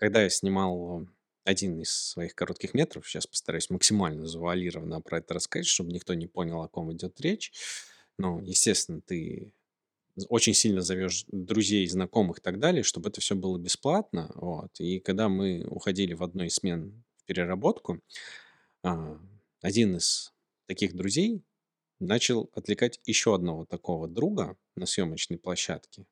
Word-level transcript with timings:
когда 0.00 0.22
я 0.22 0.30
снимал 0.30 1.06
один 1.44 1.78
из 1.78 1.92
своих 1.92 2.34
коротких 2.34 2.74
метров, 2.74 3.06
сейчас 3.06 3.26
постараюсь 3.26 3.70
максимально 3.70 4.26
завуалированно 4.26 5.00
про 5.02 5.18
это 5.18 5.34
рассказать, 5.34 5.66
чтобы 5.66 5.92
никто 5.92 6.14
не 6.14 6.26
понял, 6.26 6.62
о 6.62 6.68
ком 6.68 6.92
идет 6.92 7.20
речь. 7.20 7.52
Ну, 8.18 8.40
естественно, 8.40 9.02
ты 9.02 9.52
очень 10.28 10.54
сильно 10.54 10.80
зовешь 10.80 11.24
друзей, 11.28 11.86
знакомых 11.86 12.38
и 12.38 12.40
так 12.40 12.58
далее, 12.58 12.82
чтобы 12.82 13.10
это 13.10 13.20
все 13.20 13.34
было 13.34 13.58
бесплатно. 13.58 14.32
Вот. 14.34 14.80
И 14.80 15.00
когда 15.00 15.28
мы 15.28 15.64
уходили 15.64 16.14
в 16.14 16.22
одной 16.22 16.46
из 16.46 16.54
смен 16.54 17.04
в 17.18 17.24
переработку, 17.24 18.00
а, 18.82 19.20
один 19.60 19.96
из 19.96 20.32
таких 20.66 20.96
друзей 20.96 21.42
начал 21.98 22.50
отвлекать 22.54 23.00
еще 23.04 23.34
одного 23.34 23.66
такого 23.66 24.08
друга 24.08 24.56
на 24.76 24.86
съемочной 24.86 25.38
площадке. 25.38 26.06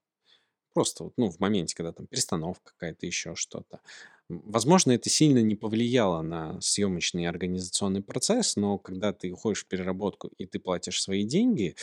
Просто 0.75 1.05
вот, 1.05 1.15
ну, 1.17 1.31
в 1.31 1.41
моменте, 1.41 1.75
когда 1.75 1.93
там 1.93 2.07
перестановка 2.07 2.73
какая-то, 2.73 3.07
еще 3.07 3.35
что-то. 3.35 3.81
Возможно, 4.29 4.93
это 4.93 5.09
сильно 5.09 5.39
не 5.41 5.57
повлияло 5.57 6.23
на 6.23 6.61
съемочный 6.61 7.27
организационный 7.27 8.03
процесс, 8.03 8.57
но 8.57 8.79
когда 8.79 9.13
ты 9.13 9.33
уходишь 9.33 9.65
в 9.65 9.69
переработку 9.69 10.31
и 10.37 10.47
ты 10.47 10.59
платишь 10.59 11.01
свои 11.03 11.25
деньги, 11.25 11.75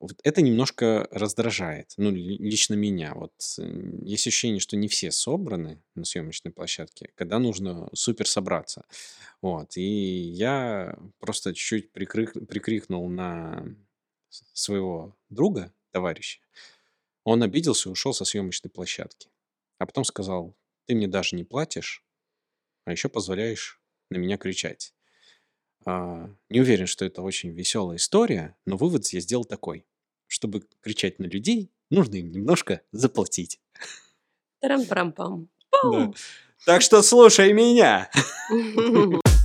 вот 0.00 0.12
это 0.22 0.42
немножко 0.42 1.08
раздражает. 1.10 1.94
Ну, 1.96 2.10
лично 2.12 2.74
меня. 2.74 3.14
Вот 3.14 3.32
есть 4.02 4.26
ощущение, 4.26 4.60
что 4.60 4.76
не 4.76 4.86
все 4.86 5.10
собраны 5.10 5.82
на 5.96 6.04
съемочной 6.04 6.52
площадке, 6.52 7.10
когда 7.16 7.38
нужно 7.40 7.88
супер 7.94 8.28
собраться. 8.28 8.84
Вот. 9.42 9.76
И 9.76 9.82
я 9.82 10.96
просто 11.18 11.52
чуть-чуть 11.52 11.90
прикрик, 11.92 12.32
прикрикнул 12.46 13.08
на 13.08 13.64
своего 14.30 15.16
друга, 15.30 15.72
товарища. 15.90 16.40
Он 17.30 17.42
обиделся 17.42 17.90
и 17.90 17.92
ушел 17.92 18.14
со 18.14 18.24
съемочной 18.24 18.70
площадки. 18.70 19.28
А 19.76 19.84
потом 19.84 20.04
сказал, 20.04 20.56
ты 20.86 20.94
мне 20.94 21.06
даже 21.08 21.36
не 21.36 21.44
платишь, 21.44 22.02
а 22.86 22.92
еще 22.92 23.10
позволяешь 23.10 23.82
на 24.08 24.16
меня 24.16 24.38
кричать. 24.38 24.94
А, 25.84 26.30
не 26.48 26.62
уверен, 26.62 26.86
что 26.86 27.04
это 27.04 27.20
очень 27.20 27.50
веселая 27.50 27.98
история, 27.98 28.56
но 28.64 28.78
вывод 28.78 29.06
я 29.08 29.20
сделал 29.20 29.44
такой. 29.44 29.84
Чтобы 30.26 30.66
кричать 30.80 31.18
на 31.18 31.26
людей, 31.26 31.70
нужно 31.90 32.14
им 32.14 32.32
немножко 32.32 32.80
заплатить. 32.92 33.60
Тарам-парам-пам. 34.60 35.50
Да. 35.84 36.12
Так 36.64 36.80
что 36.80 37.02
слушай 37.02 37.52
меня. 37.52 38.10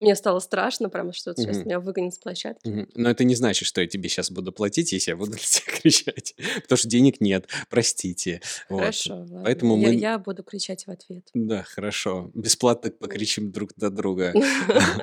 Мне 0.00 0.16
стало 0.16 0.38
страшно, 0.38 0.88
прямо 0.88 1.12
что 1.12 1.34
сейчас 1.34 1.58
меня 1.58 1.78
выгонят 1.78 2.14
с 2.14 2.18
площадки. 2.18 2.68
Мгм. 2.68 2.88
Но 2.94 3.10
это 3.10 3.24
не 3.24 3.34
значит, 3.34 3.68
что 3.68 3.80
я 3.80 3.86
тебе 3.86 4.08
сейчас 4.08 4.30
буду 4.30 4.50
платить, 4.50 4.92
если 4.92 5.10
я 5.10 5.16
буду 5.16 5.32
на 5.32 5.38
тебя 5.38 5.72
кричать. 5.80 6.34
Потому 6.62 6.76
что 6.78 6.88
денег 6.88 7.20
нет, 7.20 7.48
простите. 7.68 8.40
Вот. 8.68 8.80
Хорошо, 8.80 9.16
ладно. 9.16 9.42
Поэтому 9.44 9.76
я, 9.76 9.88
мы... 9.88 9.94
я 9.94 10.18
буду 10.18 10.42
кричать 10.42 10.86
в 10.86 10.90
ответ. 10.90 11.28
Да, 11.34 11.64
хорошо. 11.64 12.30
Бесплатно 12.34 12.90
покричим 12.90 13.52
друг 13.52 13.76
на 13.76 13.90
друга. 13.90 14.32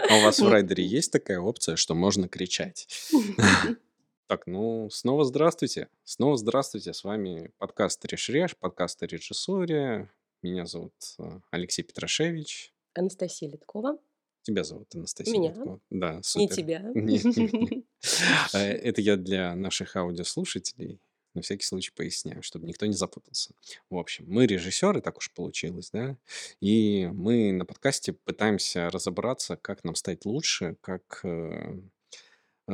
А 0.10 0.16
у 0.16 0.22
вас 0.24 0.40
в 0.40 0.48
райдере 0.48 0.86
есть 0.86 1.12
такая 1.12 1.40
опция, 1.40 1.76
что 1.76 1.94
можно 1.94 2.28
кричать? 2.28 2.88
Так, 4.28 4.45
ну, 4.45 4.89
снова 4.92 5.23
здравствуйте. 5.23 5.88
Снова 6.03 6.36
здравствуйте. 6.36 6.92
С 6.94 7.06
вами 7.06 7.50
подкаст 7.59 8.03
«Реш-Реш», 8.03 8.58
подкаст 8.58 9.02
о 9.02 9.08
режиссуре. 9.08 10.09
Меня 10.42 10.66
зовут 10.66 10.94
э, 11.17 11.39
Алексей 11.50 11.81
Петрашевич. 11.84 12.73
Анастасия 12.94 13.50
Литкова. 13.50 13.97
Тебя 14.42 14.66
зовут 14.66 14.94
Анастасия. 14.94 15.34
Меня? 15.34 15.52
Литкова. 15.52 15.80
Да, 15.89 16.16
Не 16.16 16.23
супер. 16.23 16.56
тебя. 16.58 16.80
Не, 16.94 17.19
не. 17.23 17.86
Э, 18.52 18.58
Это 18.59 19.00
я 19.00 19.16
для 19.16 19.56
наших 19.56 19.95
аудиослушателей 19.95 21.00
на 21.34 21.41
всякий 21.41 21.64
случай 21.66 21.94
поясняю, 21.95 22.44
чтобы 22.44 22.68
никто 22.68 22.85
не 22.85 22.94
запутался. 22.94 23.53
В 23.90 23.96
общем, 23.96 24.25
мы 24.28 24.46
режиссеры, 24.46 25.00
так 25.00 25.19
уж 25.19 25.31
получилось, 25.31 25.90
да, 25.94 26.18
и 26.59 27.09
мы 27.13 27.53
на 27.53 27.63
подкасте 27.63 28.12
пытаемся 28.12 28.90
разобраться, 28.90 29.56
как 29.56 29.85
нам 29.85 29.96
стать 29.96 30.25
лучше, 30.25 30.75
как 30.81 31.22
э, 31.23 31.79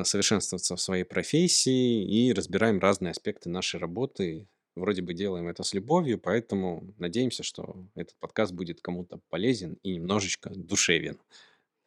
совершенствоваться 0.03 0.75
в 0.75 0.81
своей 0.81 1.03
профессии 1.03 2.03
и 2.03 2.33
разбираем 2.33 2.79
разные 2.79 3.11
аспекты 3.11 3.49
нашей 3.49 3.79
работы. 3.79 4.47
Вроде 4.75 5.03
бы 5.03 5.13
делаем 5.13 5.47
это 5.47 5.61
с 5.61 5.75
любовью, 5.75 6.17
поэтому 6.19 6.83
надеемся, 6.97 7.43
что 7.43 7.75
этот 7.95 8.15
подкаст 8.19 8.51
будет 8.53 8.81
кому-то 8.81 9.19
полезен 9.29 9.77
и 9.83 9.93
немножечко 9.95 10.49
душевен. 10.49 11.19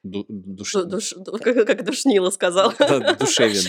Ду- 0.04 0.24
душ- 0.28 0.72
Ду- 0.72 0.86
душ- 0.88 1.14
ду- 1.16 1.32
Как 1.42 1.66
как 1.66 1.84
душнила 1.84 2.30
сказал. 2.30 2.72
да, 2.78 3.14
душевен, 3.14 3.64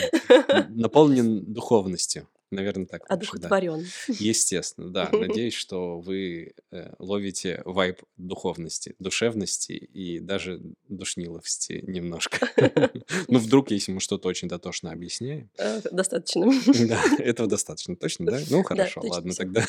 наполнен 0.70 1.44
духовностью. 1.52 2.28
Наверное, 2.50 2.86
так 2.86 3.02
лучше, 3.02 3.32
да. 3.34 3.48
Одухотворен. 3.48 3.86
Естественно, 4.08 4.90
да. 4.90 5.10
Надеюсь, 5.12 5.54
что 5.54 6.00
вы 6.00 6.54
э, 6.72 6.94
ловите 6.98 7.62
вайб 7.66 8.02
духовности, 8.16 8.96
душевности 9.00 9.74
и 9.74 10.20
даже 10.20 10.62
душниловости 10.88 11.84
немножко. 11.86 12.50
Ну, 13.30 13.40
вдруг, 13.40 13.72
если 13.72 13.92
мы 13.92 14.00
что-то 14.00 14.28
очень 14.28 14.48
дотошно 14.48 14.92
объясняем. 14.92 15.50
Э, 15.58 15.82
Достаточно. 15.92 16.52
Да, 16.88 17.04
этого 17.20 17.50
достаточно, 17.50 17.96
точно, 17.96 18.26
да? 18.26 18.40
Ну, 18.50 18.64
хорошо, 18.64 19.02
ладно, 19.04 19.34
тогда 19.34 19.66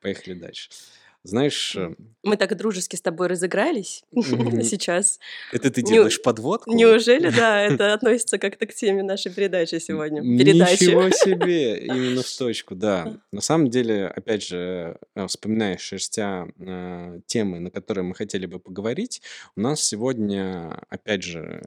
поехали 0.00 0.34
дальше. 0.34 0.70
Знаешь, 1.28 1.76
э, 1.76 1.94
Мы 2.22 2.38
так 2.38 2.56
дружески 2.56 2.96
с 2.96 3.02
тобой 3.02 3.26
разыгрались 3.26 4.02
сейчас. 4.12 5.20
это 5.52 5.70
ты 5.70 5.82
делаешь 5.82 6.22
подводку? 6.22 6.72
Неужели, 6.72 7.28
да, 7.36 7.60
это 7.60 7.92
относится 7.92 8.38
как-то 8.38 8.64
к 8.66 8.72
теме 8.72 9.02
нашей 9.02 9.30
передачи 9.30 9.78
сегодня? 9.78 10.22
Передачи. 10.22 10.84
Ничего 10.84 11.10
себе, 11.10 11.84
именно 11.84 12.22
в 12.22 12.36
точку, 12.36 12.74
да. 12.74 13.20
На 13.30 13.42
самом 13.42 13.68
деле, 13.68 14.06
опять 14.06 14.42
же, 14.42 14.96
э, 15.14 15.26
вспоминая, 15.26 15.76
шерстя 15.76 16.48
э, 16.58 17.20
темы, 17.26 17.60
на 17.60 17.70
которые 17.70 18.04
мы 18.04 18.14
хотели 18.14 18.46
бы 18.46 18.58
поговорить, 18.58 19.20
у 19.54 19.60
нас 19.60 19.82
сегодня, 19.82 20.82
опять 20.88 21.24
же, 21.24 21.62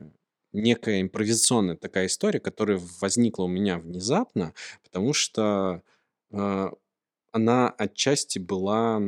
некая 0.53 1.01
импровизационная 1.01 1.75
такая 1.75 2.07
история, 2.07 2.39
которая 2.39 2.81
возникла 2.99 3.43
у 3.43 3.47
меня 3.47 3.77
внезапно, 3.77 4.55
потому 4.83 5.13
что 5.13 5.83
она 7.33 7.69
отчасти 7.69 8.39
была 8.39 9.01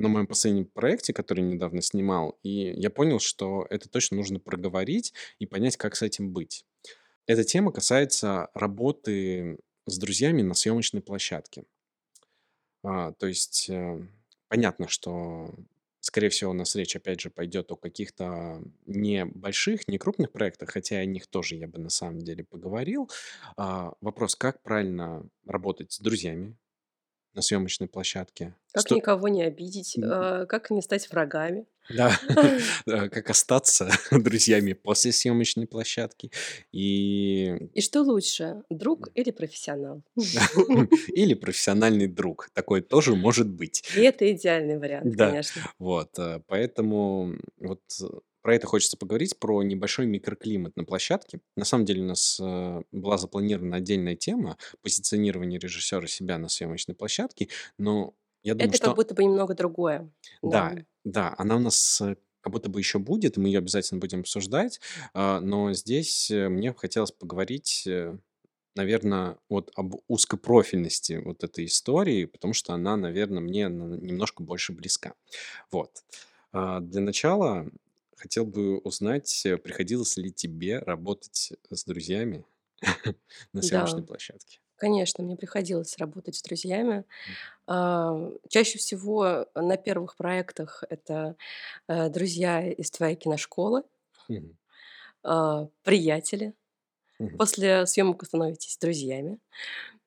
на 0.00 0.08
моем 0.08 0.26
последнем 0.26 0.64
проекте, 0.64 1.12
который 1.12 1.42
недавно 1.42 1.82
снимал, 1.82 2.38
и 2.42 2.72
я 2.74 2.90
понял, 2.90 3.20
что 3.20 3.66
это 3.70 3.88
точно 3.88 4.16
нужно 4.16 4.40
проговорить 4.40 5.12
и 5.38 5.46
понять, 5.46 5.76
как 5.76 5.94
с 5.94 6.02
этим 6.02 6.32
быть. 6.32 6.64
Эта 7.26 7.44
тема 7.44 7.70
касается 7.70 8.48
работы 8.54 9.58
с 9.86 9.98
друзьями 9.98 10.42
на 10.42 10.54
съемочной 10.54 11.02
площадке. 11.02 11.64
А, 12.82 13.12
то 13.12 13.26
есть 13.26 13.68
э, 13.68 14.06
понятно, 14.48 14.88
что, 14.88 15.54
скорее 16.00 16.30
всего, 16.30 16.52
у 16.52 16.54
нас 16.54 16.74
речь, 16.74 16.96
опять 16.96 17.20
же, 17.20 17.30
пойдет 17.30 17.70
о 17.70 17.76
каких-то 17.76 18.62
небольших, 18.86 19.86
не 19.86 19.98
крупных 19.98 20.32
проектах, 20.32 20.70
хотя 20.70 20.96
о 20.96 21.04
них 21.04 21.26
тоже 21.26 21.56
я 21.56 21.68
бы 21.68 21.78
на 21.78 21.90
самом 21.90 22.20
деле 22.20 22.44
поговорил. 22.44 23.10
А, 23.56 23.92
вопрос, 24.00 24.34
как 24.34 24.62
правильно 24.62 25.24
работать 25.44 25.92
с 25.92 26.00
друзьями 26.00 26.56
на 27.34 27.42
съемочной 27.42 27.88
площадке? 27.88 28.54
Как 28.72 28.82
Сто- 28.82 28.94
никого 28.96 29.28
не 29.28 29.42
обидеть, 29.42 29.96
э, 29.98 30.46
как 30.48 30.70
не 30.70 30.82
стать 30.82 31.10
врагами. 31.10 31.66
Да, 31.88 32.12
как 33.10 33.30
остаться 33.30 33.90
друзьями 34.12 34.74
после 34.74 35.12
съемочной 35.12 35.66
площадки. 35.66 36.30
И 36.70 37.46
И 37.74 37.80
что 37.80 38.02
лучше, 38.02 38.62
друг 38.70 39.08
или 39.14 39.30
профессионал? 39.32 40.02
Или 41.14 41.34
профессиональный 41.34 42.06
друг. 42.06 42.48
Такое 42.54 42.80
тоже 42.80 43.14
может 43.16 43.48
быть. 43.48 43.82
И 43.96 44.00
это 44.00 44.30
идеальный 44.32 44.78
вариант, 44.78 45.14
Да. 45.16 45.30
конечно. 45.30 45.62
Вот, 45.78 46.18
э, 46.18 46.40
поэтому 46.46 47.34
вот 47.58 47.82
э, 48.02 48.06
про 48.42 48.54
это 48.54 48.66
хочется 48.66 48.96
поговорить, 48.96 49.38
про 49.38 49.62
небольшой 49.62 50.06
микроклимат 50.06 50.76
на 50.76 50.84
площадке. 50.84 51.40
На 51.56 51.64
самом 51.64 51.84
деле 51.84 52.02
у 52.02 52.06
нас 52.06 52.38
э, 52.40 52.82
была 52.92 53.18
запланирована 53.18 53.76
отдельная 53.76 54.16
тема 54.16 54.56
позиционирования 54.82 55.58
режиссера 55.58 56.06
себя 56.06 56.38
на 56.38 56.48
съемочной 56.48 56.94
площадке, 56.94 57.48
но 57.78 58.14
я 58.42 58.54
думаю, 58.54 58.68
Это 58.68 58.76
что... 58.76 58.86
как 58.86 58.96
будто 58.96 59.14
бы 59.14 59.24
немного 59.24 59.54
другое. 59.54 60.10
Да, 60.42 60.74
да, 61.04 61.34
она 61.38 61.56
у 61.56 61.60
нас 61.60 62.00
э, 62.00 62.16
как 62.40 62.52
будто 62.52 62.70
бы 62.70 62.80
еще 62.80 62.98
будет, 62.98 63.36
и 63.36 63.40
мы 63.40 63.48
ее 63.48 63.58
обязательно 63.58 64.00
будем 64.00 64.20
обсуждать, 64.20 64.80
а, 65.12 65.40
но 65.40 65.72
здесь 65.74 66.30
э, 66.30 66.48
мне 66.48 66.72
хотелось 66.72 67.12
поговорить, 67.12 67.86
наверное, 68.74 69.36
вот 69.50 69.70
об 69.74 69.96
узкопрофильности 70.08 71.20
вот 71.22 71.44
этой 71.44 71.66
истории, 71.66 72.24
потому 72.24 72.54
что 72.54 72.72
она, 72.72 72.96
наверное, 72.96 73.42
мне 73.42 73.68
на- 73.68 73.96
немножко 73.96 74.42
больше 74.42 74.72
близка. 74.72 75.12
Вот. 75.70 76.02
А, 76.52 76.80
Для 76.80 77.02
начала 77.02 77.66
хотел 78.20 78.46
бы 78.46 78.78
узнать, 78.78 79.44
э, 79.46 79.56
приходилось 79.56 80.16
ли 80.16 80.32
тебе 80.32 80.78
работать 80.78 81.52
с 81.70 81.84
друзьями 81.84 82.44
на 83.52 83.62
съемочной 83.62 84.02
Да. 84.02 84.06
площадке? 84.06 84.60
Конечно, 84.76 85.24
мне 85.24 85.36
приходилось 85.36 85.98
работать 85.98 86.36
с 86.36 86.42
друзьями. 86.42 87.04
Чаще 87.68 88.78
всего 88.78 89.46
на 89.54 89.76
первых 89.76 90.16
проектах 90.16 90.84
это 90.88 91.36
э, 91.88 92.10
друзья 92.10 92.68
из 92.68 92.90
твоей 92.90 93.16
киношколы. 93.16 93.84
А, 95.22 95.68
приятели. 95.82 96.54
После 97.36 97.86
съемок 97.86 98.24
становитесь 98.26 98.78
друзьями. 98.78 99.38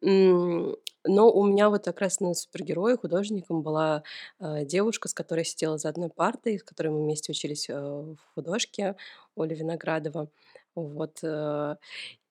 Но 0.01 1.31
у 1.31 1.45
меня 1.45 1.69
вот 1.69 1.85
как 1.85 1.99
раз 2.01 2.19
на 2.21 2.33
супергероя 2.33 2.97
художником 2.97 3.61
была, 3.63 4.03
а, 4.39 4.63
девушка, 4.65 5.09
с 5.09 5.13
которой 5.13 5.45
сидела 5.45 5.77
за 5.77 5.89
одной 5.89 6.09
партой, 6.09 6.59
с 6.59 6.63
которой 6.63 6.89
мы 6.89 7.01
вместе 7.03 7.31
учились, 7.33 7.69
э, 7.69 7.73
в 7.75 8.17
художке, 8.35 8.95
Оля 9.35 9.55
Виноградова. 9.55 10.29
Вот, 10.75 11.19
э, 11.23 11.75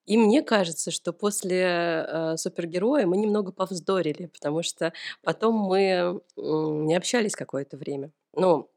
и 0.07 0.19
мне 0.19 0.43
кажется, 0.43 0.91
что 0.93 1.13
после, 1.13 2.07
э, 2.09 2.37
супергероя 2.39 3.07
мы 3.07 3.17
немного 3.19 3.53
повздорили, 3.53 4.27
потому 4.27 4.63
что 4.65 4.93
потом 5.23 5.57
мы, 5.57 6.21
м, 6.39 6.87
не 6.87 6.97
общались 6.97 7.37
какое-то 7.37 7.77
время. 7.79 8.13
Ну, 8.35 8.69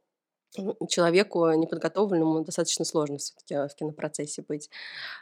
человеку 0.90 1.52
неподготовленному 1.54 2.44
достаточно 2.46 2.86
сложно 2.86 3.18
всё-таки, 3.18 3.56
а, 3.56 3.68
в 3.68 3.76
кинопроцессе 3.76 4.44
быть. 4.48 4.70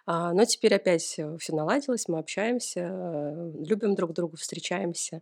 А, 0.07 0.33
но 0.33 0.45
теперь 0.45 0.75
опять 0.75 1.03
всё 1.03 1.37
наладилось, 1.49 2.07
мы 2.09 2.19
общаемся, 2.19 2.81
э, 2.81 3.51
любим 3.65 3.95
друг 3.95 4.13
друга, 4.13 4.37
встречаемся 4.37 5.21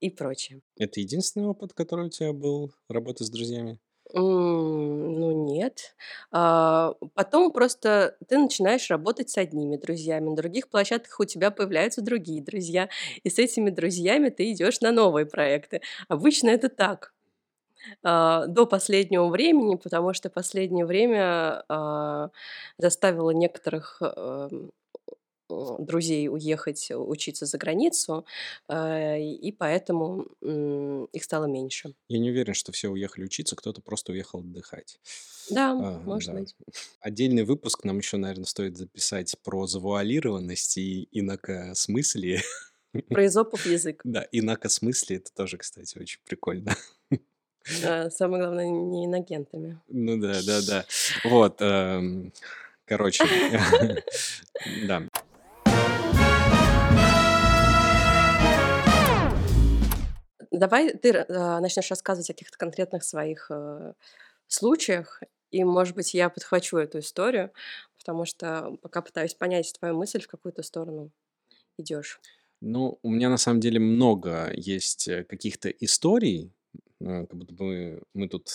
и 0.00 0.10
прочее. 0.10 0.62
Это 0.78 1.00
единственный 1.00 1.46
опыт, 1.46 1.72
который 1.74 2.06
у 2.06 2.10
тебя 2.10 2.32
был, 2.32 2.72
работы 2.88 3.24
с 3.24 3.30
друзьями? 3.30 3.80
М, 4.14 5.12
ну 5.20 5.44
нет. 5.44 5.94
А, 6.32 6.94
потом 7.14 7.52
просто 7.52 8.16
ты 8.28 8.38
начинаешь 8.38 8.90
работать 8.90 9.30
с 9.30 9.36
одними 9.38 9.76
друзьями, 9.76 10.30
на 10.30 10.36
других 10.36 10.68
площадках 10.68 11.20
у 11.20 11.24
тебя 11.24 11.50
появляются 11.50 12.02
другие 12.02 12.42
друзья, 12.42 12.88
и 13.22 13.30
с 13.30 13.38
этими 13.38 13.70
друзьями 13.70 14.30
ты 14.30 14.50
идёшь 14.52 14.80
на 14.80 14.90
новые 14.92 15.26
проекты. 15.26 15.80
Обычно 16.08 16.48
это 16.50 16.68
так, 16.68 17.12
а, 18.02 18.46
до 18.46 18.66
последнего 18.66 19.28
времени, 19.28 19.76
потому 19.76 20.12
что 20.14 20.30
последнее 20.30 20.86
время, 20.86 21.64
а, 21.68 22.30
заставило 22.78 23.30
некоторых, 23.30 23.98
эм, 24.02 24.72
друзей 25.80 26.28
уехать 26.28 26.92
учиться 26.94 27.44
за 27.44 27.58
границу, 27.58 28.24
и 28.72 29.54
поэтому, 29.58 30.26
их 31.12 31.24
стало 31.24 31.46
меньше. 31.46 31.94
Я 32.08 32.20
не 32.20 32.30
уверен, 32.30 32.54
что 32.54 32.70
все 32.70 32.88
уехали 32.88 33.24
учиться, 33.24 33.56
кто-то 33.56 33.80
просто 33.82 34.12
уехал 34.12 34.40
отдыхать. 34.40 35.00
Да, 35.50 35.72
А, 35.72 35.98
может 36.00 36.32
да. 36.32 36.38
быть. 36.38 36.54
Отдельный 37.00 37.42
выпуск 37.42 37.82
нам 37.82 37.98
еще, 37.98 38.16
наверно, 38.16 38.44
стоит 38.46 38.76
записать 38.76 39.34
про 39.42 39.66
завуалированность 39.66 40.76
и 40.78 41.08
инакосмыслие. 41.10 42.42
Про 43.08 43.26
эзопов 43.26 43.66
язык. 43.66 44.02
Да, 44.04 44.26
инакосмыслие- 44.30 45.18
это 45.18 45.32
тоже, 45.34 45.58
кстати, 45.58 45.98
очень 45.98 46.20
прикольно. 46.24 46.76
А, 47.84 48.10
самое 48.10 48.42
главное, 48.42 48.68
не 48.68 49.06
инагентами. 49.06 49.78
Ну 49.88 50.16
да, 50.18 50.40
да-да. 50.46 50.84
Вот, 51.24 51.60
эм, 51.60 52.32
короче, 52.84 53.24
да. 54.86 55.02
Давай 60.50 60.92
ты 60.94 61.12
ра 61.12 61.26
а, 61.28 61.60
начнёшь 61.60 61.90
рассказывать 61.90 62.30
о 62.30 62.32
каких-то 62.32 62.58
конкретных 62.58 63.04
своих, 63.04 63.46
э, 63.50 63.92
случаях, 64.48 65.22
и, 65.50 65.64
может 65.64 65.94
быть, 65.94 66.14
я 66.14 66.28
подхвачу 66.28 66.76
эту 66.76 66.98
историю, 66.98 67.50
потому 67.98 68.24
что 68.24 68.76
пока 68.82 69.00
пытаюсь 69.02 69.34
понять 69.34 69.72
твою 69.78 69.96
мысль, 69.96 70.20
в 70.20 70.26
какую 70.28 70.52
ты 70.52 70.62
сторону 70.62 71.10
идёшь. 71.78 72.20
Ну, 72.60 72.98
у 73.02 73.10
меня 73.10 73.30
на 73.30 73.38
самом 73.38 73.60
деле 73.60 73.80
много 73.80 74.50
есть, 74.54 75.08
э, 75.08 75.24
каких-то 75.24 75.68
историй, 75.70 76.46
э, 76.46 76.59
как 77.00 77.34
будто 77.34 77.54
бы 77.54 78.02
мы 78.14 78.28
тут, 78.28 78.48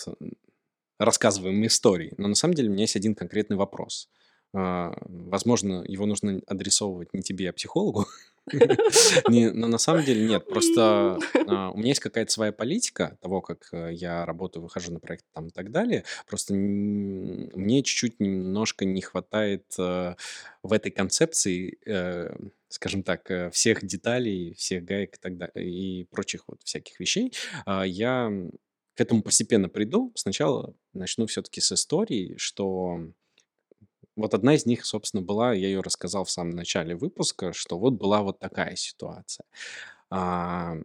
рассказываем 0.98 1.64
истории, 1.66 2.14
но 2.16 2.28
на 2.28 2.34
самом 2.34 2.54
деле 2.54 2.68
у 2.68 2.72
меня 2.72 2.82
есть 2.82 2.96
один 2.96 3.14
конкретный 3.14 3.56
вопрос. 3.56 4.08
А, 4.56 4.94
возможно, 5.06 5.84
его 5.86 6.06
нужно 6.06 6.40
адресовывать 6.46 7.12
не 7.12 7.22
тебе, 7.22 7.50
а 7.50 7.52
психологу. 7.52 8.06
Но 9.28 9.66
на 9.66 9.76
самом 9.78 10.04
деле 10.04 10.26
нет. 10.26 10.46
Просто, 10.48 11.18
а, 11.46 11.70
у 11.72 11.76
меня 11.76 11.88
есть 11.88 12.00
какая-то 12.00 12.32
своя 12.32 12.52
политика 12.52 13.18
того, 13.20 13.42
как, 13.42 13.68
э, 13.72 13.90
я 13.92 14.24
работаю, 14.24 14.62
выхожу 14.62 14.92
на 14.92 15.00
проект 15.00 15.24
там 15.34 15.48
и 15.48 15.50
так 15.50 15.70
далее. 15.70 16.04
Просто 16.26 16.54
мне 16.54 17.82
чуть-чуть 17.82 18.18
немножко 18.18 18.86
не 18.86 19.02
хватает, 19.02 19.64
э, 19.78 20.14
в 20.62 20.72
этой 20.72 20.90
концепции, 20.90 21.78
э, 21.86 22.34
скажем 22.68 23.02
так, 23.02 23.30
всех 23.52 23.84
деталей, 23.84 24.54
всех 24.54 24.84
гаек 24.84 25.16
и 25.16 25.18
так 25.20 25.36
да 25.36 25.48
и 25.54 26.04
прочих 26.04 26.44
вот 26.46 26.62
всяких 26.62 26.98
вещей. 26.98 27.32
А, 27.66 27.84
я, 27.84 28.30
к 28.94 29.00
этому 29.00 29.22
постепенно 29.22 29.68
приду. 29.68 30.12
Сначала 30.14 30.72
начну 30.94 31.26
всё-таки 31.26 31.60
с 31.60 31.72
истории, 31.72 32.34
что 32.38 33.00
вот 34.16 34.34
одна 34.34 34.54
из 34.54 34.66
них, 34.66 34.86
собственно, 34.86 35.22
была, 35.22 35.52
я 35.54 35.68
её 35.68 35.82
рассказал 35.82 36.24
в 36.24 36.30
самом 36.30 36.52
начале 36.56 36.96
выпуска, 36.96 37.52
что 37.52 37.78
вот 37.78 37.94
была 37.94 38.22
вот 38.22 38.38
такая 38.40 38.76
ситуация. 38.76 39.46
А, 40.10 40.76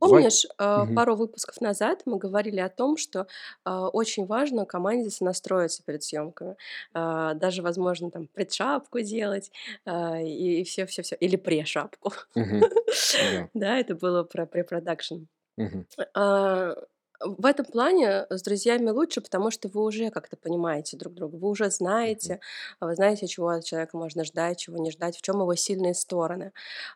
Помнишь, 0.00 0.46
а, 0.56 0.86
Мгм. 0.86 0.86
пару 0.86 1.14
выпусков 1.14 1.60
назад 1.60 2.02
мы 2.06 2.16
говорили 2.16 2.58
о 2.58 2.70
том, 2.70 2.96
что, 2.96 3.26
а, 3.64 3.88
очень 3.88 4.24
важно 4.24 4.64
команде 4.64 5.10
сонастроиться 5.10 5.82
перед 5.84 6.02
съёмками, 6.02 6.56
а, 6.94 7.34
даже, 7.34 7.60
возможно, 7.62 8.10
там 8.10 8.26
предшапку 8.26 9.00
делать, 9.00 9.52
а, 9.84 10.18
и 10.20 10.64
всё 10.64 10.86
всё 10.86 11.02
всё, 11.02 11.16
или 11.16 11.36
прешапку. 11.36 12.12
Да. 13.54 13.78
Это 13.78 13.94
было 13.94 14.24
про 14.24 14.46
препродакшн. 14.46 15.26
Мгм. 15.58 15.86
А, 16.14 16.74
в 17.20 17.46
этом 17.46 17.66
плане 17.66 18.26
с 18.30 18.42
друзьями 18.42 18.90
лучше, 18.90 19.20
потому 19.20 19.50
что 19.50 19.68
вы 19.68 19.82
уже 19.82 20.10
как-то 20.10 20.36
понимаете 20.36 20.96
друг 20.96 21.14
друга, 21.14 21.36
вы 21.36 21.48
уже 21.48 21.70
знаете, 21.70 22.40
вы 22.80 22.94
знаете, 22.94 23.26
чего 23.26 23.48
от 23.48 23.64
человека 23.64 23.96
можно 23.96 24.24
ждать, 24.24 24.58
чего 24.58 24.78
не 24.78 24.90
ждать, 24.90 25.16
в 25.16 25.22
чём 25.22 25.40
его 25.40 25.54
сильные 25.54 25.94
стороны. 25.94 26.52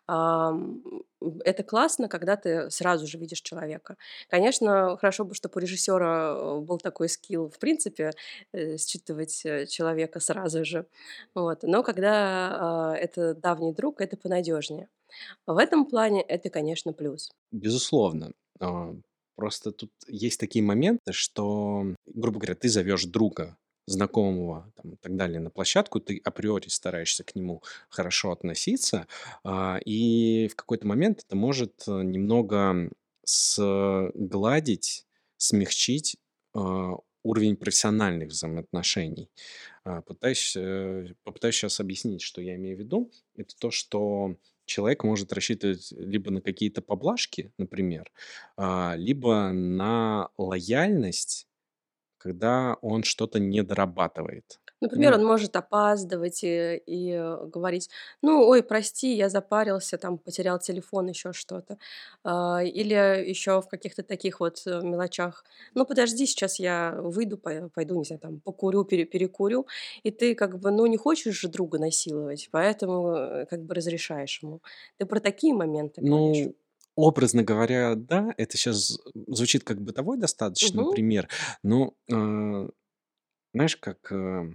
Это 0.08 1.62
классно, 1.66 2.08
когда 2.08 2.36
ты 2.36 2.70
сразу 2.70 3.06
же 3.06 3.18
видишь 3.18 3.40
человека. 3.42 3.96
Конечно, 4.28 4.96
хорошо 4.98 5.24
бы, 5.24 5.34
чтоб 5.34 5.56
у 5.56 5.60
режиссёра, 5.60 6.34
э, 6.36 6.60
был 6.60 6.78
такой 6.78 7.08
скилл, 7.08 7.48
в 7.48 7.58
принципе, 7.58 8.10
э, 8.52 8.76
считывать, 8.76 9.42
э, 9.46 9.66
человека 9.66 10.20
сразу 10.20 10.64
же. 10.64 10.86
Вот, 11.34 11.62
но 11.62 11.82
когда, 11.82 12.90
а, 12.92 12.94
это 12.96 13.34
давний 13.34 13.72
друг, 13.72 14.00
это 14.02 14.16
понадёжнее. 14.18 14.88
В 15.46 15.58
этом 15.58 15.86
плане 15.86 16.22
это, 16.22 16.50
конечно, 16.50 16.92
плюс. 16.92 17.30
Безусловно. 17.52 18.32
Просто 19.36 19.72
тут 19.72 19.90
есть 20.06 20.38
такие 20.40 20.64
моменты, 20.64 21.12
что, 21.12 21.84
грубо 22.06 22.38
говоря, 22.38 22.54
ты 22.54 22.68
зовёшь 22.68 23.04
друга, 23.04 23.56
знакомого 23.86 24.72
там 24.76 24.92
и 24.92 24.96
так 24.96 25.14
далее 25.16 25.40
на 25.40 25.50
площадку, 25.50 26.00
ты 26.00 26.20
априори 26.24 26.68
стараешься 26.68 27.24
к 27.24 27.34
нему 27.34 27.62
хорошо 27.90 28.32
относиться, 28.32 29.06
а, 29.42 29.78
и 29.84 30.48
в 30.48 30.56
какой-то 30.56 30.86
момент 30.86 31.22
это 31.26 31.36
может, 31.36 31.84
э, 31.86 32.02
немного 32.02 32.90
сгладить, 33.26 35.06
смягчить, 35.36 36.16
а, 36.54 36.94
уровень 37.22 37.56
профессиональных 37.56 38.28
взаимоотношений. 38.30 39.30
А, 39.84 40.02
пытаюсь, 40.02 40.54
э, 40.56 41.08
попытаюсь 41.24 41.54
щас 41.56 41.80
объяснить, 41.80 42.22
что 42.22 42.40
я 42.42 42.54
имею 42.56 42.76
в 42.76 42.80
виду. 42.80 43.10
Это 43.36 43.54
то, 43.58 43.70
что 43.70 44.36
человек 44.66 45.04
может 45.04 45.32
рассчитывать 45.32 45.92
либо 45.92 46.30
на 46.30 46.40
какие-то 46.40 46.82
поблажки, 46.82 47.52
например, 47.58 48.10
а, 48.56 48.94
либо 48.96 49.50
на 49.52 50.30
лояльность, 50.38 51.48
когда 52.18 52.76
он 52.82 53.04
что-то 53.04 53.40
не 53.40 53.62
дорабатывает. 53.62 54.60
Например, 54.82 55.14
Ну 55.14 55.20
он 55.20 55.24
может 55.24 55.56
опаздывать, 55.56 56.42
э, 56.44 56.78
и, 56.86 57.10
э, 57.12 57.46
говорить: 57.46 57.88
"Ну, 58.22 58.46
ой, 58.48 58.62
прости, 58.62 59.14
я 59.14 59.28
запарился, 59.28 59.98
там, 59.98 60.18
потерял 60.18 60.58
телефон", 60.58 61.06
ещё 61.08 61.32
что-то. 61.32 61.78
А, 62.24 62.60
или 62.62 62.94
ещё 63.30 63.60
в 63.60 63.68
каких-то 63.68 64.02
таких 64.02 64.40
вот, 64.40 64.62
э, 64.66 64.80
мелочах: 64.82 65.44
"Ну, 65.74 65.86
подожди, 65.86 66.26
сейчас 66.26 66.58
я 66.58 66.94
выйду, 67.02 67.38
пой 67.38 67.70
пойду, 67.70 67.96
не 67.98 68.04
знаю, 68.04 68.20
там, 68.20 68.40
покурю, 68.40 68.84
пере 68.84 69.04
перекурю". 69.04 69.66
И 70.02 70.10
ты 70.10 70.34
как 70.34 70.58
бы, 70.58 70.70
ну, 70.70 70.86
не 70.86 70.96
хочешь 70.96 71.34
же 71.40 71.48
друга 71.48 71.78
насиловать, 71.78 72.48
поэтому, 72.50 73.14
э, 73.16 73.46
как 73.46 73.62
бы 73.64 73.74
разрешаешь 73.74 74.42
ему. 74.42 74.60
Ты 74.98 75.06
про 75.06 75.20
такие 75.20 75.54
моменты 75.54 76.02
говоришь? 76.02 76.48
Ну, 76.48 76.56
образно 76.96 77.42
говоря, 77.42 77.94
да, 77.94 78.34
это 78.36 78.56
щас 78.58 78.98
звучит 79.14 79.64
как 79.64 79.80
бытовой 79.80 80.18
достаточно 80.18 80.84
Мгм. 80.84 80.84
пример, 80.84 81.28
но, 81.62 81.94
а, 82.12 82.68
знаешь, 83.54 83.76
как, 83.78 84.12
э, 84.12 84.52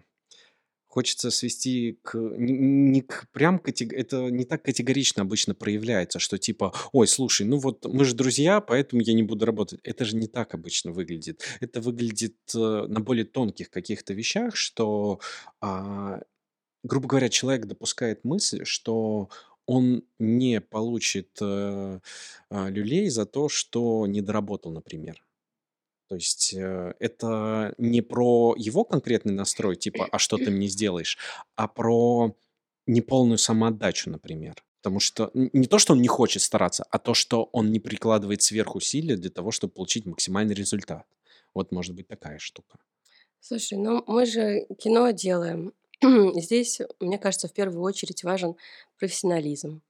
хочется 0.89 1.31
свести 1.31 1.99
к 2.03 2.17
не 2.19 3.01
к 3.01 3.27
прям 3.31 3.59
катего 3.59 3.93
это 3.95 4.29
не 4.31 4.45
так 4.45 4.63
категорично 4.63 5.21
обычно 5.23 5.55
проявляется, 5.55 6.19
что 6.19 6.37
типа: 6.37 6.73
"Ой, 6.93 7.07
слушай, 7.07 7.45
ну 7.47 7.57
вот 7.59 7.85
мы 7.85 8.05
же 8.05 8.15
друзья, 8.15 8.61
поэтому 8.61 9.01
я 9.03 9.13
не 9.13 9.23
буду 9.23 9.45
работать". 9.45 9.79
Это 9.83 10.05
же 10.05 10.15
не 10.17 10.27
так 10.27 10.53
обычно 10.55 10.91
выглядит. 10.91 11.43
Это 11.61 11.81
выглядит, 11.81 12.35
э, 12.55 12.59
на 12.87 12.99
более 13.01 13.25
тонких 13.25 13.69
каких-то 13.69 14.13
вещах, 14.13 14.55
что, 14.55 15.19
а, 15.61 16.21
грубо 16.83 17.07
говоря, 17.07 17.29
человек 17.29 17.65
допускает 17.67 18.23
мысль, 18.25 18.65
что 18.65 19.29
он 19.67 20.03
не 20.19 20.61
получит, 20.61 21.29
э, 21.41 21.99
а, 22.49 22.69
люлей 22.69 23.09
за 23.09 23.25
то, 23.25 23.49
что 23.49 24.07
не 24.07 24.21
доработал, 24.21 24.71
например. 24.71 25.23
То 26.09 26.15
есть 26.15 26.55
э, 26.55 26.93
это 26.99 27.75
не 27.77 28.01
про 28.01 28.55
его 28.57 28.83
конкретный 28.83 29.33
настрой, 29.33 29.75
типа, 29.75 30.07
а 30.11 30.17
что 30.17 30.37
ты 30.37 30.49
мне 30.49 30.67
сделаешь, 30.67 31.19
а 31.55 31.67
про 31.67 32.35
неполную 32.87 33.37
самоотдачу, 33.37 34.09
например. 34.09 34.55
Потому 34.81 34.99
что 34.99 35.29
не 35.33 35.67
то, 35.67 35.77
что 35.77 35.93
он 35.93 36.01
не 36.01 36.07
хочет 36.07 36.41
стараться, 36.41 36.83
а 36.89 36.97
то, 36.97 37.13
что 37.13 37.43
он 37.51 37.71
не 37.71 37.79
прикладывает 37.79 38.41
сверхусилия 38.41 39.17
для 39.17 39.29
того, 39.29 39.51
чтобы 39.51 39.73
получить 39.73 40.07
максимальный 40.07 40.55
результат. 40.55 41.05
Вот 41.53 41.71
может 41.71 41.95
быть 41.95 42.07
такая 42.07 42.39
штука. 42.39 42.79
Слушай, 43.39 43.77
ну 43.77 44.03
мы 44.07 44.25
же 44.25 44.65
кино 44.79 45.11
делаем. 45.11 45.73
Здесь, 46.01 46.81
мне 46.99 47.19
кажется, 47.19 47.47
в 47.47 47.53
первую 47.53 47.83
очередь 47.83 48.23
важен 48.23 48.55
профессионализм. 48.97 49.83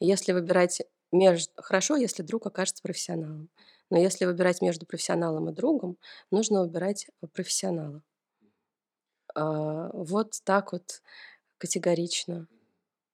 Если 0.00 0.32
выбирать 0.32 0.82
между... 1.12 1.52
Хорошо, 1.56 1.94
если 1.94 2.22
друг 2.22 2.46
окажется 2.46 2.82
профессионалом. 2.82 3.50
Но 3.90 3.98
если 3.98 4.24
выбирать 4.24 4.62
между 4.62 4.86
профессионалом 4.86 5.50
и 5.50 5.52
другом, 5.52 5.98
нужно 6.30 6.62
выбирать 6.62 7.08
э, 7.22 7.26
профессионала. 7.26 8.02
А, 9.34 9.90
вот 9.92 10.40
так 10.44 10.72
вот 10.72 11.02
категорично 11.58 12.46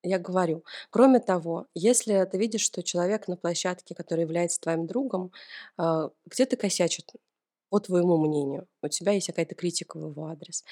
я 0.02 0.18
говорю. 0.18 0.64
Кроме 0.90 1.18
того, 1.18 1.66
если 1.74 2.24
ты 2.30 2.38
видишь, 2.38 2.62
что 2.62 2.82
человек 2.82 3.26
на 3.28 3.36
площадке, 3.36 3.94
который 3.94 4.20
является 4.20 4.60
твоим 4.60 4.86
другом, 4.86 5.32
а, 5.76 6.10
где-то 6.26 6.56
косячит, 6.56 7.12
по 7.68 7.80
твоему 7.80 8.16
мнению, 8.16 8.68
у 8.82 8.88
тебя 8.88 9.12
есть 9.12 9.26
какая-то 9.26 9.56
критика 9.56 9.98
в 9.98 10.10
его 10.10 10.26
адрес. 10.26 10.64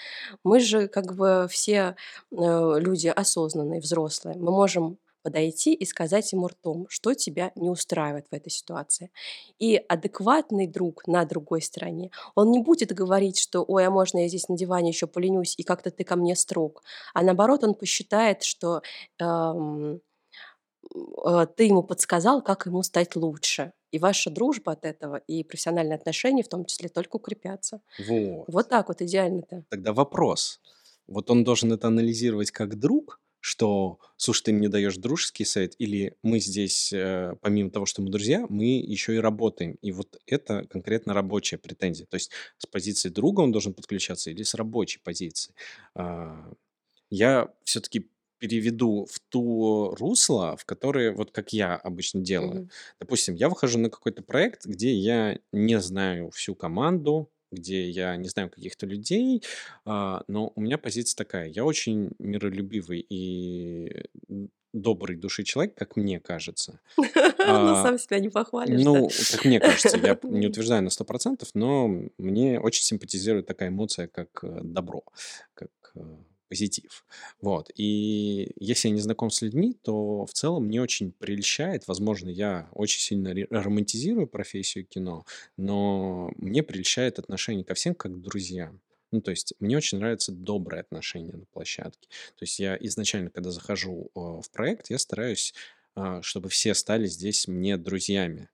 Мы 0.45 0.61
же 0.61 0.87
как 0.87 1.15
бы 1.17 1.49
все 1.51 1.97
э, 2.31 2.37
люди 2.79 3.09
осознанные, 3.09 3.81
взрослые. 3.81 4.37
Мы 4.37 4.53
можем 4.53 4.99
подойти 5.25 5.75
и 5.75 5.85
сказать 5.87 6.31
ему 6.33 6.49
ртом, 6.49 6.87
что 6.89 7.15
тебя 7.15 7.51
не 7.57 7.71
устраивает 7.71 8.27
в 8.31 8.35
этой 8.35 8.51
ситуации. 8.51 9.11
И 9.59 9.77
адекватный 9.89 10.67
друг 10.67 11.07
на 11.07 11.25
другой 11.25 11.63
стороне, 11.63 12.11
он 12.35 12.51
не 12.51 12.61
будет 12.61 12.93
говорить, 12.93 13.39
что 13.39 13.65
«Ой, 13.67 13.87
а 13.87 13.91
можно 13.91 14.19
я 14.19 14.29
здесь 14.29 14.49
на 14.49 14.57
диване 14.57 14.91
еще 14.91 15.07
поленюсь, 15.07 15.55
и 15.57 15.63
как-то 15.63 15.91
ты 15.91 16.05
ко 16.05 16.17
мне 16.17 16.37
строг», 16.37 16.83
а 17.15 17.23
наоборот 17.23 17.65
он 17.65 17.75
посчитает, 17.75 18.43
что 18.43 18.83
эм, 19.19 20.01
э, 21.25 21.47
ты 21.57 21.65
ему 21.65 21.83
подсказал, 21.83 22.43
как 22.43 22.67
ему 22.67 22.83
стать 22.83 23.17
лучше. 23.17 23.73
И 23.91 23.99
ваша 23.99 24.31
дружба 24.31 24.73
от 24.73 24.85
этого, 24.85 25.17
и 25.17 25.45
профессиональные 25.45 25.97
отношения 25.97 26.43
в 26.43 26.49
том 26.49 26.65
числе 26.65 26.89
только 26.89 27.17
укрепятся. 27.17 27.81
Вот. 27.99 28.45
Вот 28.49 28.69
так 28.69 28.89
вот 28.89 29.01
идеально-то. 29.01 29.65
Тогда 29.71 29.93
вопрос. 29.93 30.61
Вот 31.07 31.31
он 31.31 31.45
должен 31.45 31.73
это 31.73 31.89
анализировать 31.89 32.51
как 32.51 32.79
друг, 32.79 33.21
что, 33.45 33.99
слушай, 34.17 34.45
ты 34.45 34.53
мне 34.55 34.71
даешь 34.71 34.97
дружеский 34.97 35.45
совет, 35.45 35.75
или 35.79 36.17
мы 36.23 36.41
здесь, 36.41 36.91
э, 36.95 37.35
помимо 37.43 37.71
того, 37.71 37.85
что 37.85 38.01
мы 38.01 38.09
друзья, 38.09 38.47
мы 38.49 38.65
еще 38.65 39.15
и 39.15 39.19
работаем. 39.19 39.77
И 39.83 39.93
вот 39.93 40.19
это 40.25 40.65
конкретно 40.65 41.13
рабочая 41.13 41.59
претензия. 41.59 42.07
То 42.07 42.15
есть 42.15 42.31
с 42.57 42.65
позиции 42.65 43.11
друга 43.11 43.43
он 43.43 43.53
должен 43.53 43.75
подключаться 43.75 44.31
или 44.31 44.43
с 44.43 44.55
рабочей 44.55 44.99
позиции. 45.05 45.55
А, 45.95 46.55
я 47.11 47.53
все-таки 47.65 48.11
переведу 48.39 49.07
в 49.13 49.21
ту 49.29 49.95
русло, 49.97 50.57
в 50.57 50.65
которое, 50.65 51.13
вот 51.13 51.31
как 51.31 51.53
я 51.53 51.77
обычно 51.77 52.23
делаю. 52.23 52.63
Мгм. 52.63 52.71
Допустим, 53.01 53.35
я 53.35 53.51
выхожу 53.51 53.79
на 53.79 53.91
какой-то 53.91 54.23
проект, 54.23 54.65
где 54.65 54.95
я 54.95 55.39
не 55.53 55.79
знаю 55.81 56.31
всю 56.31 56.55
команду, 56.55 57.31
где 57.55 57.89
я 57.89 58.17
не 58.17 58.29
знаю 58.29 58.51
каких-то 58.51 58.87
людей, 58.87 59.43
а, 59.85 60.23
но 60.29 60.53
у 60.55 60.61
меня 60.61 60.79
позиция 60.79 61.17
такая. 61.17 61.49
Я 61.49 61.65
очень 61.65 62.11
миролюбивый 62.19 63.05
и 63.09 64.05
добрый 64.75 65.17
души 65.17 65.45
человек, 65.45 65.75
как 65.77 65.97
мне 65.97 66.21
кажется. 66.21 66.81
Ну, 67.47 67.77
А, 67.77 67.83
сам 67.83 67.99
себя 67.99 68.21
не 68.21 68.31
похвалишь, 68.31 68.83
ну, 68.83 69.11
как 69.31 69.45
мне 69.45 69.61
кажется, 69.61 69.99
я 69.99 70.19
не 70.23 70.47
утверждаю 70.47 70.83
на 70.83 70.89
сто 70.89 71.05
процентов, 71.05 71.51
но 71.53 71.89
мне 72.17 72.59
очень 72.59 72.83
симпатизирует 72.83 73.47
такая 73.47 73.69
эмоция, 73.69 74.07
как 74.07 74.43
э, 74.43 74.61
добро, 74.63 75.05
как 75.53 75.69
э, 75.95 76.01
позитив. 76.55 77.05
Вот. 77.41 77.71
И 77.75 78.53
если 78.61 78.87
я 78.89 78.95
не 78.95 79.01
знаком 79.01 79.31
с 79.31 79.43
людьми, 79.43 79.77
то 79.83 80.25
в 80.25 80.33
целом 80.33 80.67
мне 80.67 80.81
очень 80.81 81.11
прельщает, 81.11 81.89
возможно, 81.89 82.29
я 82.29 82.69
очень 82.73 83.01
сильно 83.01 83.35
романтизирую 83.51 84.29
профессию 84.29 84.87
кино, 84.87 85.25
но 85.57 86.31
мне 86.37 86.63
прельщает 86.63 87.19
отношение 87.19 87.65
ко 87.65 87.75
всем 87.75 87.97
как 87.97 88.13
к 88.13 88.21
друзьям. 88.21 88.81
Ну, 89.11 89.21
то 89.21 89.33
есть 89.33 89.55
мне 89.59 89.77
очень 89.77 89.99
нравится 89.99 90.31
доброе 90.31 90.81
отношение 90.81 91.35
на 91.35 91.45
площадке. 91.47 92.09
То 92.37 92.45
есть 92.45 92.61
я 92.61 92.77
изначально, 92.81 93.31
когда 93.31 93.51
захожу 93.51 94.11
э, 94.15 94.21
в 94.21 94.49
проект, 94.53 94.91
я 94.91 94.99
стараюсь, 94.99 95.55
а, 95.97 96.23
чтобы 96.23 96.49
все 96.51 96.73
стали 96.75 97.07
здесь 97.07 97.49
мне 97.49 97.77
друзьями. 97.77 98.49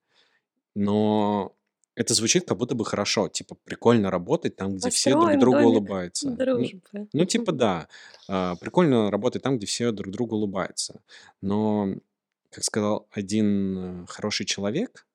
Но 0.75 1.54
это 2.00 2.14
звучит 2.14 2.49
как 2.49 2.57
будто 2.57 2.75
бы 2.75 2.87
хорошо, 2.87 3.28
типа 3.28 3.57
прикольно 3.62 4.11
работать 4.11 4.57
там, 4.57 4.76
где 4.76 4.88
все 4.88 5.11
друг 5.11 5.25
Построим 5.25 5.40
другу 5.40 5.59
улыбаются. 5.69 6.30
Ну, 6.30 6.37
дружбы. 6.37 7.09
ну, 7.12 7.25
типа 7.26 7.52
да, 7.52 7.88
а, 8.26 8.57
прикольно 8.57 9.11
работать 9.11 9.42
там, 9.42 9.59
где 9.59 9.66
все 9.66 9.92
друг 9.92 10.11
другу 10.11 10.37
улыбаются. 10.37 11.02
Но, 11.42 11.95
как 12.50 12.64
сказал 12.64 13.07
один 13.11 14.04
э, 14.04 14.07
хороший 14.09 14.47
человек, 14.47 15.07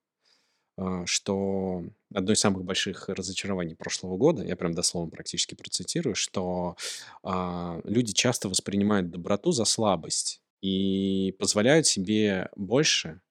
а, 0.77 1.07
что 1.07 1.83
одно 2.13 2.33
из 2.33 2.39
самых 2.39 2.63
больших 2.63 3.09
разочарований 3.09 3.75
прошлого 3.75 4.15
года, 4.15 4.43
я 4.43 4.55
прям 4.55 4.75
дословно 4.75 5.09
практически 5.09 5.55
процитирую, 5.55 6.13
что 6.13 6.77
а, 7.23 7.81
люди 7.83 8.13
часто 8.13 8.47
воспринимают 8.47 9.09
доброту 9.09 9.51
за 9.51 9.65
слабость 9.65 10.39
и 10.61 11.35
позволяют 11.39 11.87
себе 11.87 12.49
больше, 12.55 13.21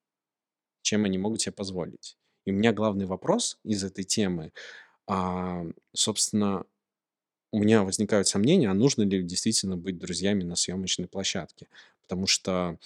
чем 0.82 1.04
они 1.04 1.18
могут 1.18 1.42
себе 1.42 1.52
позволить. 1.52 2.16
И 2.44 2.50
у 2.50 2.54
меня 2.54 2.72
главный 2.72 3.06
вопрос 3.06 3.58
из 3.64 3.84
этой 3.84 4.04
темы, 4.04 4.52
а, 5.06 5.64
собственно, 5.92 6.64
у 7.52 7.58
меня 7.58 7.84
возникают 7.84 8.26
сомнения, 8.26 8.68
а 8.68 8.74
нужно 8.74 9.02
ли 9.02 9.22
действительно 9.22 9.76
быть 9.76 9.98
друзьями 9.98 10.42
на 10.42 10.56
съемочной 10.56 11.06
площадке. 11.06 11.68
Потому 12.02 12.26
что 12.26 12.78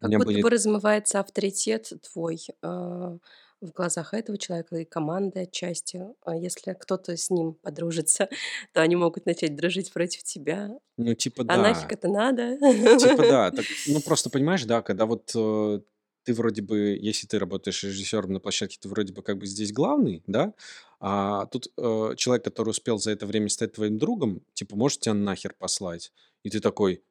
Как 0.00 0.10
будто 0.10 0.24
были... 0.24 0.42
бы 0.42 0.50
размывается 0.50 1.20
авторитет 1.20 1.92
твой 2.02 2.40
а, 2.62 3.18
в 3.60 3.72
глазах 3.72 4.14
этого 4.14 4.38
человека 4.38 4.76
и 4.76 4.84
команды 4.84 5.40
отчасти. 5.40 6.02
А 6.24 6.36
если 6.36 6.72
кто-то 6.72 7.16
с 7.16 7.30
ним 7.30 7.54
подружится, 7.54 8.28
то 8.72 8.82
они 8.82 8.96
могут 8.96 9.26
начать 9.26 9.56
дружить 9.56 9.92
против 9.92 10.22
тебя. 10.22 10.70
Ну, 10.96 11.14
типа, 11.14 11.44
А 11.48 11.56
нафиг 11.56 11.88
да. 11.88 11.94
это 11.94 12.08
надо? 12.08 12.56
Типа, 12.98 13.22
да. 13.22 13.50
Так, 13.50 13.64
ну, 13.86 14.00
просто 14.04 14.30
понимаешь, 14.30 14.64
да, 14.64 14.82
когда 14.82 15.06
вот 15.06 15.32
э, 15.34 15.80
ты 16.24 16.34
вроде 16.34 16.62
бы, 16.62 16.98
если 17.00 17.26
ты 17.26 17.38
работаешь 17.38 17.84
режиссером 17.84 18.32
на 18.32 18.40
площадке, 18.40 18.78
ты 18.80 18.88
вроде 18.88 19.12
бы 19.12 19.22
как 19.22 19.38
бы 19.38 19.46
здесь 19.46 19.72
главный, 19.72 20.22
да, 20.26 20.54
а 21.00 21.46
тут 21.46 21.68
э, 21.76 22.14
человек, 22.16 22.44
который 22.44 22.70
успел 22.70 22.98
за 22.98 23.10
это 23.12 23.26
время 23.26 23.48
стать 23.48 23.74
твоим 23.74 23.98
другом, 23.98 24.42
типа, 24.54 24.74
может 24.74 25.00
тебя 25.00 25.14
нахер 25.14 25.54
послать. 25.58 26.12
И 26.42 26.50
ты 26.50 26.60
такой, 26.60 27.02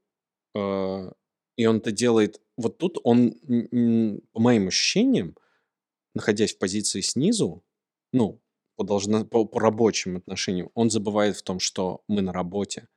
э, 0.56 1.12
и 1.58 1.66
он 1.66 1.78
это 1.78 1.92
делает, 1.92 2.42
вот 2.58 2.78
тут 2.78 2.98
он, 3.04 3.34
по 4.32 4.40
моим 4.40 4.68
ощущениям, 4.68 5.36
находясь 6.16 6.54
в 6.54 6.58
позиции 6.58 7.02
снизу, 7.02 7.64
ну, 8.12 8.42
по, 8.76 8.84
должно, 8.84 9.26
по, 9.26 9.46
по 9.46 9.60
рабочим 9.60 10.18
отношениям, 10.18 10.70
он 10.74 10.90
забывает 10.90 11.38
в 11.38 11.44
том, 11.44 11.60
что 11.60 12.04
мы 12.08 12.22
на 12.22 12.34
работе, 12.34 12.88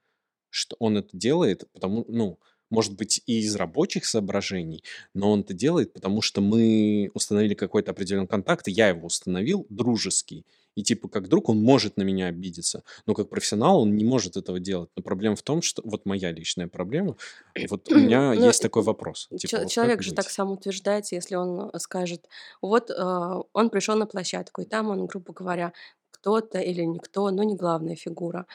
что 0.48 0.76
он 0.78 0.96
это 0.96 1.10
делает, 1.12 1.70
потому, 1.72 2.04
ну, 2.08 2.38
может 2.70 2.94
быть, 2.94 3.22
и 3.26 3.40
из 3.40 3.54
рабочих 3.56 4.04
соображений, 4.06 4.82
но 5.14 5.32
он 5.32 5.40
это 5.40 5.54
делает, 5.54 5.92
потому 5.92 6.22
что 6.22 6.40
мы 6.40 7.10
установили 7.14 7.54
какой-то 7.54 7.92
определенный 7.92 8.26
контакт, 8.26 8.68
и 8.68 8.72
я 8.72 8.88
его 8.88 9.06
установил, 9.06 9.66
дружеский. 9.68 10.44
И 10.76 10.82
типа 10.82 11.08
как 11.08 11.28
друг 11.28 11.48
он 11.48 11.62
может 11.62 11.96
на 11.96 12.02
меня 12.02 12.26
обидеться, 12.26 12.82
но 13.06 13.14
как 13.14 13.30
профессионал 13.30 13.80
он 13.80 13.96
не 13.96 14.04
может 14.04 14.36
этого 14.36 14.60
делать. 14.60 14.90
Но 14.94 15.02
проблема 15.02 15.34
в 15.34 15.42
том, 15.42 15.62
что 15.62 15.82
вот 15.84 16.04
моя 16.04 16.30
личная 16.30 16.68
проблема, 16.68 17.16
вот 17.68 17.90
у 17.90 17.96
меня 17.96 18.34
Ну, 18.34 18.46
есть 18.46 18.62
такой 18.62 18.82
вопрос. 18.82 19.28
Типа, 19.38 19.60
вот 19.62 19.70
Человек 19.70 20.02
же 20.02 20.12
так 20.12 20.28
сам 20.28 20.50
утверждается, 20.52 21.14
если 21.14 21.34
он 21.34 21.70
э, 21.72 21.78
скажет, 21.78 22.28
вот 22.60 22.90
э, 22.90 23.42
он 23.54 23.70
пришел 23.70 23.96
на 23.96 24.06
площадку, 24.06 24.60
и 24.60 24.64
там 24.66 24.90
он, 24.90 25.06
грубо 25.06 25.32
говоря, 25.32 25.72
кто-то 26.10 26.58
или 26.58 26.82
никто, 26.82 27.30
но 27.30 27.42
не 27.42 27.56
главная 27.56 27.96
фигура. 27.96 28.46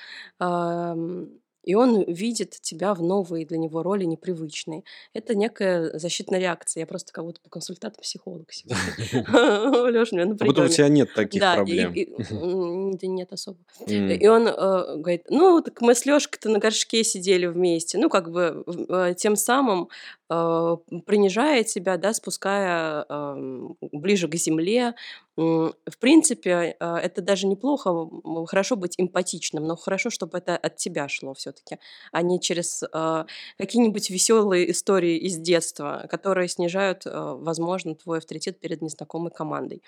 И 1.63 1.75
он 1.75 2.03
видит 2.03 2.57
тебя 2.61 2.93
в 2.93 3.01
новой 3.01 3.45
для 3.45 3.57
него 3.57 3.83
роли, 3.83 4.05
непривычной. 4.05 4.83
Это 5.13 5.35
некая 5.35 5.97
защитная 5.97 6.39
реакция. 6.39 6.81
Я 6.81 6.87
просто 6.87 7.11
будто 7.21 7.41
по 7.41 7.49
консультанту 7.49 8.01
психолог 8.01 8.51
сегодня. 8.51 9.91
Леша 9.91 10.15
меня 10.15 10.35
Как 10.35 10.47
будто 10.47 10.63
у 10.63 10.67
тебя 10.67 10.89
нет 10.89 11.13
таких 11.13 11.41
проблем. 11.41 11.93
да 13.01 13.07
нет 13.07 13.31
особо. 13.31 13.59
И 13.87 14.27
он 14.27 14.47
э, 14.47 14.97
говорит, 14.97 15.25
ну, 15.29 15.61
так 15.61 15.81
мы 15.81 15.95
с 15.95 16.05
Лёшкой-то 16.05 16.49
на 16.49 16.59
горшке 16.59 17.03
сидели 17.03 17.45
вместе. 17.45 17.97
Ну, 17.97 18.09
как 18.09 18.31
бы 18.31 18.63
э, 18.89 19.13
тем 19.17 19.35
самым 19.35 19.89
принижая 21.05 21.63
тебя, 21.63 21.97
да, 21.97 22.13
спуская 22.13 23.05
эм, 23.09 23.75
ближе 23.81 24.27
к 24.27 24.35
земле. 24.35 24.95
В 25.35 25.97
принципе, 25.99 26.75
э, 26.79 26.95
это 26.97 27.21
даже 27.21 27.47
неплохо, 27.47 28.09
хорошо 28.47 28.75
быть 28.75 28.95
эмпатичным, 28.97 29.65
но 29.65 29.75
хорошо, 29.75 30.09
чтобы 30.09 30.37
это 30.37 30.55
от 30.55 30.77
тебя 30.77 31.07
шло 31.09 31.33
все-таки, 31.33 31.77
а 32.11 32.21
не 32.21 32.39
через 32.39 32.83
какие-нибудь 33.57 34.09
веселые 34.09 34.71
истории 34.71 35.17
из 35.17 35.37
детства, 35.37 36.07
которые 36.09 36.47
снижают, 36.47 37.03
возможно, 37.05 37.95
твой 37.95 38.19
авторитет 38.19 38.59
перед 38.59 38.81
незнакомой 38.81 39.31
командой. 39.31 39.81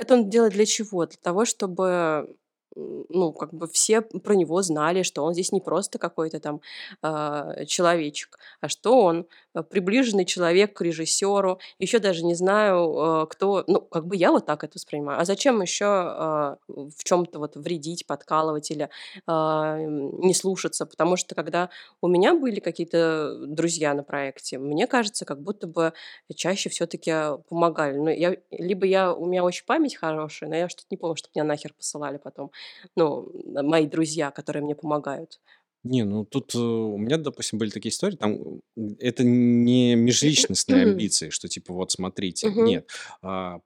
Это 0.00 0.14
он 0.14 0.30
делает 0.30 0.54
для 0.54 0.66
чего? 0.66 1.06
Для 1.06 1.18
того, 1.22 1.44
чтобы 1.44 2.36
ну, 2.76 3.32
как 3.32 3.52
бы 3.52 3.66
все 3.66 4.00
про 4.00 4.34
него 4.34 4.62
знали, 4.62 5.02
что 5.02 5.24
он 5.24 5.34
здесь 5.34 5.52
не 5.52 5.60
просто 5.60 5.98
какой-то 5.98 6.40
там 6.40 6.60
э, 7.02 7.64
человечек, 7.66 8.38
а 8.60 8.68
что 8.68 9.02
он 9.02 9.26
приближенный 9.70 10.24
человек 10.24 10.74
к 10.76 10.80
режиссеру. 10.80 11.58
Еще 11.78 11.98
даже 11.98 12.24
не 12.24 12.34
знаю, 12.34 13.22
э, 13.22 13.26
кто, 13.28 13.64
ну, 13.66 13.80
как 13.80 14.06
бы 14.06 14.16
я 14.16 14.30
вот 14.30 14.46
так 14.46 14.64
это 14.64 14.74
воспринимаю. 14.74 15.20
А 15.20 15.24
зачем 15.24 15.60
еще 15.60 15.84
э, 15.84 16.56
в 16.68 17.04
чем-то 17.04 17.38
вот 17.38 17.56
вредить, 17.56 18.06
подкалывать 18.06 18.70
или 18.70 18.88
э, 19.26 19.28
не 19.28 20.34
слушаться? 20.34 20.86
Потому 20.86 21.16
что 21.16 21.34
когда 21.34 21.70
у 22.00 22.08
меня 22.08 22.34
были 22.34 22.60
какие-то 22.60 23.46
друзья 23.46 23.94
на 23.94 24.02
проекте, 24.02 24.58
мне 24.58 24.86
кажется, 24.86 25.24
как 25.24 25.42
будто 25.42 25.66
бы 25.66 25.92
чаще 26.34 26.68
все-таки 26.68 27.12
помогали. 27.48 27.96
Ну, 27.96 28.08
я, 28.08 28.36
либо 28.50 28.86
я, 28.86 29.12
у 29.12 29.26
меня 29.26 29.44
очень 29.44 29.64
память 29.66 29.96
хорошая, 29.96 30.48
но 30.48 30.56
я 30.56 30.68
что-то 30.68 30.86
не 30.90 30.96
помню, 30.96 31.16
что 31.16 31.28
меня 31.34 31.44
нахер 31.44 31.72
посылали 31.74 32.18
потом 32.18 32.50
ну, 32.96 33.30
мои 33.44 33.86
друзья, 33.86 34.30
которые 34.30 34.62
мне 34.62 34.74
помогают. 34.74 35.40
Не, 35.82 36.04
ну 36.04 36.24
тут 36.24 36.54
э, 36.54 36.58
у 36.58 36.98
меня, 36.98 37.16
допустим, 37.16 37.58
были 37.58 37.70
такие 37.70 37.90
истории, 37.90 38.16
там 38.16 38.60
это 38.98 39.24
не 39.24 39.94
межличностные 39.94 40.82
амбиции, 40.82 41.30
что 41.30 41.48
типа 41.48 41.72
вот 41.72 41.90
смотрите, 41.92 42.50
нет. 42.50 42.90
А, 43.22 43.60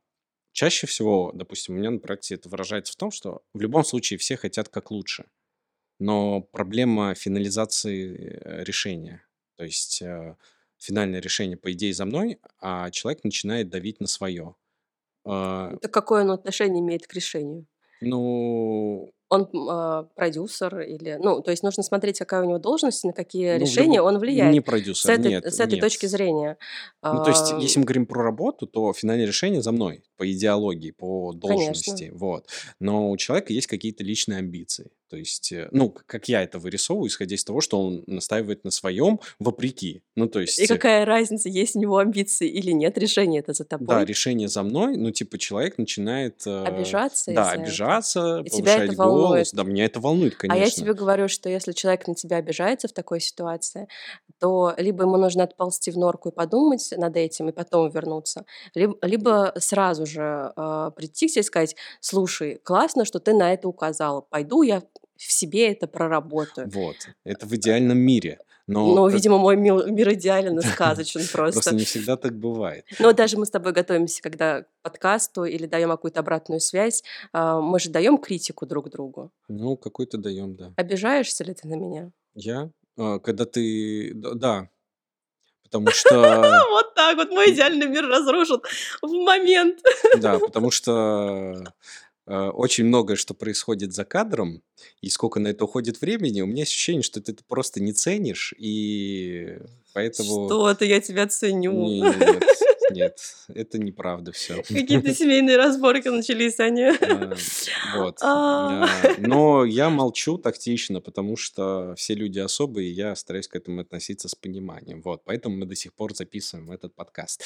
чаще 0.53 0.87
всего, 0.87 1.33
допустим, 1.35 1.75
у 1.75 1.79
меня 1.79 1.91
на 1.91 1.99
проекте 1.99 2.37
это 2.37 2.49
выражается 2.49 2.93
в 2.93 2.97
том, 2.97 3.11
что 3.11 3.43
в 3.53 3.61
любом 3.61 3.85
случае 3.85 4.19
все 4.19 4.37
хотят 4.37 4.69
как 4.69 4.93
лучше, 4.93 5.25
но 5.99 6.41
проблема 6.41 7.15
финализации 7.15 8.15
э, 8.17 8.63
решения, 8.63 9.27
то 9.57 9.65
есть 9.65 10.01
э, 10.01 10.37
финальное 10.79 11.21
решение 11.21 11.57
по 11.57 11.73
идее 11.73 11.93
за 11.93 12.05
мной, 12.05 12.39
а 12.61 12.91
человек 12.91 13.25
начинает 13.25 13.71
давить 13.71 14.01
на 14.01 14.07
свое. 14.07 14.55
А 15.25 15.77
так 15.79 15.93
какое 15.93 16.23
оно 16.23 16.35
отношение 16.35 16.81
имеет 16.81 17.07
к 17.07 17.15
решению? 17.15 17.67
Ну, 18.01 19.14
Он, 19.31 19.49
а, 19.69 20.05
продюсер 20.15 20.81
или 20.81 21.19
ну, 21.21 21.41
то 21.41 21.51
есть 21.51 21.63
нужно 21.63 21.83
смотреть, 21.83 22.19
какая 22.19 22.43
у 22.43 22.45
него 22.45 22.59
должность, 22.59 23.05
на 23.05 23.13
какие 23.13 23.55
ну, 23.55 23.61
решения 23.61 23.97
любом... 23.97 24.15
он 24.15 24.19
влияет 24.19 24.53
Не 24.53 24.61
с 24.61 24.63
продюсер, 24.63 25.11
этой 25.11 25.31
нет, 25.31 25.45
с 25.45 25.59
этой 25.61 25.81
точки 25.81 26.05
нет. 26.05 26.11
зрения. 26.11 26.59
Ну, 27.03 27.25
то 27.25 27.31
есть, 27.31 27.53
если 27.61 27.79
Ам, 27.79 27.83
мы 27.83 27.85
говорим 27.87 28.07
про 28.07 28.23
работу, 28.23 28.67
то 28.67 28.93
финальное 28.93 29.27
решение 29.27 29.63
за 29.63 29.73
мной, 29.73 30.05
по 30.17 30.31
идеологии, 30.31 30.91
по 30.91 31.33
конечно. 31.33 31.49
должности, 31.49 32.11
вот. 32.15 32.49
Но 32.81 33.11
у 33.11 33.17
человека 33.17 33.53
есть 33.53 33.67
какие-то 33.67 34.05
личные 34.05 34.39
амбиции. 34.39 34.91
То 35.15 35.19
есть, 35.19 35.53
э, 35.53 35.69
ну, 35.71 35.95
как 36.07 36.29
я 36.29 36.43
это 36.43 36.59
вырисовываю, 36.59 37.07
исходя 37.09 37.37
из 37.37 37.45
того, 37.45 37.61
что 37.61 37.81
он 37.81 38.03
настаивает 38.09 38.65
на 38.65 38.73
своем 38.73 39.21
вопреки. 39.39 40.03
Ну, 40.17 40.27
то 40.27 40.41
И 40.41 40.43
есть, 40.43 40.59
э, 40.59 40.67
какая 40.67 41.05
разница, 41.05 41.49
есть 41.49 41.77
у 41.77 41.79
него 41.79 41.99
амбиции 41.99 42.49
или 42.49 42.73
нет, 42.73 42.99
решение 42.99 43.39
это 43.39 43.53
за 43.53 43.63
да, 43.63 43.79
тобой. 43.79 44.05
решение 44.05 44.49
за 44.49 44.65
мной, 44.65 44.97
ну, 44.97 45.13
типа, 45.13 45.39
человек 45.39 45.79
начинает, 45.79 46.43
э, 46.49 46.65
Обижаться 46.65 47.33
да, 47.33 47.51
обижаться, 47.53 48.43
И 48.45 48.51
тебя 48.51 48.75
повышать 48.79 48.97
голос. 48.97 48.99
волнует. 48.99 49.49
Да, 49.53 49.63
меня 49.63 49.85
это 49.85 50.01
волнует, 50.01 50.35
А 50.41 50.47
я 50.47 50.53
конечно. 50.53 50.83
тебе 50.83 50.95
говорю, 50.95 51.29
что 51.29 51.49
если 51.49 51.71
человек 51.71 52.09
на 52.09 52.17
тебя 52.17 52.39
обижается 52.39 52.89
в 52.89 52.93
такой 52.93 53.21
ситуации, 53.21 53.87
то 54.41 54.75
либо 54.79 55.05
ему 55.05 55.17
нужно 55.17 55.45
отползти 55.45 55.93
в 55.93 55.97
норку 55.97 56.31
и 56.31 56.33
подумать 56.33 56.93
над 56.97 57.17
этим, 57.17 57.51
и 57.51 57.53
потом 57.53 57.89
вернуться, 57.89 58.47
либо, 58.75 58.97
либо 59.03 59.53
сразу 59.59 60.07
же 60.07 60.53
э, 60.57 60.91
прийти 60.97 61.29
к 61.29 61.31
тебе 61.31 61.41
и 61.43 61.45
сказать, 61.45 61.77
слушай, 62.01 62.59
классно, 62.65 63.05
что 63.05 63.21
ты 63.21 63.33
на 63.33 63.53
это 63.53 63.69
указала, 63.69 64.21
пойду 64.21 64.63
я 64.63 64.83
в 65.17 65.33
себе 65.33 65.73
это 65.73 65.87
проработаю. 65.87 66.69
Вот. 66.71 66.97
Это 67.25 67.47
в 67.47 67.55
идеальном 67.55 67.99
мире. 67.99 68.39
Но, 68.67 68.95
Но, 68.95 69.05
как- 69.07 69.15
видимо, 69.15 69.39
мой 69.39 69.57
мир, 69.57 69.91
мир 69.91 70.15
идеален 70.15 70.59
и 70.59 70.63
сказочен 70.67 71.21
просто 71.33 71.61
просто. 71.61 71.75
не 71.75 71.85
всегда 71.85 72.17
так 72.17 72.35
бывает. 72.35 72.87
Но 72.99 73.13
даже 73.13 73.37
мы 73.37 73.45
с 73.45 73.51
тобой 73.51 73.73
готовимся, 73.73 74.23
когда 74.23 74.63
к 74.63 74.67
подкасту 74.83 75.45
или 75.45 75.67
даем 75.67 75.91
какую-то 75.91 76.21
обратную 76.21 76.61
связь, 76.61 77.05
а, 77.33 77.61
мы 77.61 77.79
же 77.79 77.91
даем 77.91 78.17
критику 78.17 78.65
друг 78.67 78.89
другу. 78.91 79.31
Ну, 79.49 79.77
какой-то 79.77 80.17
даем, 80.17 80.57
да. 80.57 80.73
Обижаешься 80.77 81.45
ли 81.45 81.53
ты 81.53 81.69
на 81.69 81.75
меня? 81.75 82.11
Я? 82.35 82.71
А, 82.97 83.19
когда 83.19 83.45
ты... 83.45 84.13
Да. 84.15 84.69
Потому 85.65 85.91
что... 85.91 86.63
Вот 86.71 86.95
так 86.95 87.17
вот 87.17 87.31
мой 87.31 87.53
идеальный 87.53 87.87
мир 87.89 88.07
разрушен 88.07 88.61
в 89.03 89.09
момент. 89.09 89.81
Да, 90.19 90.39
потому 90.47 90.71
что 90.71 91.53
э, 91.55 91.65
очень 92.27 92.85
многое, 92.85 93.17
что 93.17 93.35
происходит 93.35 93.93
за 93.93 94.05
кадром, 94.05 94.63
и 95.01 95.11
сколько 95.11 95.41
на 95.41 95.49
это 95.49 95.65
уходит 95.65 96.01
времени, 96.01 96.41
у 96.41 96.47
меня 96.47 96.63
ощущение, 96.63 97.03
что 97.03 97.21
ты 97.21 97.33
это 97.33 97.45
просто 97.47 97.83
не 97.83 97.93
ценишь, 97.93 98.55
и 98.59 99.59
поэтому... 99.93 100.47
Что-то 100.47 100.85
я 100.85 101.01
тебя 101.01 101.27
ценю. 101.27 101.73
Нет, 101.73 102.43
нет, 102.91 103.19
это 103.49 103.79
неправда 103.79 104.33
все. 104.33 104.63
Какие-то 104.63 105.15
семейные 105.15 105.57
разборки 105.57 106.09
начались, 106.09 106.61
они. 106.61 106.93
Вот. 107.97 108.19
А. 108.23 108.85
А, 108.85 108.89
Но 109.19 109.65
я 109.65 109.91
молчу 109.91 110.39
тактично, 110.39 111.01
потому 111.01 111.37
что 111.37 111.95
все 111.97 112.15
люди 112.15 112.39
особые, 112.39 112.91
и 112.91 112.93
я 112.95 113.15
стараюсь 113.17 113.49
к 113.49 113.57
этому 113.57 113.81
относиться 113.81 114.29
с 114.29 114.35
пониманием. 114.35 115.03
Вот, 115.03 115.23
поэтому 115.25 115.57
мы 115.57 115.67
до 115.67 115.75
сих 115.75 115.95
пор 115.95 116.15
записываем 116.15 116.71
этот 116.71 116.95
подкаст. 116.95 117.43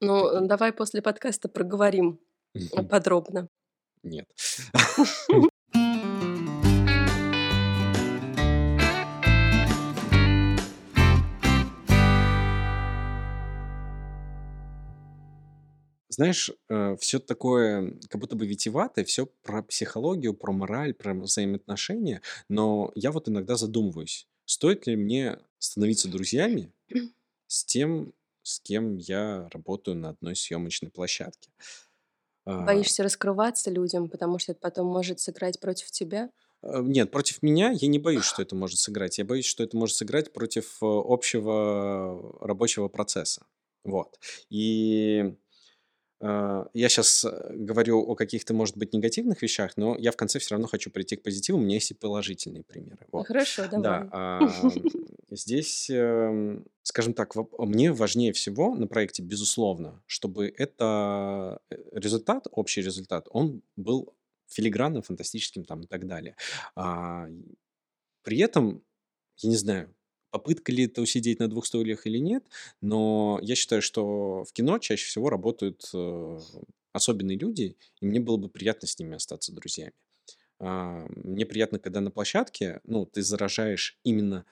Ну, 0.00 0.46
давай 0.46 0.72
после 0.72 1.02
подкаста 1.02 1.48
проговорим 1.48 2.20
подробно. 2.88 3.48
Нет. 4.02 4.26
Знаешь, 16.12 16.50
все 16.98 17.18
такое, 17.18 17.98
как 18.08 18.20
будто 18.20 18.36
бы 18.36 18.46
витиеватое, 18.46 19.04
все 19.06 19.26
про 19.26 19.62
психологию, 19.62 20.34
про 20.34 20.52
мораль, 20.52 20.92
про 20.92 21.14
взаимоотношения, 21.14 22.20
но 22.48 22.92
я 22.94 23.10
вот 23.10 23.28
иногда 23.28 23.56
задумываюсь, 23.56 24.26
стоит 24.44 24.86
ли 24.86 24.96
мне 24.96 25.38
становиться 25.58 26.08
друзьями 26.10 26.72
с 27.46 27.64
тем, 27.64 28.12
с 28.42 28.60
кем 28.60 28.96
я 28.96 29.48
работаю 29.52 29.96
на 29.96 30.10
одной 30.10 30.36
съемочной 30.36 30.90
площадке. 30.90 31.50
А, 32.44 32.52
Боишься 32.56 33.02
раскрываться 33.02 33.70
людям, 33.72 34.08
потому 34.08 34.38
что 34.38 34.52
это 34.52 34.60
потом 34.60 34.86
может 34.86 35.20
сыграть 35.20 35.60
против 35.60 35.90
тебя? 35.90 36.30
э, 36.62 36.80
Нет, 36.82 37.10
против 37.10 37.42
меня 37.42 37.70
я 37.70 37.88
не 37.88 37.98
боюсь, 37.98 38.24
что 38.24 38.42
это 38.42 38.54
может 38.56 38.78
сыграть. 38.78 39.18
Я 39.18 39.24
боюсь, 39.24 39.46
что 39.46 39.62
это 39.64 39.76
может 39.76 39.96
сыграть 39.96 40.32
против 40.32 40.78
э, 40.82 40.86
общего 40.86 42.38
рабочего 42.40 42.88
процесса. 42.88 43.46
Вот. 43.84 44.18
И 44.50 45.20
э, 45.20 45.34
я 46.20 46.88
сейчас 46.88 47.24
говорю 47.50 48.00
о 48.02 48.14
каких-то, 48.14 48.52
может 48.52 48.76
быть, 48.76 48.92
негативных 48.92 49.40
вещах, 49.42 49.76
но 49.76 49.96
я 49.96 50.12
в 50.12 50.16
конце 50.16 50.38
все 50.38 50.54
равно 50.54 50.66
хочу 50.68 50.90
прийти 50.90 51.16
к 51.16 51.22
позитиву. 51.22 51.58
У 51.58 51.62
меня 51.62 51.74
есть 51.74 51.90
и 51.92 51.94
положительные 51.94 52.62
примеры. 52.62 53.06
Вот. 53.10 53.26
Хорошо, 53.26 53.62
Да, 53.70 53.78
давай. 53.78 54.08
а, 54.12 54.40
здесь, 55.30 55.88
эм, 55.90 56.66
скажем 56.82 57.14
так, 57.14 57.34
мне 57.58 57.92
важнее 57.92 58.32
всего 58.32 58.74
на 58.74 58.86
проекте, 58.86 59.22
безусловно, 59.22 60.02
чтобы 60.06 60.52
это 60.58 61.60
э, 61.70 61.76
результат, 61.92 62.46
общий 62.50 62.82
результат, 62.82 63.28
он 63.30 63.62
был 63.76 64.14
филигранным, 64.48 65.02
фантастическим 65.02 65.64
там 65.64 65.82
и 65.82 65.86
так 65.86 66.06
далее. 66.06 66.36
А, 66.74 67.28
При 68.22 68.38
этом, 68.38 68.82
я 69.38 69.48
не 69.48 69.56
знаю, 69.56 69.94
попытка 70.30 70.72
ли 70.72 70.84
это 70.84 71.02
усидеть 71.02 71.38
на 71.40 71.48
двух 71.48 71.66
стульях 71.66 72.06
или 72.06 72.18
нет, 72.18 72.44
но 72.80 73.38
я 73.42 73.54
считаю, 73.54 73.82
что 73.82 74.44
в 74.44 74.52
кино 74.52 74.78
чаще 74.78 75.06
всего 75.06 75.30
работают 75.30 75.90
э, 75.94 76.38
особенные 76.92 77.38
люди, 77.38 77.76
и 78.00 78.06
мне 78.06 78.20
было 78.20 78.36
бы 78.36 78.48
приятно 78.48 78.88
с 78.88 78.98
ними 78.98 79.16
остаться 79.16 79.52
друзьями. 79.52 79.92
А, 80.60 81.06
Мне 81.16 81.46
приятно, 81.46 81.78
когда 81.78 82.00
на 82.00 82.10
площадке, 82.10 82.80
ну, 82.84 83.06
ты 83.06 83.22
заражаешь 83.22 83.98
именно 84.04 84.46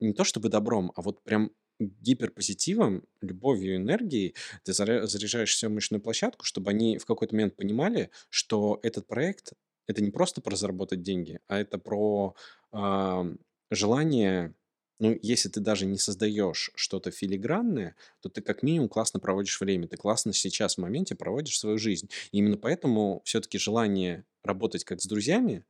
не 0.00 0.12
то 0.12 0.24
чтобы 0.24 0.48
добром, 0.48 0.92
а 0.96 1.02
вот 1.02 1.22
прям 1.22 1.52
гиперпозитивом, 1.80 3.04
любовью, 3.20 3.76
энергией 3.76 4.34
ты 4.62 4.72
заря- 4.72 5.06
заряжаешь 5.06 5.56
съемочную 5.56 6.00
площадку, 6.00 6.44
чтобы 6.44 6.70
они 6.70 6.98
в 6.98 7.06
какой-то 7.06 7.34
момент 7.34 7.56
понимали, 7.56 8.10
что 8.30 8.78
этот 8.82 9.06
проект 9.06 9.52
это 9.86 10.02
не 10.02 10.10
просто 10.10 10.40
про 10.40 10.56
заработать 10.56 11.02
деньги, 11.02 11.40
а 11.46 11.58
это 11.58 11.78
про 11.78 12.36
а, 12.72 13.26
желание, 13.70 14.54
ну, 15.00 15.18
если 15.22 15.48
ты 15.48 15.60
даже 15.60 15.86
не 15.86 15.98
создаешь 15.98 16.70
что-то 16.76 17.10
филигранное, 17.10 17.96
то 18.20 18.28
ты 18.28 18.40
как 18.42 18.62
минимум 18.62 18.88
классно 18.88 19.20
проводишь 19.20 19.60
время, 19.60 19.88
ты 19.88 19.96
классно 19.96 20.32
сейчас 20.32 20.76
в 20.76 20.78
моменте 20.80 21.14
проводишь 21.16 21.58
свою 21.58 21.78
жизнь. 21.78 22.08
И 22.32 22.38
именно 22.38 22.56
поэтому 22.56 23.20
все-таки 23.24 23.58
желание 23.58 24.24
работать 24.44 24.84
как 24.84 25.00
с 25.00 25.06
друзьями, 25.06 25.64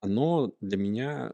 оно 0.00 0.54
для 0.60 0.78
меня 0.78 1.32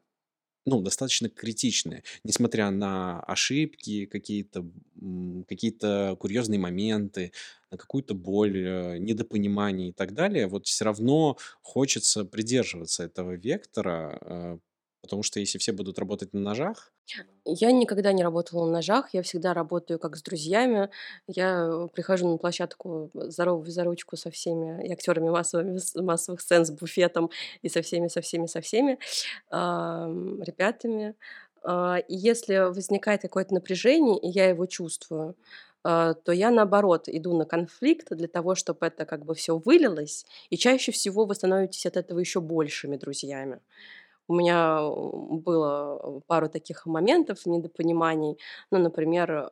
ну, 0.65 0.81
достаточно 0.81 1.29
критичное, 1.29 2.05
несмотря 2.25 2.71
на 2.71 3.21
ошибки, 3.25 4.07
какие-то 4.07 4.65
м, 5.01 5.45
какие-то 5.49 6.17
курьезные 6.21 6.61
моменты, 6.61 7.33
на 7.71 7.77
какую-то 7.79 8.15
боль, 8.15 8.57
э, 8.59 8.99
недопонимание 8.99 9.89
и 9.91 9.93
так 9.93 10.15
далее, 10.15 10.47
вот 10.47 10.67
все 10.67 10.85
равно 10.85 11.37
хочется 11.63 12.25
придерживаться 12.25 13.05
этого 13.05 13.33
вектора, 13.37 14.19
э, 14.23 14.59
Потому 15.03 15.25
что 15.25 15.41
если 15.41 15.59
все 15.59 15.73
будут 15.73 15.99
работать 15.99 16.33
на 16.33 16.39
ножах, 16.41 16.92
Я 17.45 17.73
никогда 17.73 18.13
не 18.13 18.23
работала 18.23 18.65
на 18.67 18.73
ножах, 18.75 19.11
я 19.15 19.23
всегда 19.23 19.53
работаю 19.53 19.99
как 19.99 20.17
с 20.17 20.23
друзьями. 20.23 20.91
Я 21.27 21.67
э, 21.69 21.89
прихожу 21.93 22.29
на 22.31 22.39
площадку, 22.39 23.11
э, 23.15 23.31
здороваюсь 23.31 23.73
за 23.75 23.85
ручку 23.85 24.17
со 24.17 24.31
всеми 24.31 24.87
и 24.87 24.93
актерами 24.93 25.29
массовыми 25.31 25.79
с 25.79 25.95
массовых 26.01 26.41
сцен, 26.41 26.65
с 26.65 26.71
буфетом 26.71 27.31
и 27.63 27.69
со 27.69 27.83
всеми 27.83 28.07
со 28.09 28.21
всеми 28.21 28.47
со 28.47 28.61
всеми, 28.61 28.99
ам, 29.51 30.43
ребятами. 30.43 31.15
А, 31.65 31.99
и 32.09 32.15
если 32.17 32.57
возникает 32.73 33.23
какое-то 33.23 33.55
напряжение, 33.55 34.19
и 34.21 34.29
я 34.29 34.49
его 34.51 34.67
чувствую, 34.67 35.37
а, 35.85 36.15
то 36.15 36.33
я, 36.33 36.51
наоборот, 36.51 37.05
иду 37.09 37.37
на 37.37 37.45
конфликт 37.47 38.09
для 38.11 38.29
того, 38.29 38.55
чтобы 38.57 38.87
это 38.87 39.05
как 39.07 39.25
бы 39.25 39.35
всё 39.35 39.59
вылилось, 39.59 40.27
и 40.51 40.57
чаще 40.57 40.93
всего 40.93 41.25
вы 41.27 41.35
становитесь 41.37 41.87
от 41.87 41.97
этого 41.97 42.19
еще 42.21 42.41
большими 42.41 42.97
друзьями. 42.97 43.61
У 44.29 44.35
меня, 44.35 44.79
э, 44.81 45.37
было, 45.37 46.01
э, 46.03 46.21
пару 46.27 46.49
таких 46.49 46.87
моментов 46.87 47.47
недопониманий. 47.47 48.39
Ну, 48.71 48.79
например, 48.79 49.49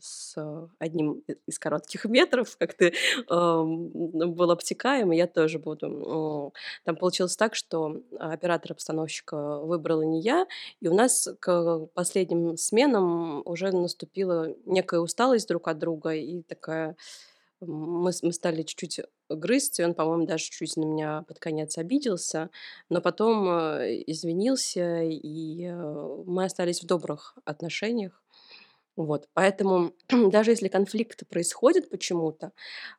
с 0.00 0.36
одним 0.78 1.22
и 1.28 1.36
из 1.46 1.58
коротких 1.58 2.04
метров, 2.06 2.56
как 2.58 2.74
ты, 2.74 2.94
ам, 3.28 3.88
был 3.90 4.50
обтекаем, 4.50 5.10
я 5.12 5.26
тоже 5.26 5.58
буду. 5.58 6.52
Там 6.84 6.96
получилось 6.96 7.36
так, 7.36 7.54
что 7.54 8.00
оператора-постановщика 8.18 9.58
выбрала 9.60 10.02
не 10.02 10.20
я, 10.20 10.46
и 10.80 10.88
у 10.88 10.94
нас 10.94 11.28
к 11.40 11.86
последним 11.94 12.56
сменам 12.56 13.42
уже 13.44 13.70
наступила 13.72 14.54
некая 14.64 15.00
усталость 15.00 15.48
друг 15.48 15.68
от 15.68 15.78
друга 15.78 16.14
и 16.14 16.42
такая 16.42 16.96
мы 17.60 18.10
мы 18.22 18.32
стали 18.32 18.62
чуть-чуть 18.62 19.00
грызть, 19.36 19.80
и 19.80 19.84
он, 19.84 19.94
по-моему, 19.94 20.26
даже 20.26 20.44
чуть 20.50 20.76
на 20.76 20.84
меня 20.84 21.22
под 21.28 21.38
конец 21.40 21.78
обиделся, 21.78 22.50
но 22.90 23.00
потом, 23.00 23.48
э, 23.48 24.02
извинился, 24.06 25.02
и, 25.02 25.64
э, 25.66 26.22
мы 26.26 26.44
остались 26.44 26.82
в 26.82 26.86
добрых 26.86 27.36
отношениях. 27.44 28.22
Вот, 28.96 29.28
поэтому 29.34 29.92
даже 30.10 30.52
если 30.52 30.68
конфликты 30.68 31.24
происходят 31.26 31.90
почему-то, 31.90 32.52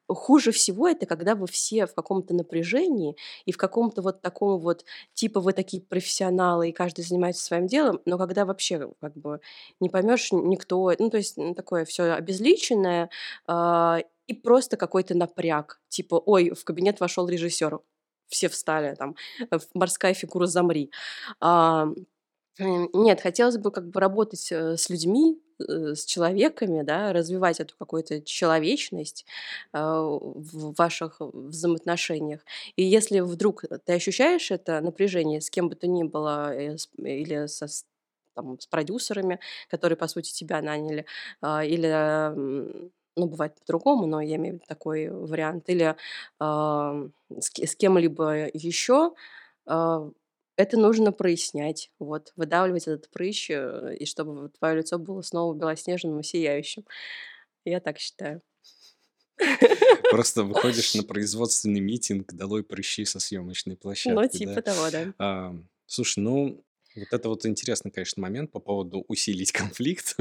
хуже 0.08 0.52
всего 0.52 0.88
это, 0.90 1.06
когда 1.08 1.36
вы 1.36 1.48
все 1.48 1.88
в 1.88 1.96
каком-то 1.96 2.34
напряжении 2.36 3.18
и 3.46 3.52
в 3.54 3.58
каком-то 3.58 4.02
вот 4.04 4.22
таком 4.22 4.60
вот, 4.60 4.86
типа 5.14 5.42
вы 5.42 5.54
такие 5.54 5.84
профессионалы, 5.84 6.70
и 6.70 6.74
каждый 6.74 7.04
занимается 7.06 7.44
своим 7.46 7.68
делом, 7.68 8.02
но 8.06 8.18
когда 8.18 8.46
вообще 8.46 8.92
как 9.02 9.16
бы 9.18 9.42
не 9.82 9.90
поймешь 9.90 10.32
никто, 10.34 10.94
ну, 11.00 11.10
то 11.12 11.18
есть, 11.18 11.38
такое 11.56 11.86
всё 11.86 12.14
обезличенное, 12.16 13.10
а, 13.48 14.00
и 14.28 14.34
просто 14.34 14.78
какой-то 14.78 15.16
напряг. 15.16 15.82
Типа: 15.90 16.16
"Ой, 16.26 16.52
в 16.52 16.64
кабинет 16.66 17.00
вошел 17.00 17.28
режиссер". 17.30 17.80
Все 18.28 18.50
встали 18.50 18.96
там, 18.96 19.16
э, 19.52 19.60
"Морская 19.74 20.14
фигура, 20.14 20.46
замри". 20.48 20.92
Ам, 21.40 21.96
м, 22.60 22.90
нет, 22.94 23.22
хотелось 23.22 23.58
бы 23.58 23.72
как 23.72 23.90
бы 23.90 24.00
работать, 24.02 24.52
э, 24.52 24.78
с 24.78 24.90
людьми, 24.90 25.42
э, 25.60 25.96
с 25.96 26.06
человеками, 26.06 26.84
да, 26.84 27.14
развивать 27.14 27.60
эту 27.62 27.76
какую-то 27.78 28.22
человечность, 28.24 29.26
а, 29.74 30.02
в 30.04 30.74
ваших 30.78 31.18
взаимоотношениях. 31.22 32.42
И 32.78 32.84
если 32.84 33.22
вдруг 33.22 33.64
ты 33.86 33.94
ощущаешь 33.94 34.52
это 34.52 34.82
напряжение 34.82 35.42
с 35.42 35.50
кем 35.52 35.70
бы 35.70 35.76
то 35.76 35.88
ни 35.88 36.04
было, 36.04 36.56
или 36.98 37.48
со 37.48 37.68
там, 38.36 38.60
с 38.60 38.68
продюсерами, 38.68 39.40
которые, 39.70 39.98
по 39.98 40.08
сути, 40.08 40.34
тебя 40.34 40.62
наняли, 40.62 41.06
а, 41.42 41.64
или, 41.66 41.88
ну, 43.16 43.28
бывает 43.28 43.56
по-другому, 43.60 44.08
но 44.08 44.22
я 44.22 44.36
имею 44.38 44.56
в 44.56 44.58
виду 44.58 44.66
такой 44.68 45.10
вариант, 45.10 45.70
или, 45.70 45.96
ам, 46.40 47.14
с 47.40 47.50
ке 47.50 47.68
с 47.68 47.76
кем-либо 47.76 48.50
еще, 48.54 49.14
а, 49.68 50.10
это 50.58 50.78
нужно 50.80 51.12
прояснять, 51.12 51.92
вот, 52.00 52.34
выдавливать 52.38 52.88
этот 52.88 53.10
прыщ, 53.12 53.50
э, 53.52 53.96
и 54.00 54.06
чтобы 54.06 54.50
твое 54.52 54.78
лицо 54.78 55.00
было 55.00 55.22
снова 55.24 55.54
белоснежным 55.56 56.20
и 56.20 56.24
сияющим. 56.24 56.86
Я 57.66 57.80
так 57.82 58.00
считаю. 58.00 58.42
Просто 60.10 60.44
выходишь 60.44 60.94
на 60.94 61.04
производственный 61.04 61.80
митинг: 61.80 62.34
"Долой 62.34 62.64
прыщи 62.64 63.06
со 63.06 63.20
съемочной 63.20 63.76
Ну, 64.06 64.28
площадки", 64.28 64.38
типа 64.38 64.62
да? 64.62 64.62
того, 64.62 64.90
да. 64.92 65.14
Слушай, 65.86 66.20
ну, 66.24 66.64
вот 66.96 67.14
это 67.14 67.30
вот 67.30 67.46
интересный, 67.46 67.92
конечно, 67.92 68.22
момент 68.22 68.52
по 68.52 68.60
поводу 68.60 69.04
усилить 69.08 69.52
конфликт, 69.54 70.16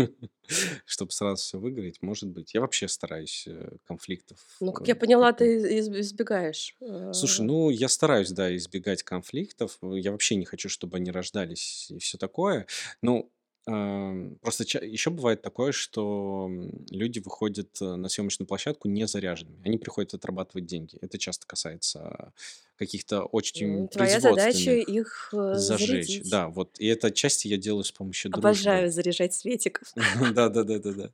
чтобы 0.86 1.10
сразу 1.12 1.42
всё 1.42 1.58
выговорить. 1.58 2.02
Может 2.02 2.28
быть. 2.30 2.54
Я 2.54 2.60
вообще 2.60 2.88
стараюсь, 2.88 3.44
э, 3.46 3.76
конфликтов, 3.86 4.38
Ну, 4.60 4.70
э, 4.70 4.74
как 4.74 4.88
я 4.88 4.96
поняла, 4.96 5.32
ты 5.32 5.56
из 5.56 5.64
из 5.64 5.88
избегаешь, 5.88 6.76
Слушай, 7.12 7.42
э 7.42 7.44
ну, 7.44 7.70
я 7.70 7.88
стараюсь, 7.88 8.30
да, 8.30 8.54
избегать 8.56 9.02
конфликтов. 9.02 9.78
Э, 9.82 9.92
я 9.98 10.12
вообще 10.12 10.36
не 10.36 10.44
хочу, 10.46 10.68
чтобы 10.68 10.96
они 10.98 11.10
рождались 11.10 11.90
и 11.90 11.98
всё 11.98 12.18
такое. 12.18 12.66
Ну, 13.02 13.30
просто 13.64 14.64
еще 14.84 15.10
бывает 15.10 15.42
такое, 15.42 15.72
что, 15.72 16.50
люди 16.90 17.20
выходят, 17.20 17.80
э, 17.80 17.94
на 17.96 18.08
съемочную 18.08 18.46
площадку 18.48 18.88
не 18.88 19.06
заряженными. 19.06 19.60
Они 19.64 19.78
приходят 19.78 20.14
отрабатывать 20.14 20.66
деньги. 20.66 20.98
Это 21.00 21.18
часто 21.18 21.46
касается 21.46 22.32
каких-то 22.76 23.22
очень 23.24 23.86
твоя 23.88 24.18
задача 24.18 24.72
их, 24.72 25.30
э, 25.32 25.54
зажечь. 25.54 25.88
зарядить. 26.08 26.30
Да, 26.30 26.48
вот. 26.48 26.80
И 26.80 26.86
это 26.86 27.08
отчасти 27.08 27.46
я 27.46 27.56
делаю 27.56 27.84
с 27.84 27.92
помощью 27.92 28.30
дружбы. 28.32 28.48
Обожаю 28.48 28.90
заряжать 28.90 29.34
Светиков. 29.34 29.86
Да 30.34 30.48
да 30.48 30.64
да 30.64 30.78
да 30.80 30.92
да. 30.92 31.10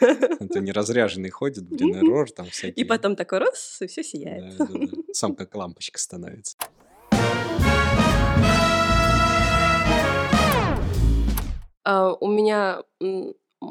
Это 0.00 0.60
неразряженный 0.60 1.30
ходит, 1.30 1.64
блин, 1.68 1.96
Эррор 1.96 2.30
там 2.30 2.46
И 2.46 2.50
всякие. 2.50 2.86
потом 2.86 3.16
такой 3.16 3.38
раз- 3.40 3.78
и 3.82 3.86
всё 3.86 4.02
сияет. 4.02 4.54
Сам 5.12 5.34
как 5.36 5.54
лампочка 5.54 5.98
становится. 5.98 6.56
У 12.20 12.28
меня, 12.28 12.82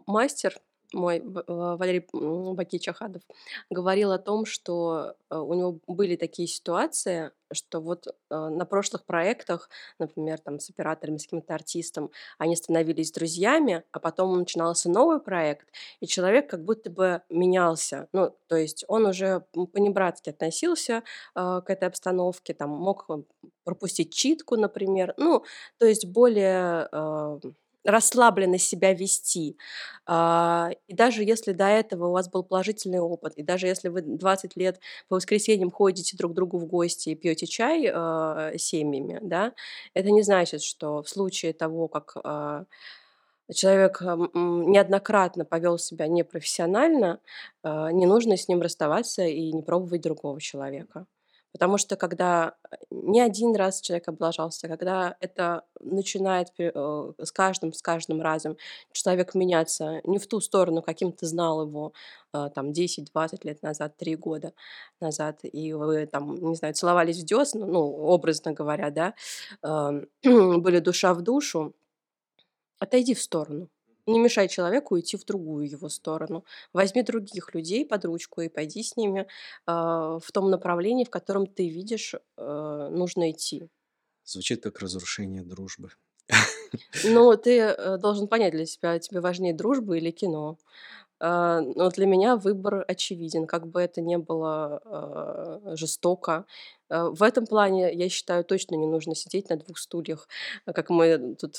мастер 0.08 0.56
мой, 0.94 1.22
Валерий, 1.22 2.08
м, 2.14 2.56
Бакичахадов, 2.56 3.22
говорил 3.70 4.12
о 4.14 4.20
том, 4.20 4.46
что, 4.46 5.16
э, 5.30 5.38
у 5.38 5.54
него 5.54 5.80
были 5.86 6.16
такие 6.16 6.48
ситуации, 6.48 7.32
что 7.52 7.82
вот, 7.82 8.08
э, 8.08 8.12
на 8.50 8.66
прошлых 8.66 9.06
проектах, 9.06 9.70
например, 10.00 10.40
там 10.40 10.60
с 10.62 10.70
операторами, 10.70 11.18
с 11.18 11.24
каким-то 11.24 11.54
артистом, 11.56 12.10
они 12.38 12.56
становились 12.56 13.12
друзьями, 13.12 13.84
а 13.92 14.00
потом 14.00 14.40
начинался 14.40 14.90
новый 14.90 15.20
проект, 15.20 15.68
и 16.00 16.08
человек 16.08 16.50
как 16.50 16.64
будто 16.64 16.90
бы 16.90 17.22
менялся. 17.30 18.08
Ну, 18.14 18.38
то 18.48 18.56
есть 18.56 18.86
он 18.88 19.06
уже, 19.08 19.44
понебратски 19.74 20.30
относился, 20.30 21.04
а, 21.36 21.60
к 21.62 21.70
этой 21.70 21.90
обстановке, 21.90 22.54
там 22.54 22.70
мог, 22.70 23.08
пропустить 23.66 24.14
читку, 24.14 24.56
например. 24.56 25.14
Ну, 25.18 25.44
то 25.80 25.86
есть 25.86 26.06
более, 26.06 26.88
расслабленно 27.88 28.58
себя 28.60 28.94
вести. 28.94 29.58
А, 30.06 30.70
и 30.88 30.94
даже 30.94 31.24
если 31.24 31.54
до 31.54 31.66
этого 31.68 32.08
у 32.08 32.12
вас 32.12 32.30
был 32.30 32.44
положительный 32.44 33.00
опыт, 33.00 33.34
и 33.36 33.44
даже 33.44 33.68
если 33.68 33.90
вы 33.90 34.02
20 34.02 34.56
лет 34.58 34.80
по 35.08 35.16
воскресеньям 35.16 35.72
ходите 35.72 36.18
друг 36.18 36.34
к 36.34 36.36
другу 36.36 36.58
в 36.60 36.66
гости 36.68 37.10
и 37.10 37.16
пьете 37.16 37.48
чай, 37.48 37.90
а, 37.94 38.52
семьями, 38.58 39.20
да, 39.24 39.54
это 39.94 40.12
не 40.12 40.22
значит, 40.24 40.62
что 40.64 41.02
в 41.04 41.10
случае 41.10 41.54
того, 41.54 41.88
как, 41.88 42.18
а, 42.24 42.66
человек, 43.54 44.02
неоднократно 44.02 45.46
повел 45.46 45.78
себя 45.80 46.08
непрофессионально, 46.08 47.22
не 47.64 48.06
нужно 48.06 48.38
с 48.38 48.48
ним 48.50 48.62
расставаться 48.62 49.24
и 49.26 49.52
не 49.54 49.62
пробовать 49.64 50.02
другого 50.02 50.42
человека. 50.42 51.06
Потому 51.58 51.80
что 51.80 51.96
когда, 51.96 52.54
э, 52.72 52.76
не 52.92 53.20
1 53.20 53.56
раз 53.56 53.82
человек 53.82 54.08
облажался, 54.08 54.68
когда 54.68 55.18
это 55.20 55.64
начинает 55.80 56.50
э, 56.60 56.72
с 57.20 57.32
каждым 57.32 57.74
с 57.74 57.82
каждым 57.82 58.22
разом 58.22 58.58
человек 58.94 59.34
меняться 59.34 60.02
не 60.04 60.20
в 60.20 60.28
ту 60.28 60.40
сторону, 60.40 60.84
каким 60.84 61.12
ты 61.12 61.26
знал 61.26 61.64
его, 61.64 61.94
а, 62.32 62.50
там 62.50 62.72
10-20 62.74 63.44
лет 63.44 63.64
назад, 63.64 63.98
3 63.98 64.16
года 64.16 64.54
назад, 65.02 65.40
и 65.44 65.74
вы 65.74 66.06
там, 66.06 66.36
не 66.36 66.56
знаю, 66.56 66.76
целовались 66.76 67.24
в 67.24 67.26
дёсна, 67.26 67.66
ну, 67.66 67.80
образно 67.82 68.52
говоря, 68.54 68.92
да, 68.92 69.14
ам, 69.64 70.06
были 70.62 70.80
душа 70.80 71.14
в 71.16 71.22
душу, 71.24 71.74
отойди 72.80 73.14
в 73.16 73.22
сторону. 73.22 73.70
Не 74.08 74.20
мешай 74.20 74.48
человеку 74.48 74.96
уйти 74.96 75.18
в 75.18 75.26
другую 75.26 75.70
его 75.70 75.90
сторону. 75.90 76.46
Возьми 76.74 77.04
других 77.04 77.54
людей 77.54 77.86
под 77.86 78.06
ручку 78.06 78.42
и 78.42 78.48
пойди 78.50 78.82
с 78.82 78.96
ними, 78.96 79.28
а, 79.66 80.18
в 80.20 80.32
том 80.32 80.50
направлении, 80.50 81.04
в 81.04 81.10
котором 81.10 81.46
ты 81.46 81.68
видишь, 81.68 82.16
э, 82.38 82.90
нужно 82.92 83.32
идти. 83.32 83.70
Звучит 84.24 84.64
как 84.64 84.80
разрушение 84.80 85.44
дружбы. 85.44 85.92
Ну, 87.04 87.36
ты, 87.38 87.60
э, 87.60 87.98
должен 87.98 88.28
понять 88.28 88.54
для 88.54 88.66
себя, 88.66 88.98
тебе 89.00 89.20
важнее 89.20 89.54
дружба 89.54 89.98
или 89.98 90.12
кино. 90.12 90.58
А, 91.20 91.62
но 91.62 91.90
для 91.90 92.06
меня 92.06 92.36
выбор 92.36 92.86
очевиден, 92.88 93.48
как 93.48 93.68
бы 93.68 93.82
это 93.82 94.02
ни 94.02 94.16
было, 94.18 94.82
а, 94.86 95.76
жестоко. 95.76 96.46
А, 96.90 97.10
в 97.10 97.24
этом 97.24 97.46
плане, 97.48 97.94
я 97.94 98.10
считаю, 98.10 98.44
точно 98.46 98.76
не 98.76 98.88
нужно 98.88 99.16
сидеть 99.16 99.50
на 99.50 99.58
2 99.58 99.80
стульях, 99.80 100.28
как 100.66 100.90
мы 100.90 101.36
тут, 101.40 101.56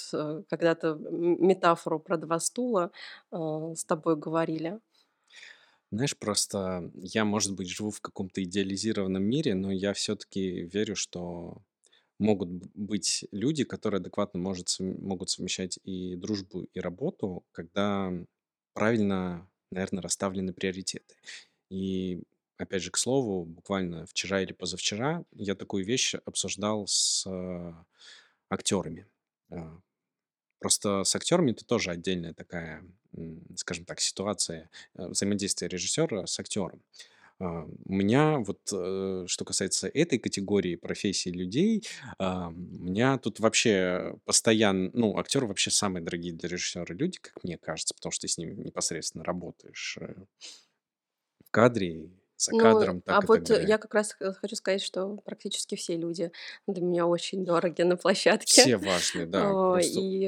когда-то 0.48 0.94
метафору 0.94 1.98
про 2.00 2.16
2 2.16 2.38
стула, 2.40 2.90
с 3.32 3.84
тобой 3.84 4.16
говорили. 4.16 4.80
Знаешь, 5.92 6.16
просто 6.18 6.90
я, 6.94 7.24
может 7.24 7.54
быть, 7.54 7.68
живу 7.70 7.90
в 7.90 8.00
каком-то 8.02 8.42
идеализированном 8.42 9.22
мире, 9.22 9.54
но 9.54 9.72
я 9.72 9.94
всё-таки 9.94 10.62
верю, 10.66 10.94
что 10.96 11.62
могут 12.18 12.50
быть 12.74 13.26
люди, 13.32 13.64
которые 13.64 14.00
адекватно 14.00 14.40
может, 14.40 14.76
могут 14.80 15.30
совмещать 15.30 15.78
и 15.84 16.16
дружбу, 16.16 16.62
и 16.74 16.80
работу, 16.80 17.44
когда 17.52 18.12
правильно, 18.78 19.44
наверное, 19.72 20.00
расставлены 20.02 20.52
приоритеты. 20.52 21.16
И 21.68 22.22
опять 22.58 22.80
же, 22.80 22.92
к 22.92 22.96
слову, 22.96 23.44
буквально 23.44 24.06
вчера 24.06 24.40
или 24.40 24.52
позавчера 24.52 25.24
я 25.32 25.56
такую 25.56 25.84
вещь 25.84 26.14
обсуждал 26.24 26.86
с 26.86 27.26
э, 27.26 27.72
актерами. 28.48 29.04
А, 29.50 29.80
просто 30.60 31.02
с 31.02 31.16
актерами 31.16 31.50
это 31.50 31.64
тоже 31.64 31.90
отдельная 31.90 32.34
такая, 32.34 32.84
скажем 33.56 33.84
так, 33.84 34.00
ситуация 34.00 34.70
э, 34.94 35.08
взаимодействия 35.08 35.66
режиссера 35.66 36.24
с 36.28 36.38
актером. 36.38 36.80
А, 37.40 37.64
у 37.84 37.92
меня 37.92 38.38
вот, 38.38 38.60
э, 38.72 39.24
что 39.28 39.44
касается 39.44 39.88
этой 39.88 40.18
категории 40.18 40.74
профессий 40.76 41.30
людей, 41.30 41.84
а, 42.18 42.48
у 42.48 42.52
меня 42.52 43.16
тут 43.18 43.38
вообще 43.40 44.16
постоянно, 44.24 44.90
ну, 44.92 45.16
актеры 45.18 45.46
вообще 45.46 45.70
самые 45.70 46.02
дорогие 46.02 46.32
для 46.34 46.48
режиссера 46.48 46.84
люди, 46.88 47.18
как 47.20 47.42
мне 47.44 47.56
кажется, 47.58 47.94
потому 47.94 48.10
что 48.12 48.22
ты 48.22 48.28
с 48.28 48.38
ними 48.38 48.54
непосредственно 48.54 49.24
работаешь 49.24 49.98
э, 50.00 50.14
в 51.44 51.50
кадре, 51.50 52.10
за 52.36 52.52
Ну, 52.52 52.54
кадром, 52.54 53.02
а 53.06 53.20
так 53.20 53.24
и 53.24 53.28
так 53.28 53.42
вот 53.42 53.50
далее. 53.50 53.68
я 53.68 53.76
как 53.78 53.92
раз 53.94 54.12
хочу 54.18 54.56
сказать, 54.56 54.80
что 54.82 55.16
практически 55.18 55.74
все 55.74 55.96
люди 55.96 56.32
для 56.66 56.82
меня 56.82 57.06
очень 57.06 57.44
дороги 57.44 57.82
на 57.82 57.96
площадке. 57.96 58.62
Все 58.62 58.78
важные, 58.78 59.26
да, 59.26 59.56
О, 59.68 59.78
просто 59.78 60.02
И 60.02 60.24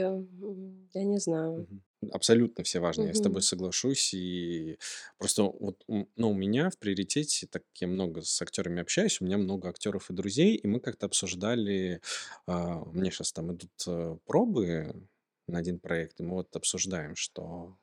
я 0.95 1.05
не 1.05 1.19
знаю. 1.19 1.67
Мгм. 1.69 1.83
Абсолютно 2.13 2.65
все 2.65 2.81
важные. 2.81 3.09
Я 3.09 3.15
с 3.15 3.21
тобой 3.21 3.43
соглашусь. 3.43 4.15
И 4.15 4.79
просто 5.19 5.45
вот, 5.45 5.83
ну, 5.87 6.31
у 6.31 6.35
меня 6.35 6.71
в 6.71 6.79
приоритете, 6.79 7.47
так 7.47 7.63
как 7.63 7.81
я 7.81 7.89
много 7.89 8.23
с 8.23 8.41
актерами 8.41 8.81
общаюсь, 8.81 9.21
у 9.21 9.25
меня 9.25 9.37
много 9.37 9.69
актеров 9.69 10.11
и 10.11 10.15
друзей, 10.15 10.57
и 10.57 10.67
мы 10.67 10.81
как-то 10.81 11.07
обсуждали, 11.07 12.01
у 12.47 12.93
меня 12.93 13.11
сейчас 13.11 13.33
там 13.33 13.53
идут 13.53 13.71
э, 13.87 14.17
пробы 14.25 15.09
на 15.47 15.59
один 15.59 15.79
проект, 15.79 16.21
и 16.21 16.23
мы 16.23 16.37
вот 16.37 16.57
обсуждаем, 16.57 17.17
что 17.17 17.77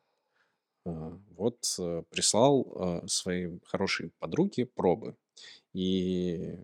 а, 0.87 1.19
вот 1.35 1.75
э, 1.79 2.03
прислал 2.09 3.01
э, 3.03 3.07
своей 3.07 3.59
хорошей 3.65 4.11
подруге 4.19 4.65
пробы. 4.65 5.15
И 5.73 6.37
э, 6.37 6.63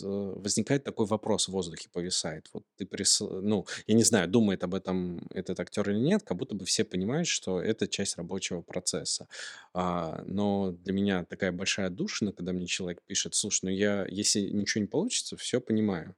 возникает 0.00 0.84
такой 0.84 1.06
вопрос 1.06 1.48
в 1.48 1.52
воздухе, 1.52 1.88
повисает. 1.92 2.48
Вот 2.52 2.64
ты 2.76 2.86
прис... 2.86 3.20
Ну, 3.20 3.66
я 3.86 3.94
не 3.94 4.04
знаю, 4.04 4.28
думает 4.28 4.64
об 4.64 4.74
этом 4.74 5.26
этот 5.32 5.60
актер 5.60 5.90
или 5.90 5.98
нет, 5.98 6.22
как 6.22 6.36
будто 6.36 6.54
бы 6.54 6.64
все 6.64 6.84
понимают, 6.84 7.28
что 7.28 7.60
это 7.60 7.88
часть 7.88 8.16
рабочего 8.16 8.62
процесса. 8.62 9.28
А, 9.74 10.22
но 10.26 10.72
для 10.72 10.92
меня 10.92 11.24
такая 11.24 11.52
большая 11.52 11.90
душина, 11.90 12.32
когда 12.32 12.52
мне 12.52 12.66
человек 12.66 13.02
пишет, 13.06 13.34
слушай, 13.34 13.64
ну 13.64 13.70
я, 13.70 14.06
если 14.08 14.40
ничего 14.40 14.82
не 14.82 14.88
получится, 14.88 15.36
все 15.36 15.60
понимаю. 15.60 16.14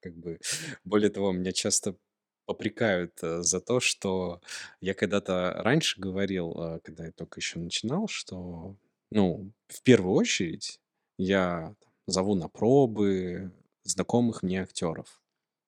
Как 0.00 0.14
бы, 0.14 0.38
более 0.84 1.10
того, 1.10 1.32
меня 1.32 1.52
часто 1.52 1.96
попрекают 2.46 3.18
э, 3.22 3.42
за 3.42 3.60
то, 3.60 3.80
что 3.80 4.40
я 4.80 4.94
когда-то 4.94 5.54
раньше 5.58 6.00
говорил, 6.00 6.52
э, 6.56 6.80
когда 6.80 7.06
я 7.06 7.12
только 7.12 7.40
еще 7.40 7.58
начинал, 7.58 8.08
что, 8.08 8.76
ну, 9.10 9.52
в 9.68 9.82
первую 9.82 10.14
очередь 10.14 10.80
я 11.18 11.74
зову 12.06 12.34
на 12.34 12.48
пробы 12.48 13.52
знакомых 13.84 14.42
мне 14.42 14.62
актеров. 14.62 15.20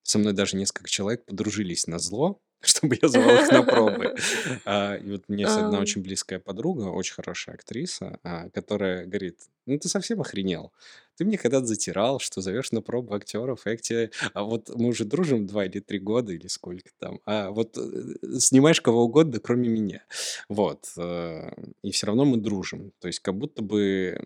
Со 0.03 0.19
мной 0.19 0.33
даже 0.35 0.57
несколько 0.57 0.89
человек 0.91 1.25
подружились 1.25 1.87
на 1.87 1.99
зло, 1.99 2.41
чтобы 2.61 2.99
я 3.01 3.09
звал 3.09 3.37
их 3.37 3.51
на 3.51 3.63
пробы. 3.63 4.15
А, 4.65 4.97
И 4.97 5.11
вот 5.11 5.29
меня 5.29 5.45
есть 5.45 5.59
одна 5.59 5.79
Ам, 5.79 5.83
очень 5.83 6.03
близкая 6.03 6.39
подруга, 6.41 6.85
очень 6.91 7.15
хорошая 7.15 7.55
актриса, 7.57 8.19
а, 8.23 8.49
которая 8.51 9.07
говорит, 9.07 9.41
ну 9.67 9.79
ты 9.79 9.89
совсем 9.89 10.21
охренел. 10.21 10.73
Ты 11.17 11.25
мне 11.25 11.39
когда-то 11.39 11.67
затирал, 11.67 12.19
что 12.19 12.41
зовешь 12.41 12.73
на 12.73 12.83
пробу 12.83 13.15
актеров, 13.15 13.67
и 13.67 13.79
я. 13.91 14.11
А 14.33 14.43
вот 14.43 14.71
мы 14.75 14.89
уже 14.89 15.05
дружим 15.05 15.47
два 15.47 15.65
или 15.67 15.81
три 15.81 15.99
года, 15.99 16.33
или 16.33 16.47
сколько 16.49 16.91
там, 16.99 17.21
а 17.25 17.51
вот 17.51 17.79
э, 17.79 18.39
снимаешь 18.39 18.81
кого 18.81 19.05
угодно, 19.05 19.39
кроме 19.41 19.69
меня. 19.69 20.05
Вот. 20.49 20.93
э, 20.97 21.51
И 21.83 21.91
все 21.93 22.07
равно 22.07 22.25
мы 22.25 22.39
дружим. 22.39 22.93
То 23.01 23.09
есть 23.09 23.21
как 23.21 23.37
будто 23.37 23.63
бы... 23.63 24.19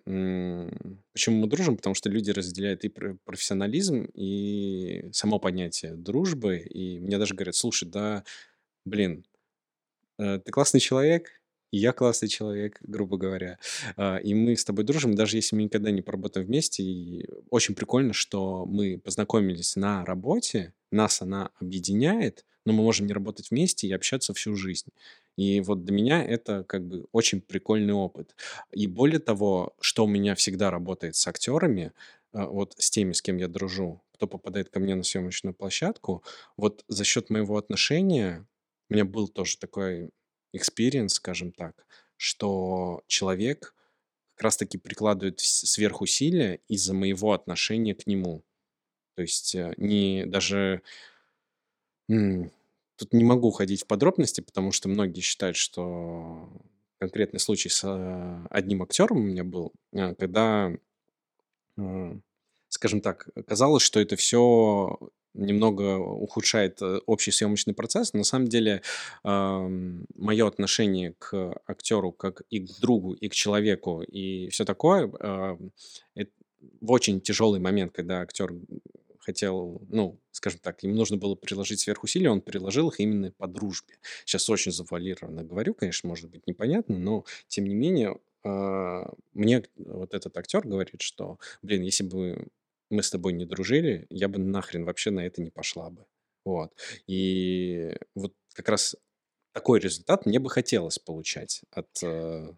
Почему 1.13 1.39
мы 1.41 1.47
дружим? 1.49 1.77
Потому 1.77 1.95
что 1.95 2.09
люди 2.11 2.31
разделяют 2.31 2.85
и 2.85 2.89
пр- 2.89 3.19
профессионализм, 3.25 4.09
и 4.15 5.09
само 5.13 5.39
понятие 5.39 5.95
дружбы. 5.95 6.59
И 6.59 7.01
мне 7.01 7.19
даже 7.19 7.35
говорят, 7.35 7.55
слушай, 7.57 7.89
да, 7.89 8.25
блин, 8.85 9.25
э, 10.19 10.39
ты 10.45 10.53
классный 10.53 10.81
человек, 10.81 11.38
и 11.71 11.79
я 11.79 11.93
классный 11.93 12.29
человек, 12.29 12.79
грубо 12.83 13.17
говоря. 13.17 13.59
А, 13.97 14.17
И 14.19 14.35
мы 14.35 14.57
с 14.57 14.65
тобой 14.65 14.85
дружим, 14.85 15.15
даже 15.15 15.37
если 15.37 15.57
мы 15.57 15.65
никогда 15.65 15.91
не 15.91 16.03
поработаем 16.03 16.47
вместе. 16.47 16.83
И 16.83 17.29
очень 17.51 17.75
прикольно, 17.75 18.13
что 18.13 18.65
мы 18.67 18.99
познакомились 18.99 19.77
на 19.77 20.05
работе, 20.05 20.73
нас 20.91 21.21
она 21.23 21.51
объединяет, 21.61 22.45
но 22.65 22.73
мы 22.73 22.83
можем 22.83 23.07
не 23.07 23.13
работать 23.13 23.51
вместе 23.51 23.87
и 23.87 23.93
общаться 23.93 24.35
всю 24.35 24.55
жизнь. 24.57 24.89
И 25.37 25.61
вот 25.61 25.85
для 25.85 25.95
меня 25.95 26.25
это 26.25 26.65
как 26.65 26.87
бы 26.87 27.07
очень 27.13 27.41
прикольный 27.41 27.95
опыт. 27.95 28.35
И 28.73 28.87
более 28.87 29.21
того, 29.21 29.75
что 29.81 30.05
у 30.05 30.09
меня 30.09 30.35
всегда 30.35 30.71
работает 30.71 31.17
с 31.17 31.27
актерами, 31.29 31.93
а, 32.33 32.47
вот 32.47 32.75
с 32.79 32.91
теми, 32.91 33.13
с 33.13 33.23
кем 33.23 33.37
я 33.37 33.49
дружу, 33.49 34.03
кто 34.15 34.27
попадает 34.27 34.69
ко 34.69 34.81
мне 34.81 34.95
на 34.95 35.05
съемочную 35.05 35.55
площадку, 35.55 36.25
вот 36.57 36.85
за 36.89 37.05
счет 37.05 37.31
моего 37.31 37.57
отношения 37.57 38.47
у 38.91 38.95
меня 38.95 39.05
был 39.05 39.29
тоже 39.29 39.59
такой 39.59 40.11
experience, 40.55 41.09
скажем 41.09 41.53
так, 41.53 41.87
что 42.17 43.03
человек 43.07 43.75
как 44.35 44.45
раз-таки 44.45 44.79
прикладывает 44.79 45.41
сверхусилия 45.41 46.61
из-за 46.69 46.95
моего 46.95 47.33
отношения 47.33 47.95
к 47.95 48.07
нему. 48.07 48.43
То 49.15 49.23
есть 49.23 49.55
э, 49.55 49.75
не 49.77 50.25
даже... 50.27 50.83
Тут 52.09 53.13
не 53.13 53.23
могу 53.23 53.51
ходить 53.51 53.83
в 53.83 53.87
подробности, 53.87 54.41
потому 54.41 54.73
что 54.73 54.89
многие 54.89 55.21
считают, 55.21 55.57
что 55.57 56.49
конкретный 56.99 57.39
случай 57.39 57.69
с 57.69 57.83
э, 57.85 58.47
одним 58.51 58.83
актером 58.83 59.19
у 59.19 59.23
меня 59.23 59.45
был, 59.45 59.73
э, 59.93 60.15
когда 60.15 60.73
скажем 62.69 63.01
так, 63.01 63.29
казалось, 63.47 63.83
что 63.83 64.01
это 64.01 64.17
все 64.17 64.99
немного 65.39 65.99
ухудшает 65.99 66.83
э, 66.83 67.01
общий 67.07 67.31
съемочный 67.31 67.75
процесс. 67.75 68.13
На 68.13 68.25
самом 68.25 68.49
деле, 68.49 68.83
мое 69.25 70.47
отношение 70.47 71.15
к 71.19 71.61
актеру 71.67 72.13
как 72.13 72.43
и 72.51 72.61
к 72.61 72.81
другу, 72.81 73.13
и 73.13 73.29
к 73.29 73.35
человеку, 73.35 74.03
и 74.03 74.49
все 74.49 74.65
такое, 74.65 75.11
ам, 75.21 75.71
эт- 76.17 76.31
в 76.81 76.91
очень 76.91 77.21
тяжелый 77.21 77.61
момент, 77.61 77.93
когда 77.93 78.21
актер 78.21 78.53
хотел, 79.21 79.83
ну, 79.91 80.19
скажем 80.31 80.61
так, 80.61 80.83
ему 80.83 80.95
нужно 80.95 81.17
было 81.19 81.35
приложить 81.35 81.81
сверхусилия, 81.81 82.31
он 82.31 82.41
приложил 82.41 82.89
их 82.89 83.01
именно 83.01 83.33
по 83.33 83.47
дружбе. 83.47 83.95
Сейчас 84.25 84.49
очень 84.49 84.73
завуалированно 84.73 85.45
говорю, 85.45 85.75
конечно, 85.75 86.09
может 86.09 86.31
быть 86.31 86.47
непонятно, 86.47 86.99
но 86.99 87.25
тем 87.47 87.67
не 87.67 87.75
менее 87.75 88.19
а, 88.45 89.13
мне 89.35 89.65
вот 89.77 90.15
этот 90.15 90.37
актер 90.37 90.67
говорит, 90.67 91.03
что, 91.03 91.39
блин, 91.63 91.83
если 91.83 92.05
бы 92.05 92.47
мы 92.91 93.03
с 93.03 93.11
тобой 93.11 93.33
не 93.33 93.45
дружили, 93.47 94.07
я 94.11 94.29
бы 94.29 94.39
нахрен 94.39 94.85
вообще 94.85 95.11
на 95.11 95.21
это 95.27 95.43
не 95.43 95.51
пошла 95.51 95.91
бы. 95.91 96.07
Вот. 96.45 96.73
И 97.07 97.95
вот 98.15 98.33
как 98.55 98.69
раз 98.69 98.97
такой 99.53 99.81
результат 99.81 100.27
мне 100.27 100.39
бы 100.39 100.51
хотелось 100.51 100.99
получать 100.99 101.63
от... 101.71 101.89
э, 102.03 102.53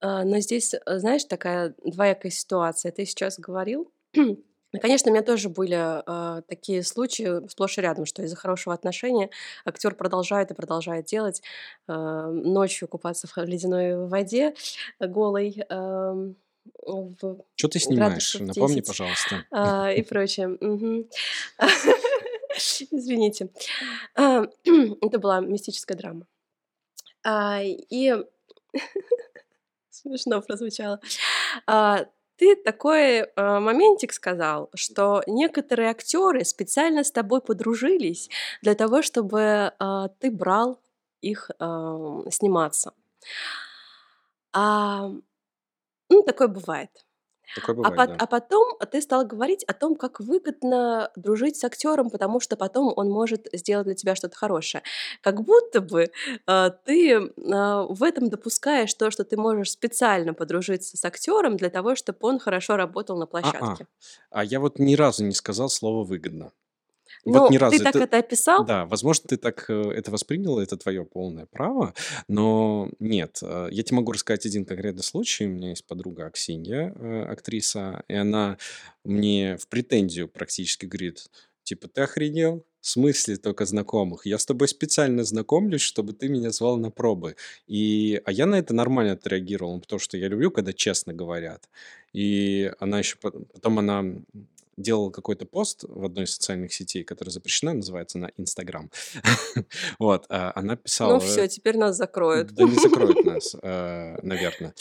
а, 0.00 0.24
Но 0.24 0.38
здесь, 0.40 0.74
э, 0.74 0.98
знаешь, 0.98 1.24
такая 1.24 1.74
двоякая 1.84 2.30
ситуация. 2.30 2.92
Ты 2.92 3.04
сейчас 3.06 3.38
говорил, 3.38 3.92
Ну, 4.72 4.80
Конечно, 4.80 5.10
у 5.10 5.14
меня 5.14 5.22
тоже 5.22 5.50
были 5.50 5.74
а, 5.76 6.40
такие 6.48 6.82
случаи 6.82 7.46
сплошь 7.48 7.76
и 7.76 7.82
рядом, 7.82 8.06
что 8.06 8.22
из-за 8.22 8.36
хорошего 8.36 8.74
отношения 8.74 9.28
актер 9.66 9.94
продолжает 9.94 10.50
и 10.50 10.54
продолжает 10.54 11.04
делать 11.04 11.42
а, 11.86 12.30
ночью 12.30 12.88
купаться 12.88 13.26
в 13.26 13.36
ледяной 13.36 14.06
воде 14.06 14.54
голой 14.98 15.62
ам, 15.68 16.36
в 16.84 17.44
Что 17.54 17.68
ты 17.68 17.78
снимаешь? 17.78 18.34
Напомни, 18.40 18.76
10 18.80 18.86
пожалуйста. 18.86 19.44
а, 19.50 19.92
и 19.92 20.02
прочее. 20.08 20.56
Извините. 22.90 23.48
А, 24.14 24.42
Это 25.00 25.18
была 25.18 25.40
мистическая 25.40 25.96
драма. 25.96 26.26
А, 27.24 27.60
И 27.62 28.14
смешно 29.90 30.42
прозвучало. 30.42 31.00
А, 31.66 32.06
Ты 32.36 32.56
такой 32.56 33.28
моментик 33.36 34.12
сказал, 34.12 34.70
что 34.74 35.22
некоторые 35.26 35.90
актеры 35.90 36.44
специально 36.44 37.04
с 37.04 37.12
тобой 37.12 37.40
подружились 37.40 38.28
для 38.62 38.74
того, 38.74 39.02
чтобы 39.02 39.72
ты 40.18 40.30
брал 40.30 40.80
их 41.20 41.50
сниматься. 42.30 42.92
А, 46.12 46.14
ну, 46.14 46.22
такое 46.22 46.48
бывает. 46.48 46.90
Такое 47.54 47.74
А 47.82 47.90
бывает, 47.90 48.04
пот 48.06 48.10
да. 48.10 48.18
а 48.18 48.26
потом 48.26 48.78
ты 48.92 49.02
стал 49.02 49.26
говорить 49.26 49.64
о 49.64 49.74
том, 49.74 49.96
как 49.96 50.20
выгодно 50.20 51.10
дружить 51.16 51.56
с 51.56 51.64
актером, 51.64 52.10
потому 52.10 52.40
что 52.40 52.56
потом 52.56 52.92
он 52.96 53.10
может 53.10 53.48
сделать 53.52 53.86
для 53.86 53.94
тебя 53.96 54.14
что-то 54.16 54.36
хорошее. 54.36 54.84
Как 55.22 55.42
будто 55.42 55.80
бы, 55.80 56.10
а, 56.46 56.70
ты, 56.70 57.32
а, 57.52 57.84
в 57.88 58.02
этом 58.04 58.30
допускаешь 58.30 58.94
то, 58.94 59.10
что 59.10 59.24
ты 59.24 59.36
можешь 59.36 59.72
специально 59.72 60.34
подружиться 60.34 60.96
с 60.98 61.04
актером 61.04 61.56
для 61.56 61.70
того, 61.70 61.96
чтобы 61.96 62.18
он 62.22 62.38
хорошо 62.40 62.76
работал 62.76 63.18
на 63.18 63.26
А-а. 63.40 63.80
площадке. 63.80 63.86
А 64.30 64.44
я 64.44 64.60
вот 64.60 64.78
ни 64.78 64.94
разу 64.94 65.24
не 65.24 65.32
сказал 65.34 65.68
слово 65.68 66.04
"выгодно". 66.04 66.52
Вот 67.24 67.48
ни 67.50 67.56
Ну, 67.56 67.58
ты 67.58 67.58
разу. 67.58 67.82
так 67.84 67.94
Это 67.96 68.04
это 68.04 68.18
описал. 68.18 68.64
да, 68.66 68.84
возможно, 68.86 69.28
ты 69.28 69.36
так, 69.38 69.64
э, 69.70 69.74
это 69.92 70.10
восприняла, 70.10 70.62
это 70.62 70.76
твое 70.76 71.04
полное 71.04 71.46
право, 71.46 71.94
но 72.28 72.90
нет. 72.98 73.38
Э, 73.42 73.68
я 73.70 73.82
те 73.82 73.94
могу 73.94 74.12
рассказать 74.12 74.46
один 74.46 74.64
конкретный 74.66 75.02
случай. 75.02 75.46
У 75.46 75.50
меня 75.50 75.70
есть 75.70 75.86
подруга 75.86 76.26
Аксинья, 76.26 76.92
э, 76.94 77.22
актриса, 77.24 78.04
и 78.08 78.14
она 78.14 78.58
мне 79.04 79.56
в 79.56 79.68
претензию 79.68 80.28
практически 80.28 80.86
говорит, 80.86 81.26
типа: 81.64 81.88
"Ты 81.88 82.02
охренел? 82.02 82.64
В 82.80 82.88
смысле 82.88 83.36
только 83.36 83.64
знакомых? 83.64 84.26
Я 84.26 84.38
с 84.38 84.44
тобой 84.46 84.66
специально 84.68 85.22
знакомлюсь, 85.24 85.82
чтобы 85.82 86.12
ты 86.14 86.28
меня 86.28 86.50
звал 86.50 86.76
на 86.78 86.90
пробы". 86.90 87.36
И, 87.66 88.20
а 88.24 88.32
я 88.32 88.46
на 88.46 88.56
это 88.56 88.74
нормально 88.74 89.12
отреагировал, 89.12 89.80
потому 89.80 90.00
что 90.00 90.16
я 90.18 90.28
люблю, 90.28 90.50
когда 90.50 90.72
честно 90.72 91.12
говорят. 91.14 91.68
И 92.12 92.70
она 92.80 92.98
еще 92.98 93.16
по 93.16 93.30
потом 93.30 93.78
она, 93.78 94.04
м, 94.76 94.82
делала 94.82 95.10
какой-то 95.10 95.46
пост 95.46 95.84
в 95.88 96.04
одной 96.04 96.24
из 96.24 96.34
социальных 96.34 96.72
сетей, 96.72 97.04
которая 97.04 97.32
запрещена, 97.32 97.74
называется 97.74 98.18
она 98.18 98.30
"Инстаграм". 98.36 98.90
Вот, 99.98 100.26
а, 100.28 100.52
она 100.54 100.72
Ну 100.74 100.78
писала 100.78 101.20
всё, 101.20 101.46
теперь 101.46 101.76
нас 101.76 101.96
закроют. 101.96 102.52
Да 102.52 102.64
не 102.64 102.74
закроют 102.76 103.24
нас, 103.24 103.54
э, 103.62 104.16
наверно. 104.22 104.74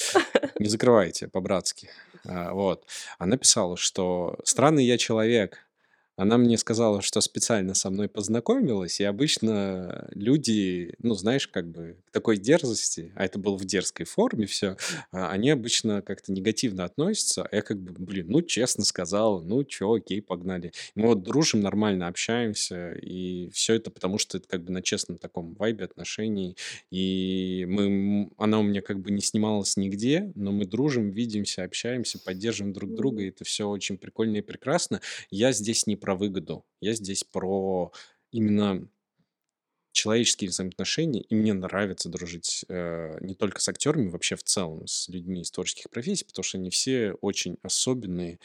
Не 0.59 0.67
закрывайте 0.69 1.27
по-братски. 1.27 1.89
А, 2.25 2.53
вот. 2.53 2.85
Она 3.19 3.37
писала, 3.37 3.77
что 3.77 4.37
странный 4.43 4.85
я 4.85 4.97
человек. 4.97 5.59
Она 6.17 6.37
мне 6.37 6.57
сказала, 6.57 7.01
что 7.01 7.21
специально 7.21 7.73
со 7.73 7.89
мной 7.89 8.09
познакомилась, 8.09 8.99
и 8.99 9.03
обычно 9.05 10.09
люди, 10.13 10.93
ну, 10.99 11.13
знаешь, 11.15 11.47
как 11.47 11.67
бы 11.71 11.97
к 12.05 12.11
такой 12.11 12.37
дерзости, 12.37 13.11
а 13.15 13.25
это 13.25 13.39
было 13.39 13.57
в 13.57 13.63
дерзкой 13.65 14.05
форме 14.05 14.45
всё, 14.45 14.75
а, 15.11 15.29
они 15.31 15.49
обычно 15.49 16.01
как-то 16.01 16.31
негативно 16.33 16.83
относятся. 16.83 17.43
А 17.43 17.55
я 17.55 17.61
как 17.61 17.79
бы, 17.81 17.93
блин, 17.97 18.27
ну, 18.29 18.41
честно 18.41 18.83
сказал, 18.83 19.41
ну, 19.41 19.63
чё, 19.63 19.93
окей, 19.93 20.21
погнали. 20.21 20.73
Мы 20.95 21.07
вот 21.07 21.23
дружим, 21.23 21.61
нормально 21.61 22.07
общаемся, 22.07 22.91
и 22.93 23.49
всё 23.53 23.73
это 23.75 23.89
потому, 23.89 24.17
что 24.17 24.37
это 24.37 24.47
как 24.47 24.63
бы 24.65 24.71
на 24.73 24.81
честном 24.81 25.17
таком 25.17 25.53
вайбе 25.55 25.85
отношений. 25.85 26.57
И 26.91 27.65
мы, 27.69 28.29
она 28.37 28.59
у 28.59 28.63
меня 28.63 28.81
как 28.81 28.99
бы 28.99 29.11
не 29.11 29.21
снималась 29.21 29.77
нигде, 29.77 30.31
но 30.35 30.51
мы 30.51 30.65
дружим, 30.65 31.09
видимся, 31.09 31.63
общаемся, 31.63 32.19
поддерживаем 32.19 32.73
друг 32.73 32.93
друга, 32.93 33.23
и 33.23 33.29
это 33.29 33.45
всё 33.45 33.69
очень 33.69 33.97
прикольно 33.97 34.37
и 34.37 34.41
прекрасно. 34.41 34.99
Я 35.29 35.51
здесь 35.53 35.87
не 35.87 35.95
про 36.01 36.15
выгоду, 36.17 36.65
я 36.81 36.93
здесь 36.95 37.23
про 37.23 37.93
именно 38.33 38.89
человеческие 39.93 40.49
взаимоотношения, 40.49 41.21
и 41.21 41.35
мне 41.35 41.53
нравится 41.53 42.07
дружить, 42.09 42.63
э, 42.69 43.17
не 43.21 43.35
только 43.35 43.59
с 43.61 43.67
актерами, 43.67 44.07
вообще 44.09 44.35
в 44.35 44.43
целом 44.43 44.87
с 44.87 45.09
людьми 45.09 45.41
из 45.41 45.51
творческих 45.51 45.89
профессий, 45.89 46.25
потому 46.25 46.43
что 46.43 46.57
они 46.57 46.69
все 46.69 47.13
очень 47.21 47.57
особенные, 47.61 48.39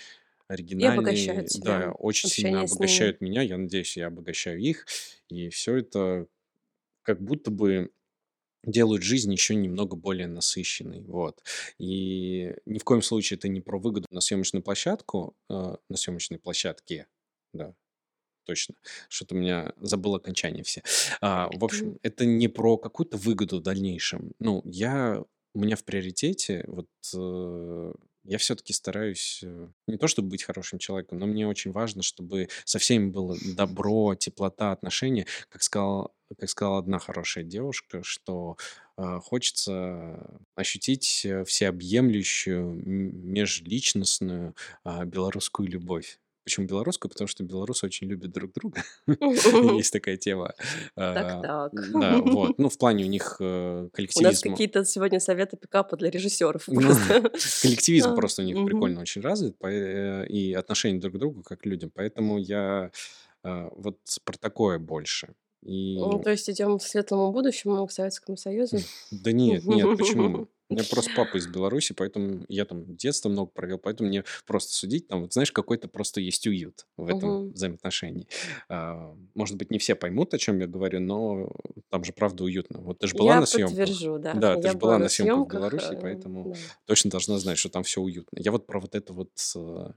И 0.78 0.86
оригинальные, 0.88 1.42
да, 1.42 1.42
тебя, 1.44 1.92
очень 1.92 2.28
сильно 2.28 2.62
обогащают 2.62 3.20
меня. 3.20 3.42
Я 3.42 3.58
надеюсь, 3.58 3.96
я 3.96 4.08
обогащаю 4.08 4.60
их. 4.60 4.86
И 5.28 5.48
всё 5.50 5.76
это 5.76 6.26
как 7.02 7.22
будто 7.22 7.50
бы 7.50 7.90
делают 8.64 9.02
жизнь 9.04 9.32
еще 9.32 9.54
немного 9.54 9.96
более 9.96 10.26
насыщенной. 10.28 11.02
Вот. 11.04 11.42
И 11.78 12.54
ни 12.66 12.78
в 12.78 12.84
коем 12.84 13.02
случае 13.02 13.38
это 13.38 13.48
не 13.48 13.60
про 13.60 13.78
выгоду 13.78 14.06
на 14.10 14.20
съемочную 14.20 14.62
площадку, 14.62 15.36
э, 15.50 15.76
на 15.88 15.96
съемочной 15.96 16.38
площадке, 16.38 17.06
да, 17.54 17.74
точно. 18.44 18.74
Что-то 19.08 19.34
у 19.36 19.38
меня 19.38 19.72
забыл 19.80 20.16
окончания 20.16 20.62
все. 20.64 20.82
А, 21.22 21.50
в 21.54 21.64
общем, 21.64 21.98
это 22.02 22.26
не 22.26 22.48
про 22.48 22.78
какую-то 22.78 23.16
выгоду 23.18 23.58
в 23.58 23.62
дальнейшем. 23.62 24.32
Ну, 24.40 24.62
я 24.66 25.24
у 25.54 25.60
меня 25.60 25.76
в 25.76 25.84
приоритете 25.84 26.64
вот, 26.68 26.88
э, 27.16 27.92
я 28.24 28.38
всё-таки 28.38 28.72
стараюсь, 28.74 29.40
э, 29.44 29.68
не 29.88 29.98
то 29.98 30.08
чтобы 30.08 30.30
быть 30.30 30.44
хорошим 30.44 30.78
человеком, 30.80 31.18
но 31.18 31.26
мне 31.26 31.48
очень 31.48 31.72
важно, 31.72 32.02
чтобы 32.02 32.48
со 32.64 32.78
всеми 32.78 33.10
было 33.10 33.36
добро, 33.56 34.14
теплота, 34.16 34.72
отношения. 34.72 35.26
Как 35.50 35.62
сказала 35.62 36.10
как 36.40 36.50
сказала 36.50 36.78
одна 36.80 36.98
хорошая 36.98 37.44
девушка, 37.44 38.02
что, 38.04 38.56
а, 38.96 39.20
хочется 39.20 40.40
ощутить, 40.56 41.22
э, 41.26 41.44
всеобъемлющую 41.44 42.64
межличностную, 42.86 44.54
а, 44.84 45.04
белорусскую 45.06 45.68
любовь. 45.68 46.18
Почему 46.46 46.68
белорусскую? 46.68 47.10
Потому 47.10 47.26
что 47.26 47.42
белорусы 47.42 47.86
очень 47.86 48.06
любят 48.06 48.30
друг 48.30 48.52
друга. 48.52 48.84
Есть 49.76 49.92
такая 49.92 50.16
тема. 50.16 50.54
А, 50.94 51.12
Так-так. 51.42 51.90
да, 51.92 52.18
вот. 52.18 52.54
Ну, 52.58 52.68
в 52.68 52.78
плане 52.78 53.04
у 53.04 53.08
них, 53.08 53.38
э, 53.40 53.88
У 53.92 54.20
нас 54.22 54.40
какие-то 54.40 54.84
сегодня 54.84 55.18
советы 55.18 55.56
пикапа 55.56 55.96
для 55.96 56.08
режиссеров 56.08 56.62
Ну, 56.68 56.82
коллективизм 57.62 58.10
А, 58.10 58.14
просто 58.14 58.42
у 58.42 58.44
них 58.44 58.64
прикольно 58.64 59.00
очень 59.00 59.22
развит, 59.22 59.56
э, 59.64 60.24
и 60.28 60.54
отношение 60.54 61.00
друг 61.00 61.16
к 61.16 61.18
другу 61.18 61.42
как 61.42 61.62
к 61.62 61.66
людям. 61.66 61.90
Поэтому 61.92 62.38
я, 62.38 62.92
а, 63.42 63.68
вот 63.74 63.98
про 64.22 64.38
такое 64.38 64.78
больше. 64.78 65.34
Ну, 65.62 66.20
И 66.20 66.22
то 66.22 66.30
есть 66.30 66.48
идем 66.48 66.78
к 66.78 66.82
светлому 66.84 67.32
будущему, 67.32 67.84
к 67.88 67.90
Советскому 67.90 68.36
Союзу? 68.36 68.78
Да 69.10 69.32
нет, 69.32 69.64
нет, 69.64 69.98
почему? 69.98 70.46
У 70.70 70.74
меня 70.74 70.84
просто 70.84 71.12
папа 71.14 71.36
из 71.36 71.46
Беларуси, 71.46 71.92
поэтому 71.92 72.44
я 72.48 72.64
там 72.64 72.96
детство 72.96 73.28
много 73.28 73.50
провел, 73.52 73.78
поэтому 73.78 74.08
мне 74.08 74.24
просто 74.46 74.72
судить, 74.72 75.06
там, 75.06 75.22
вот 75.22 75.32
знаешь, 75.32 75.52
какой-то 75.52 75.86
просто 75.88 76.20
есть 76.20 76.44
уют 76.48 76.86
в 76.96 77.08
этом 77.08 77.36
Мгм. 77.36 77.54
взаимоотношении. 77.54 78.26
А, 78.68 79.14
может 79.34 79.56
быть, 79.56 79.70
не 79.70 79.78
все 79.78 79.94
поймут, 79.94 80.34
о 80.34 80.38
чем 80.38 80.58
я 80.58 80.66
говорю, 80.66 80.98
но 81.00 81.52
там 81.88 82.02
же 82.04 82.12
правда 82.12 82.42
уютно. 82.44 82.80
Вот 82.80 82.98
ты 82.98 83.06
ж 83.06 83.14
была 83.14 83.36
Я 83.36 83.36
на 83.36 83.46
съемках? 83.46 83.76
подтвержу, 83.76 84.18
да. 84.18 84.32
Да, 84.32 84.56
ты 84.56 84.68
Я 84.68 84.68
ж 84.68 84.74
была 84.74 84.96
была 84.96 84.98
на 84.98 85.06
на 85.06 85.08
съемках 85.08 85.44
в 85.44 85.48
съемках, 85.48 85.50
Беларуси, 85.50 85.94
э, 85.94 86.00
поэтому 86.00 86.50
да. 86.50 86.70
точно 86.84 87.10
должна 87.10 87.38
знать, 87.38 87.58
что 87.58 87.68
там 87.68 87.84
всё 87.84 88.00
уютно. 88.02 88.38
Я 88.40 88.50
вот 88.50 88.66
про 88.66 88.80
вот 88.80 88.94
это 88.96 89.12
вот, 89.12 89.30
э, 89.54 89.92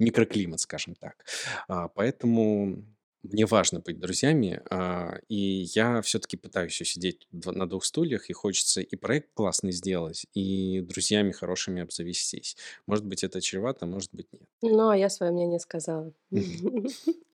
микроклимат, 0.00 0.60
скажем 0.60 0.94
так. 0.96 1.24
А, 1.68 1.88
поэтому 1.88 2.84
мне 3.22 3.46
важно 3.46 3.80
быть 3.80 3.98
друзьями, 3.98 4.62
а, 4.70 5.18
и 5.28 5.66
я 5.74 6.00
всё-таки 6.02 6.36
пытаюсь 6.36 6.80
усидеть 6.80 7.26
дв 7.32 7.52
на 7.52 7.68
двух 7.68 7.84
стульях, 7.84 8.30
и 8.30 8.32
хочется 8.32 8.80
и 8.80 8.96
проект 8.96 9.30
классный 9.34 9.72
сделать, 9.72 10.26
и 10.34 10.80
друзьями 10.80 11.32
хорошими 11.32 11.82
обзавестись. 11.82 12.56
Может 12.86 13.04
быть, 13.04 13.24
это 13.24 13.40
чревато, 13.40 13.86
может 13.86 14.10
быть, 14.14 14.32
нет. 14.32 14.48
Ну, 14.62 14.88
а 14.88 14.96
я 14.96 15.08
свое 15.08 15.32
мнение 15.32 15.58
сказала. 15.58 16.12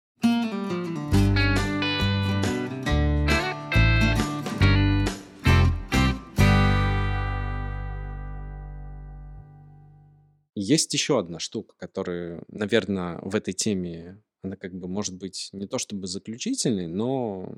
Есть 10.56 10.94
еще 10.94 11.20
одна 11.20 11.40
штука, 11.40 11.76
которая, 11.78 12.44
наверно, 12.48 13.20
в 13.24 13.36
этой 13.36 13.54
теме, 13.54 14.22
она 14.44 14.56
как 14.58 14.74
бы 14.74 14.88
может 14.88 15.16
быть 15.16 15.50
не 15.54 15.68
то 15.68 15.78
чтобы 15.78 16.08
заключительной, 16.08 16.88
но 16.88 17.54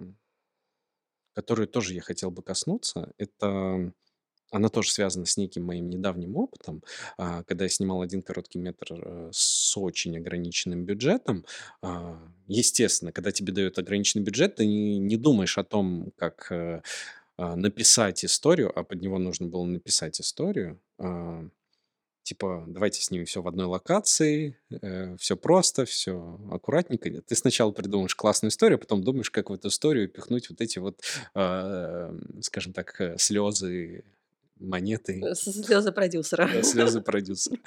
которую 1.33 1.67
тоже 1.67 1.93
я 1.93 2.01
хотел 2.01 2.31
бы 2.31 2.41
коснуться. 2.41 3.11
Это 3.17 3.91
она 4.51 4.69
тоже 4.69 4.91
связана 4.91 5.25
с 5.25 5.37
неким 5.37 5.65
моим 5.65 5.89
недавним 5.89 6.37
опытом. 6.37 6.81
А, 7.17 7.43
когда 7.43 7.65
я 7.65 7.69
снимал 7.69 8.01
один 8.01 8.21
короткий 8.21 8.59
метр, 8.59 8.87
э, 8.93 9.29
с 9.33 9.75
очень 9.77 10.15
ограниченным 10.17 10.85
бюджетом. 10.85 11.45
А, 11.81 12.19
естественно, 12.47 13.11
когда 13.11 13.31
тебе 13.31 13.51
дают 13.51 13.79
ограниченный 13.79 14.23
бюджет, 14.23 14.55
ты 14.55 14.65
не 14.65 15.17
думаешь 15.17 15.57
о 15.57 15.63
том, 15.65 16.11
как, 16.15 16.47
э, 16.51 16.81
а, 17.37 17.55
написать 17.57 18.23
историю, 18.23 18.71
а 18.77 18.83
под 18.83 19.01
него 19.01 19.17
нужно 19.17 19.47
было 19.47 19.65
написать 19.65 20.21
историю. 20.21 20.79
Типа, 22.25 22.63
давайте 22.67 23.01
снимем 23.03 23.25
всё 23.27 23.43
в 23.43 23.47
одной 23.47 23.67
локации, 23.67 24.57
э, 24.81 25.15
всё 25.19 25.37
просто, 25.37 25.85
всё 25.85 26.39
аккуратненько. 26.51 27.11
Ты 27.21 27.35
сначала 27.35 27.71
придумаешь 27.71 28.15
классную 28.15 28.49
историю, 28.49 28.77
а 28.77 28.79
потом 28.79 29.03
думаешь, 29.03 29.29
как 29.29 29.51
в 29.51 29.53
эту 29.53 29.67
историю 29.67 30.07
впихнуть 30.07 30.49
вот 30.49 30.59
эти 30.59 30.79
вот, 30.79 31.01
м, 31.35 32.41
скажем 32.41 32.73
так, 32.73 32.99
э, 32.99 33.15
слезы, 33.19 34.03
монеты. 34.59 35.21
Э, 35.23 35.35
с 35.35 35.43
слезы 35.51 35.91
продюсера. 35.91 36.49
Да, 36.51 36.63
слезы 36.63 37.01
продюсера. 37.05 37.59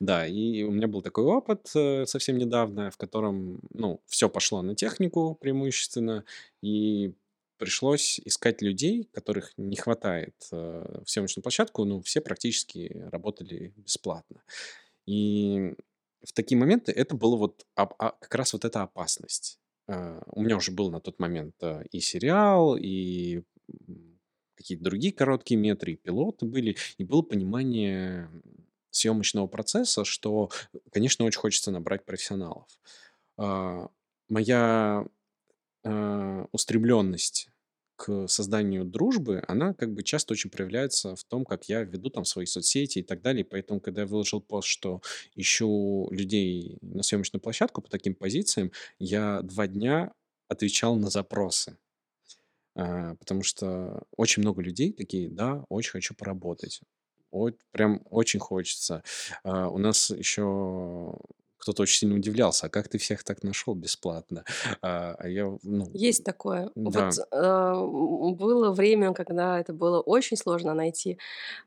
Да, 0.00 0.26
и 0.26 0.64
у 0.64 0.72
меня 0.72 0.88
был 0.88 1.02
такой 1.02 1.22
опыт, 1.24 1.70
э, 1.76 2.04
совсем 2.06 2.36
недавно, 2.36 2.90
в 2.90 2.96
котором, 2.96 3.60
ну, 3.72 4.00
всё 4.06 4.28
пошло 4.28 4.60
на 4.62 4.74
технику 4.74 5.38
преимущественно, 5.40 6.24
и 6.62 7.12
пришлось 7.60 8.18
искать 8.24 8.62
людей, 8.62 9.08
которых 9.12 9.52
не 9.58 9.76
хватает, 9.76 10.34
э, 10.50 11.02
в 11.04 11.10
съемочную 11.10 11.42
площадку. 11.42 11.84
Ну, 11.84 12.00
все 12.00 12.20
практически 12.20 13.06
работали 13.12 13.74
бесплатно. 13.76 14.42
И 15.06 15.74
в 16.22 16.32
такие 16.32 16.58
моменты 16.58 16.90
это 16.92 17.14
было 17.14 17.36
вот 17.36 17.66
оп 17.76 17.94
а, 17.98 18.12
как 18.12 18.34
раз 18.34 18.54
вот 18.54 18.64
эта 18.64 18.82
опасность. 18.82 19.60
А, 19.86 20.22
у 20.26 20.42
меня 20.42 20.56
уже 20.56 20.72
был 20.72 20.90
на 20.90 21.00
тот 21.00 21.18
момент, 21.18 21.54
а, 21.62 21.82
и 21.92 22.00
сериал, 22.00 22.76
и, 22.76 23.42
какие-то 24.54 24.84
другие 24.84 25.12
короткие 25.12 25.58
метры, 25.58 25.92
и 25.92 25.96
пилоты 25.96 26.46
были, 26.46 26.76
и 26.98 27.04
было 27.04 27.22
понимание 27.22 28.30
съемочного 28.90 29.46
процесса, 29.46 30.04
что, 30.04 30.50
конечно, 30.92 31.24
очень 31.24 31.40
хочется 31.40 31.70
набрать 31.70 32.04
профессионалов. 32.04 32.68
А, 33.36 33.88
моя 34.28 35.06
а, 35.84 36.46
устремленность 36.52 37.48
к 37.96 38.28
созданию 38.28 38.84
дружбы, 38.84 39.44
она 39.46 39.74
как 39.74 39.92
бы 39.92 40.02
часто 40.02 40.32
очень 40.32 40.50
проявляется 40.50 41.16
в 41.16 41.24
том, 41.24 41.44
как 41.44 41.68
я 41.68 41.82
веду 41.82 42.08
там 42.10 42.24
свои 42.24 42.46
соцсети 42.46 43.00
и 43.00 43.02
так 43.02 43.20
далее. 43.20 43.44
Поэтому, 43.44 43.80
когда 43.80 44.02
я 44.02 44.06
выложил 44.06 44.40
пост, 44.40 44.68
что 44.68 45.02
ищу 45.34 46.08
людей 46.10 46.78
на 46.80 47.02
съемочную 47.02 47.42
площадку 47.42 47.82
по 47.82 47.90
таким 47.90 48.14
позициям, 48.14 48.72
я 48.98 49.42
два 49.42 49.66
дня 49.66 50.12
отвечал 50.48 50.96
на 50.96 51.10
запросы. 51.10 51.76
А, 52.74 53.14
потому 53.16 53.42
что 53.42 54.02
очень 54.16 54.42
много 54.42 54.62
людей 54.62 54.92
такие, 54.92 55.28
да, 55.28 55.64
очень 55.68 55.92
хочу 55.92 56.14
поработать. 56.14 56.80
Вот 57.30 57.56
прям 57.72 58.02
очень 58.10 58.40
хочется. 58.40 59.02
А, 59.44 59.68
у 59.68 59.78
нас 59.78 60.10
еще 60.10 61.14
кто-то 61.60 61.82
очень 61.82 61.98
сильно 62.00 62.16
удивлялся, 62.16 62.66
а 62.66 62.68
как 62.70 62.88
ты 62.88 62.98
всех 62.98 63.24
так 63.24 63.42
нашел 63.42 63.74
бесплатно? 63.74 64.44
А, 64.82 65.14
а 65.18 65.28
я, 65.28 65.44
ну, 65.62 65.90
Есть 65.92 66.24
такое. 66.24 66.70
да, 66.74 67.08
Вот 67.08 67.18
э, 67.32 67.74
было 68.34 68.72
время, 68.72 69.12
когда 69.12 69.58
это 69.60 69.72
было 69.72 70.00
очень 70.00 70.36
сложно 70.36 70.74
найти 70.74 71.18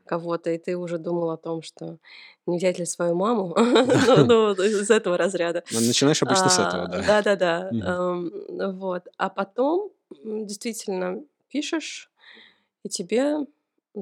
кого-то, 0.06 0.52
и 0.52 0.58
ты 0.58 0.78
уже 0.78 0.98
думал 0.98 1.32
о 1.32 1.38
том, 1.38 1.62
что 1.62 1.98
не 2.46 2.58
взять 2.58 2.80
ли 2.80 2.86
свою 2.86 3.16
маму, 3.16 3.56
ну, 3.58 4.26
ну, 4.28 4.52
из 4.64 4.90
этого 4.92 5.18
разряда. 5.18 5.64
Ну, 5.72 5.80
начинаешь 5.82 6.24
обычно 6.24 6.50
с 6.50 6.60
этого, 6.60 6.84
А, 6.84 6.88
да. 6.88 7.04
Да-да-да. 7.08 7.72
Мгм. 7.72 7.86
эм, 7.88 8.80
Вот. 8.80 9.08
А 9.18 9.30
потом 9.30 9.92
действительно 10.24 11.24
пишешь, 11.50 12.12
и 12.84 12.90
тебе 12.90 13.38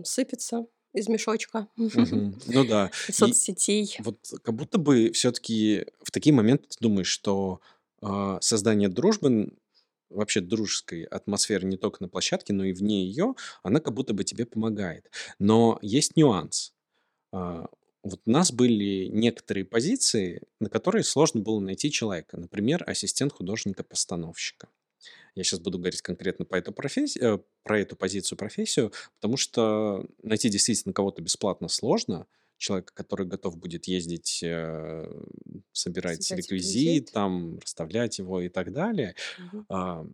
сыпется 0.03 0.65
из 0.93 1.07
мешочка. 1.07 1.67
Ну 1.77 2.65
да. 2.67 2.91
И 3.07 3.11
соцсетей. 3.11 3.95
вот 3.99 4.17
как 4.43 4.55
будто 4.55 4.77
бы 4.77 5.11
все-таки 5.11 5.85
в 6.03 6.11
такие 6.11 6.33
моменты 6.33 6.67
ты 6.69 6.77
думаешь, 6.79 7.07
что 7.07 7.61
а, 8.01 8.39
создание 8.41 8.89
дружбы, 8.89 9.53
вообще 10.09 10.41
дружеской 10.41 11.03
атмосферы 11.03 11.65
не 11.67 11.77
только 11.77 12.03
на 12.03 12.09
площадке, 12.09 12.53
но 12.53 12.65
и 12.65 12.73
вне 12.73 13.05
ее, 13.05 13.35
она 13.63 13.79
как 13.79 13.93
будто 13.93 14.13
бы 14.13 14.23
тебе 14.23 14.45
помогает. 14.45 15.09
Но 15.39 15.79
есть 15.81 16.15
нюанс. 16.15 16.73
А, 17.31 17.67
Вот 18.03 18.21
у 18.25 18.31
нас 18.31 18.51
были 18.51 19.05
некоторые 19.07 19.63
позиции, 19.63 20.41
на 20.59 20.69
которые 20.69 21.03
сложно 21.03 21.41
было 21.41 21.59
найти 21.59 21.91
человека. 21.91 22.37
Например, 22.37 22.83
ассистент 22.87 23.31
художника-постановщика. 23.33 24.67
Я 25.35 25.43
сейчас 25.43 25.59
буду 25.59 25.77
говорить 25.79 26.01
конкретно 26.01 26.45
по 26.45 26.55
эту, 26.55 26.71
профессию, 26.73 27.35
э, 27.35 27.39
про 27.63 27.79
эту 27.79 27.95
позицию, 27.95 28.37
профессию, 28.37 28.91
потому 29.15 29.37
что 29.37 30.05
найти 30.23 30.49
действительно 30.49 30.93
кого-то 30.93 31.21
бесплатно 31.21 31.67
сложно. 31.67 32.27
Человека, 32.57 32.93
который 32.93 33.25
готов 33.25 33.57
будет 33.57 33.85
ездить, 33.87 34.41
э, 34.43 35.05
собирать 35.71 36.23
Собирать 36.23 36.45
реквизит, 36.45 36.75
реквизит. 36.85 37.11
там, 37.11 37.57
расставлять 37.59 38.19
его 38.19 38.41
и 38.41 38.49
так 38.49 38.71
далее. 38.71 39.15
А, 39.69 40.05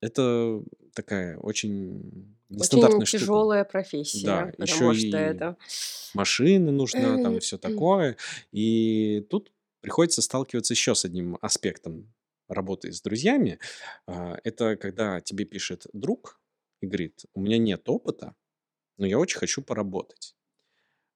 Это 0.00 0.62
такая 0.94 1.38
очень 1.38 2.36
Очень 2.50 2.56
нестандартная 2.58 3.06
штука. 3.06 3.20
тяжелая 3.22 3.64
Да, 3.64 3.70
профессия, 3.70 4.54
потому 4.56 4.92
еще 4.92 5.08
что 5.08 5.16
и 5.16 5.20
это 5.20 5.56
машина 6.14 6.72
нужна, 6.72 7.22
там 7.22 7.36
и 7.36 7.40
все 7.40 7.58
такое. 7.58 8.16
И 8.52 9.26
тут 9.30 9.50
приходится 9.80 10.20
сталкиваться 10.22 10.74
еще 10.74 10.94
с 10.94 11.04
одним 11.04 11.38
аспектом 11.40 12.12
работы 12.48 12.92
с 12.92 13.00
друзьями. 13.02 13.58
А, 14.06 14.36
Это 14.44 14.76
когда 14.76 15.20
тебе 15.20 15.44
пишет 15.44 15.86
друг 15.92 16.40
и 16.80 16.86
говорит, 16.86 17.24
у 17.34 17.40
меня 17.40 17.58
нет 17.58 17.88
опыта, 17.88 18.34
но 18.98 19.06
я 19.06 19.18
очень 19.18 19.38
хочу 19.38 19.62
поработать. 19.62 20.34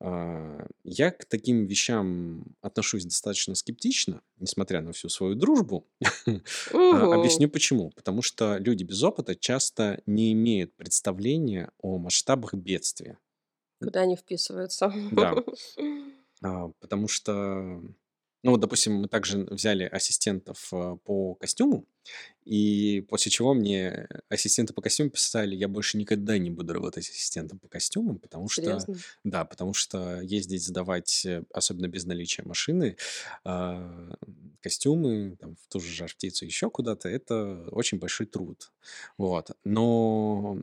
А, 0.01 0.67
Я 0.85 1.11
к 1.11 1.25
таким 1.25 1.67
вещам 1.67 2.45
отношусь 2.61 3.05
достаточно 3.05 3.55
скептично, 3.55 4.23
несмотря 4.39 4.81
на 4.81 4.93
всю 4.93 5.09
свою 5.09 5.35
дружбу. 5.35 5.87
А. 6.73 7.15
Объясню 7.15 7.49
почему. 7.49 7.91
Потому 7.91 8.23
что 8.23 8.59
люди 8.59 8.85
без 8.85 9.03
опыта 9.03 9.35
часто 9.35 10.01
не 10.07 10.33
имеют 10.33 10.75
представления 10.77 11.71
о 11.79 11.99
масштабах 11.99 12.55
бедствия. 12.55 13.19
куда 13.81 14.01
они 14.03 14.17
вписываются. 14.17 14.93
Да. 15.13 15.35
Потому 16.81 17.09
что, 17.09 17.83
ну 18.43 18.53
вот, 18.53 18.61
допустим, 18.61 18.95
мы 18.95 19.09
также 19.09 19.39
взяли 19.45 19.85
ассистентов 19.85 20.69
а, 20.73 20.97
по 20.97 21.35
костюму, 21.35 21.87
и 22.45 23.05
после 23.09 23.31
чего 23.31 23.53
мне 23.53 24.09
ассистенты 24.29 24.73
по 24.73 24.81
костюму 24.81 25.11
писали, 25.11 25.57
я 25.57 25.69
больше 25.69 25.99
никогда 25.99 26.39
не 26.39 26.51
буду 26.51 26.73
работать 26.73 27.09
ассистентом 27.09 27.59
по 27.59 27.69
костюмам, 27.69 28.19
потому 28.19 28.49
что, 28.49 28.63
Серьезно? 28.63 28.97
да, 29.25 29.45
потому 29.45 29.75
что 29.75 30.21
ездить, 30.21 30.65
сдавать, 30.65 31.27
э, 31.27 31.43
особенно 31.53 31.89
без 31.89 32.05
наличия 32.05 32.43
машины, 32.45 32.97
а, 33.45 34.17
костюмы, 34.61 35.37
там, 35.41 35.57
в 35.57 35.67
ту 35.69 35.81
же 35.81 35.93
жар-птицу, 35.93 36.45
еще 36.45 36.71
куда-то, 36.71 37.09
это 37.09 37.67
очень 37.71 37.99
большой 37.99 38.27
труд. 38.27 38.73
Вот. 39.17 39.51
Но 39.65 40.59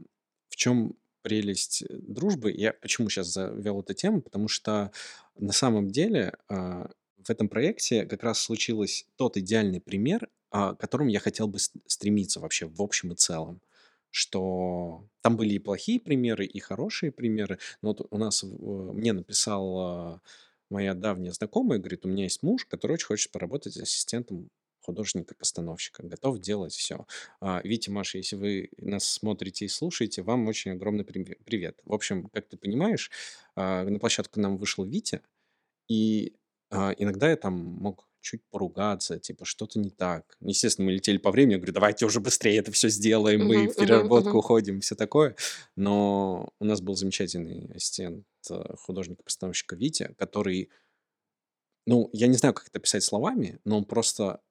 в 0.50 0.56
чем 0.56 0.96
прелесть 1.26 1.82
э, 1.82 1.86
дружбы? 1.90 2.52
Я 2.52 2.74
почему 2.74 3.10
сейчас 3.10 3.28
завел 3.28 3.82
эту 3.82 3.94
тему? 3.94 4.22
Потому 4.22 4.48
что 4.48 4.92
на 5.38 5.54
самом 5.54 5.90
деле 5.90 6.38
а, 6.48 6.90
в 7.26 7.30
этом 7.30 7.50
проекте 7.50 8.06
как 8.06 8.24
раз 8.24 8.40
случился 8.40 9.06
тот 9.16 9.38
идеальный 9.38 9.82
пример, 9.82 10.30
а, 10.52 10.76
к 10.76 10.80
которому 10.80 11.10
я 11.10 11.20
хотел 11.20 11.48
бы 11.48 11.60
стремиться 11.60 12.40
вообще 12.40 12.68
в 12.68 12.82
общем 12.82 13.12
и 13.12 13.16
целом. 13.16 13.62
Что 14.12 15.04
там 15.22 15.36
были 15.36 15.56
и 15.56 15.60
плохие 15.60 16.00
примеры, 16.00 16.46
и 16.46 16.60
хорошие 16.60 17.12
примеры. 17.12 17.60
Но 17.82 17.90
вот 17.90 18.08
у 18.10 18.18
нас, 18.18 18.44
мне 18.44 19.12
написала 19.12 20.22
моя 20.70 20.94
давняя 20.94 21.32
знакомая, 21.34 21.80
говорит, 21.80 22.06
у 22.06 22.10
меня 22.10 22.24
есть 22.24 22.42
муж, 22.44 22.66
который 22.66 22.94
очень 22.94 23.08
хочет 23.08 23.32
поработать 23.32 23.78
ассистентом 23.78 24.50
художника-постановщика, 24.82 26.04
готов 26.04 26.40
делать 26.40 26.74
все. 26.74 27.08
Витя, 27.64 27.90
Маша, 27.90 28.20
если 28.20 28.36
вы 28.36 28.70
нас 28.78 29.04
смотрите 29.04 29.66
и 29.66 29.68
слушаете, 29.68 30.22
вам 30.22 30.48
очень 30.48 30.72
огромный 30.72 31.04
приве- 31.04 31.38
привет. 31.44 31.82
В 31.86 31.94
общем, 31.94 32.30
как 32.30 32.48
ты 32.48 32.56
понимаешь, 32.56 33.10
а, 33.56 33.84
на 33.84 34.00
площадку 34.00 34.40
нам 34.40 34.58
вышел 34.58 34.86
Витя, 34.86 35.22
и 35.88 36.36
а, 36.76 36.92
иногда 36.98 37.30
я 37.30 37.36
там 37.36 37.54
мог 37.54 38.08
чуть 38.26 38.42
поругаться, 38.50 39.20
типа, 39.20 39.46
что-то 39.46 39.80
не 39.80 39.92
так. 39.92 40.36
Естественно, 40.42 40.88
мы 40.88 40.94
летели 40.94 41.18
по 41.18 41.32
времени, 41.32 41.54
я 41.54 41.58
говорю, 41.58 41.74
давайте 41.74 42.06
уже 42.06 42.20
быстрее 42.20 42.58
это 42.58 42.72
все 42.72 42.90
сделаем, 42.90 43.46
мы 43.46 43.68
в 43.68 43.76
переработку 43.76 44.40
уходим, 44.40 44.82
все 44.82 44.96
такое. 44.96 45.36
Но 45.76 46.50
у 46.60 46.66
нас 46.66 46.82
был 46.82 46.96
замечательный 46.96 47.72
ассистент 47.76 48.26
э, 48.50 48.76
художника-постановщика 48.80 49.76
Витя, 49.76 50.16
который, 50.18 50.72
ну, 51.86 52.10
я 52.14 52.26
не 52.26 52.38
знаю, 52.38 52.56
как 52.56 52.68
это 52.68 52.80
писать 52.80 53.04
словами, 53.04 53.60
но 53.64 53.78
он 53.78 53.86
просто, 53.86 54.42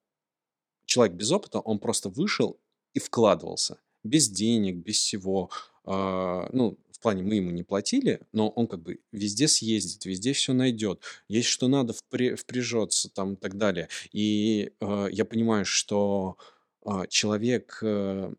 человек 0.86 1.16
без 1.16 1.32
опыта, 1.32 1.58
он 1.58 1.80
просто 1.80 2.08
вышел 2.08 2.60
и 2.92 3.00
вкладывался. 3.00 3.80
Без 4.04 4.28
денег, 4.28 4.76
без 4.76 4.96
всего. 4.96 5.50
А, 5.84 6.48
ну, 6.52 6.78
плане 7.04 7.22
мы 7.22 7.34
ему 7.34 7.50
не 7.50 7.62
платили, 7.62 8.20
но 8.32 8.48
он 8.48 8.66
как 8.66 8.82
бы 8.82 8.98
везде 9.12 9.46
съездит, 9.46 10.06
везде 10.06 10.32
все 10.32 10.54
найдет. 10.54 11.02
Есть 11.28 11.48
что 11.48 11.68
надо, 11.68 11.92
впре- 11.92 12.34
впряжется 12.34 13.10
там 13.10 13.34
и 13.34 13.36
так 13.36 13.58
далее. 13.58 13.88
И 14.10 14.72
э, 14.80 15.08
я 15.12 15.26
понимаю, 15.26 15.66
что 15.66 16.38
а, 16.82 17.06
человек, 17.06 17.78
э, 17.82 18.32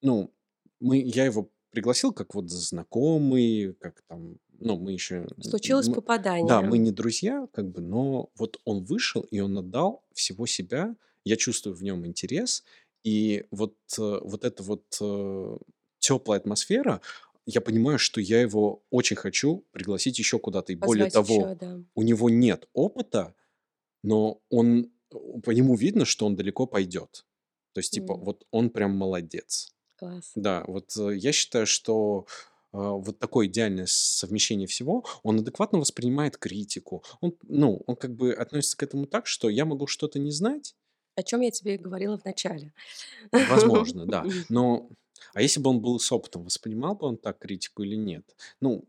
ну, 0.00 0.32
мы, 0.78 1.02
я 1.02 1.24
его 1.24 1.50
пригласил 1.70 2.12
как 2.12 2.36
вот 2.36 2.50
знакомый, 2.50 3.74
как 3.80 4.00
там, 4.06 4.38
ну, 4.60 4.76
мы 4.76 4.92
еще... 4.92 5.26
Случилось 5.40 5.88
Да, 6.46 6.60
мы 6.60 6.66
попадание. 6.66 6.84
не 6.84 6.92
друзья, 6.92 7.48
как 7.52 7.68
бы, 7.68 7.80
но 7.80 8.30
вот 8.36 8.60
он 8.64 8.84
вышел, 8.84 9.22
и 9.22 9.40
он 9.40 9.58
отдал 9.58 10.04
всего 10.14 10.46
себя. 10.46 10.94
Я 11.24 11.36
чувствую 11.36 11.74
в 11.74 11.82
нем 11.82 12.06
интерес. 12.06 12.62
И 13.02 13.44
вот, 13.50 13.74
э, 13.98 14.20
вот 14.22 14.44
эта 14.44 14.62
вот 14.62 14.84
теплая 16.06 16.38
атмосфера, 16.38 17.00
я 17.46 17.60
понимаю, 17.60 17.98
что 17.98 18.20
я 18.20 18.40
его 18.40 18.82
очень 18.90 19.16
хочу 19.16 19.64
пригласить 19.72 20.18
еще 20.18 20.38
куда-то. 20.38 20.72
И 20.72 20.76
более 20.76 21.06
Позвать 21.06 21.26
того, 21.28 21.40
еще, 21.48 21.54
да. 21.54 21.80
у 21.94 22.02
него 22.02 22.28
нет 22.28 22.68
опыта, 22.72 23.34
но 24.02 24.40
он, 24.50 24.92
по 25.42 25.50
нему 25.52 25.76
видно, 25.76 26.04
что 26.04 26.26
он 26.26 26.36
далеко 26.36 26.66
пойдет. 26.66 27.24
То 27.72 27.80
есть, 27.80 27.92
типа, 27.92 28.12
М, 28.14 28.20
вот 28.24 28.46
он 28.50 28.70
прям 28.70 28.96
молодец. 28.96 29.72
Класс. 29.96 30.32
Да, 30.34 30.64
вот 30.66 30.96
э, 30.96 31.16
я 31.16 31.32
считаю, 31.32 31.66
что 31.66 32.26
э, 32.72 32.78
вот 32.78 33.18
такое 33.18 33.46
идеальное 33.46 33.86
совмещение 33.88 34.66
всего, 34.66 35.04
он 35.22 35.38
адекватно 35.40 35.78
воспринимает 35.78 36.36
критику. 36.36 37.04
Он, 37.20 37.36
ну, 37.42 37.82
он 37.86 37.96
как 37.96 38.14
бы 38.14 38.32
относится 38.32 38.76
к 38.76 38.82
этому 38.82 39.06
так, 39.06 39.26
что 39.26 39.48
я 39.48 39.64
могу 39.64 39.86
что-то 39.86 40.18
не 40.18 40.30
знать, 40.30 40.74
О 41.14 41.22
чем 41.22 41.40
я 41.42 41.50
тебе 41.50 41.78
говорила 41.78 42.18
в 42.18 42.24
начале. 42.24 42.72
возможно, 43.32 44.04
да, 44.06 44.24
но 44.48 44.88
а 45.34 45.42
если 45.42 45.60
бы 45.60 45.70
он 45.70 45.80
был 45.80 45.98
с 45.98 46.10
опытом, 46.12 46.44
воспринимал 46.44 46.94
бы 46.94 47.06
он 47.06 47.16
так 47.16 47.38
критику 47.38 47.82
или 47.82 47.96
нет? 47.96 48.36
Ну, 48.60 48.84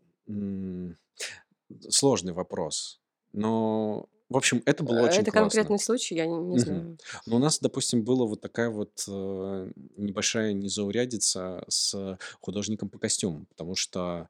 сложный 1.90 2.34
вопрос. 2.34 3.00
Но, 3.34 4.08
в 4.30 4.38
общем, 4.38 4.62
это 4.66 4.84
было 4.84 5.02
очень 5.02 5.22
Это 5.22 5.32
классно. 5.32 5.42
конкретный 5.42 5.80
случай, 5.80 6.16
я 6.16 6.26
не, 6.26 6.38
не 6.38 6.60
знаю. 6.60 6.98
Но 7.26 7.36
у 7.36 7.40
нас, 7.40 7.60
допустим, 7.60 8.04
была 8.04 8.26
вот 8.26 8.42
такая 8.42 8.70
вот 8.70 9.04
э, 9.08 9.72
небольшая 9.98 10.54
незаурядица 10.54 11.64
с 11.68 12.18
художником 12.40 12.90
по 12.90 13.00
костюмам, 13.00 13.46
потому 13.46 13.76
что 13.76 14.28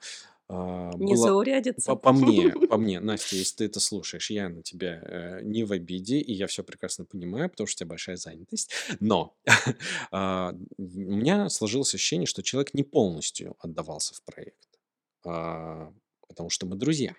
а, 0.50 0.92
Не 0.96 1.14
было 1.14 1.16
по, 1.16 1.18
заурядиться. 1.18 1.96
по 1.96 2.14
мне, 2.14 2.50
по 2.70 2.78
мне, 2.78 3.00
Настя, 3.00 3.36
если 3.36 3.58
ты 3.58 3.66
это 3.66 3.80
слушаешь, 3.80 4.30
я 4.30 4.48
на 4.48 4.64
тебя 4.64 5.02
э, 5.04 5.42
не 5.44 5.64
в 5.66 5.74
обиде, 5.74 6.20
и 6.20 6.32
я 6.34 6.48
все 6.48 6.64
прекрасно 6.64 7.04
понимаю, 7.04 7.50
потому 7.50 7.68
что 7.68 7.78
у 7.78 7.80
тебя 7.80 7.90
большая 7.90 8.16
занятость. 8.16 8.72
Но 9.00 9.36
а, 10.12 10.54
у 10.78 10.84
меня 10.84 11.50
сложилось 11.50 11.94
ощущение, 11.94 12.28
что 12.28 12.44
человек 12.44 12.74
не 12.74 12.84
полностью 12.84 13.56
отдавался 13.60 14.16
в 14.16 14.24
проект, 14.24 14.80
а, 15.26 15.94
потому 16.28 16.50
что 16.50 16.66
мы 16.66 16.78
друзья. 16.78 17.16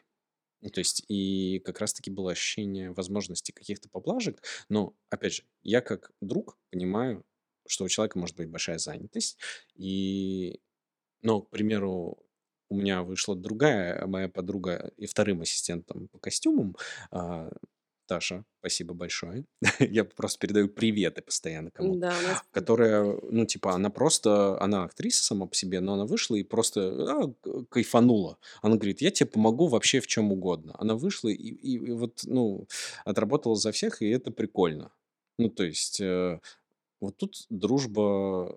Ну, 0.61 0.71
то 0.71 0.81
есть, 0.81 1.05
и 1.09 1.61
как 1.65 1.81
раз-таки 1.81 2.11
было 2.11 2.33
ощущение 2.33 2.93
возможности 2.93 3.53
каких-то 3.53 3.89
поблажек. 3.89 4.43
Но, 4.69 4.97
опять 5.09 5.35
же, 5.35 5.45
я 5.63 5.81
как 5.81 6.11
друг 6.21 6.59
понимаю, 6.71 7.25
что 7.67 7.85
у 7.85 7.89
человека 7.89 8.19
может 8.19 8.37
быть 8.37 8.49
большая 8.49 8.79
занятость. 8.79 9.39
И, 9.77 10.61
ну, 11.23 11.43
к 11.43 11.51
примеру, 11.51 12.19
у 12.69 12.77
меня 12.77 13.03
вышла 13.03 13.37
другая 13.37 14.07
моя 14.07 14.29
подруга 14.29 14.93
и 14.97 15.07
вторым 15.07 15.43
ассистентом 15.43 16.09
по 16.09 16.19
костюмам, 16.19 16.77
а, 17.11 17.51
Таша, 18.09 18.45
спасибо 18.61 18.95
большое. 18.95 19.45
Я 19.79 20.05
просто 20.05 20.39
передаю 20.39 20.69
приветы 20.69 21.21
постоянно 21.21 21.71
кому 21.71 21.95
Да, 21.97 22.09
нас 22.23 22.43
которая, 22.51 23.05
ну, 23.31 23.45
типа, 23.45 23.75
она 23.75 23.91
просто, 23.91 24.59
она 24.63 24.85
актриса 24.85 25.23
сама 25.23 25.47
по 25.47 25.55
себе, 25.55 25.81
но 25.81 25.93
она 25.93 26.07
вышла 26.07 26.35
и 26.37 26.43
просто 26.43 26.81
а, 26.81 27.65
кайфанула. 27.69 28.39
Она 28.63 28.77
говорит, 28.77 29.03
я 29.03 29.11
тебе 29.11 29.29
помогу 29.29 29.67
вообще 29.67 30.01
в 30.01 30.07
чем 30.07 30.33
угодно. 30.33 30.75
Она 30.79 30.95
вышла 30.95 31.29
и, 31.29 31.35
и, 31.35 31.75
и 31.75 31.93
вот, 31.93 32.23
ну, 32.25 32.67
отработала 33.05 33.57
за 33.57 33.73
всех, 33.73 34.01
и 34.01 34.09
это 34.09 34.31
прикольно. 34.31 34.91
Ну, 35.39 35.51
то 35.51 35.65
есть, 35.65 36.01
э, 36.01 36.41
вот 37.01 37.17
тут 37.19 37.45
дружба 37.51 38.57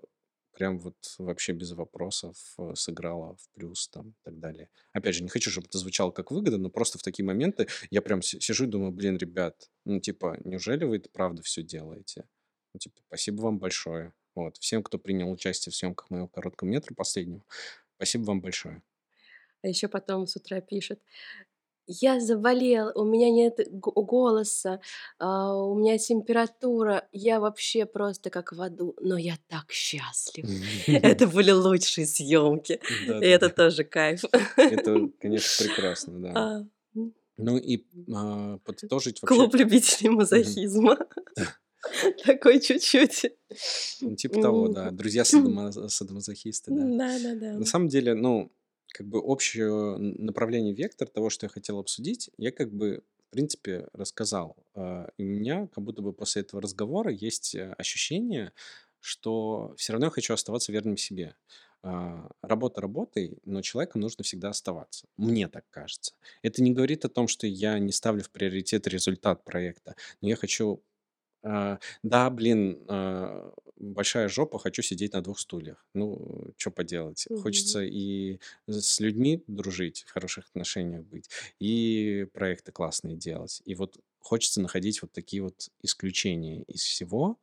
прям 0.62 0.78
вот 0.78 1.16
вообще 1.18 1.52
без 1.52 1.72
вопросов 1.72 2.36
э, 2.56 2.74
сыграла 2.76 3.34
в 3.34 3.48
плюс 3.52 3.88
там 3.88 4.10
и 4.10 4.14
так 4.22 4.38
далее. 4.38 4.68
Опять 4.92 5.16
же, 5.16 5.24
не 5.24 5.28
хочу, 5.28 5.50
чтобы 5.50 5.66
это 5.66 5.76
звучало 5.78 6.12
как 6.12 6.30
выгода, 6.30 6.56
но 6.56 6.70
просто 6.70 6.98
в 6.98 7.02
такие 7.02 7.24
моменты 7.24 7.66
я 7.90 8.00
прям 8.00 8.22
сижу 8.22 8.64
и 8.64 8.68
думаю, 8.68 8.92
блин, 8.92 9.16
ребят, 9.16 9.72
ну 9.84 9.98
типа, 9.98 10.38
неужели 10.44 10.84
вы 10.84 10.98
это 10.98 11.08
правда 11.08 11.42
все 11.42 11.64
делаете? 11.64 12.28
Ну 12.74 12.78
типа, 12.78 13.00
спасибо 13.08 13.40
вам 13.40 13.58
большое. 13.58 14.12
Вот, 14.36 14.56
всем, 14.58 14.84
кто 14.84 14.98
принял 14.98 15.32
участие 15.32 15.72
в 15.72 15.74
съемках 15.74 16.10
моего 16.10 16.28
короткого 16.28 16.68
метра 16.68 16.94
последнего, 16.94 17.42
спасибо 17.96 18.22
вам 18.22 18.40
большое. 18.40 18.82
А 19.62 19.68
еще 19.68 19.88
потом 19.88 20.28
с 20.28 20.36
утра 20.36 20.60
пишет, 20.60 21.00
я 21.86 22.20
заболел, 22.20 22.92
у 22.94 23.04
меня 23.04 23.30
нет 23.30 23.58
голоса, 23.70 24.80
а, 25.18 25.54
у 25.56 25.78
меня 25.78 25.98
температура, 25.98 27.08
я 27.12 27.40
вообще 27.40 27.86
просто 27.86 28.30
как 28.30 28.52
в 28.52 28.60
аду, 28.60 28.94
но 29.00 29.16
я 29.16 29.36
так 29.48 29.70
счастлив. 29.72 30.44
Это 30.86 31.26
были 31.26 31.50
лучшие 31.50 32.06
съемки. 32.06 32.80
И 33.06 33.26
это 33.26 33.48
тоже 33.48 33.84
кайф. 33.84 34.24
Это, 34.56 35.08
конечно, 35.20 35.64
прекрасно, 35.66 36.20
да. 36.20 36.32
А, 36.34 36.66
ну 37.36 37.56
и 37.56 37.84
а, 38.14 38.58
подытожить 38.58 39.22
вообще... 39.22 39.34
Клуб 39.34 39.54
любителей 39.54 40.10
мазохизма. 40.10 40.98
Такой 42.24 42.60
чуть-чуть. 42.60 43.32
Ну, 44.00 44.14
типа 44.14 44.40
того, 44.40 44.68
да. 44.68 44.90
Друзья 44.90 45.24
садомазохисты, 45.24 46.70
да. 46.70 46.84
Да, 46.84 47.18
да, 47.18 47.34
да. 47.34 47.58
На 47.58 47.66
самом 47.66 47.88
деле, 47.88 48.14
ну, 48.14 48.52
как 48.92 49.06
бы 49.06 49.20
общее 49.20 49.96
направление, 49.98 50.74
вектор 50.74 51.08
того, 51.08 51.30
что 51.30 51.46
я 51.46 51.50
хотел 51.50 51.78
обсудить, 51.78 52.30
я 52.38 52.52
как 52.52 52.72
бы, 52.72 53.02
в 53.28 53.30
принципе, 53.30 53.88
рассказал. 53.92 54.56
А, 54.74 55.08
и 55.16 55.24
у 55.24 55.28
меня 55.28 55.68
как 55.68 55.84
будто 55.84 56.02
бы 56.02 56.12
после 56.12 56.42
этого 56.42 56.62
разговора 56.62 57.10
есть 57.10 57.54
э, 57.54 57.72
ощущение, 57.78 58.52
что 59.00 59.74
все 59.76 59.92
равно 59.92 60.06
я 60.06 60.10
хочу 60.10 60.34
оставаться 60.34 60.72
верным 60.72 60.96
себе. 60.96 61.34
А, 61.82 62.30
работа 62.42 62.80
работой, 62.80 63.38
но 63.44 63.62
человеком 63.62 64.02
нужно 64.02 64.22
всегда 64.24 64.50
оставаться. 64.50 65.06
Мне 65.16 65.48
так 65.48 65.64
кажется. 65.70 66.14
Это 66.42 66.62
не 66.62 66.72
говорит 66.72 67.04
о 67.04 67.08
том, 67.08 67.26
что 67.28 67.46
я 67.46 67.78
не 67.78 67.92
ставлю 67.92 68.22
в 68.22 68.30
приоритет 68.30 68.86
результат 68.86 69.44
проекта, 69.44 69.96
но 70.20 70.28
я 70.28 70.36
хочу 70.36 70.82
а, 71.44 71.78
да, 72.02 72.30
блин, 72.30 72.86
большая 73.82 74.28
жопа, 74.28 74.58
хочу 74.58 74.82
сидеть 74.82 75.12
на 75.12 75.22
двух 75.22 75.38
стульях. 75.40 75.86
Ну, 75.94 76.52
что 76.56 76.70
поделать. 76.70 77.28
Мгм. 77.28 77.42
Хочется 77.42 77.82
и 77.82 78.38
с 78.68 79.00
людьми 79.00 79.42
дружить, 79.48 80.04
в 80.06 80.12
хороших 80.12 80.48
отношениях 80.50 81.04
быть, 81.04 81.28
и 81.60 82.26
проекты 82.32 82.72
классные 82.72 83.16
делать. 83.16 83.62
И 83.66 83.74
вот 83.74 83.98
хочется 84.20 84.60
находить 84.60 85.02
вот 85.02 85.12
такие 85.12 85.42
вот 85.42 85.68
исключения 85.82 86.62
из 86.64 86.82
всего, 86.82 87.38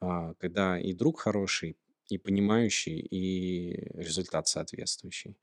а, 0.00 0.34
когда 0.34 0.80
и 0.80 0.92
друг 0.94 1.20
хороший, 1.20 1.76
и 2.08 2.18
понимающий, 2.18 2.98
и 3.00 3.74
результат 3.98 4.48
соответствующий 4.48 5.36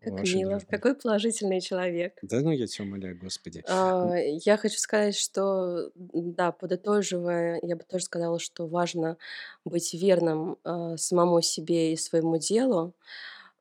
Как 0.00 0.22
мило, 0.22 0.60
дружбе. 0.60 0.66
какой 0.68 0.94
положительный 0.94 1.62
человек. 1.62 2.22
Да 2.22 2.40
ну 2.40 2.50
я 2.50 2.66
тебя 2.66 2.84
умоляю, 2.84 3.16
Господи. 3.18 3.64
А, 3.68 4.14
я 4.18 4.56
хочу 4.56 4.76
сказать, 4.78 5.16
что, 5.16 5.90
да, 5.94 6.50
подытоживая, 6.52 7.60
я 7.62 7.76
бы 7.76 7.84
тоже 7.84 8.04
сказала, 8.04 8.38
что 8.40 8.66
важно 8.66 9.18
быть 9.64 9.94
верным 9.94 10.58
а, 10.64 10.96
самому 10.96 11.40
себе 11.42 11.92
и 11.92 11.96
своему 11.96 12.38
делу 12.38 12.94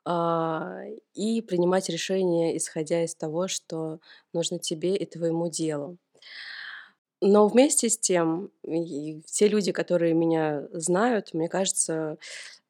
а, 0.06 0.84
и 1.16 1.42
принимать 1.42 1.90
решения, 1.90 2.58
исходя 2.58 3.04
из 3.06 3.16
того, 3.16 3.48
что 3.48 4.00
нужно 4.34 4.60
тебе 4.60 4.96
и 4.98 5.06
твоему 5.06 5.50
делу. 5.50 5.98
Но 7.24 7.48
вместе 7.48 7.88
с 7.90 7.98
тем, 8.00 8.50
и 8.64 9.22
те 9.28 9.48
люди, 9.48 9.72
которые 9.72 10.14
меня 10.16 10.68
знают, 10.74 11.34
мне 11.36 11.48
кажется, 11.50 12.18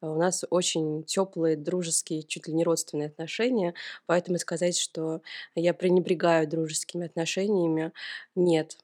у 0.02 0.14
нас 0.16 0.44
очень 0.50 1.04
теплые, 1.04 1.56
дружеские, 1.56 2.22
чуть 2.22 2.48
ли 2.48 2.54
не 2.54 2.64
родственные 2.64 3.08
отношения. 3.08 3.72
Поэтому 4.06 4.38
сказать, 4.38 4.76
что 4.78 5.22
я 5.54 5.72
пренебрегаю 5.72 6.46
дружескими 6.48 7.06
отношениями, 7.06 7.92
нет. 8.34 8.76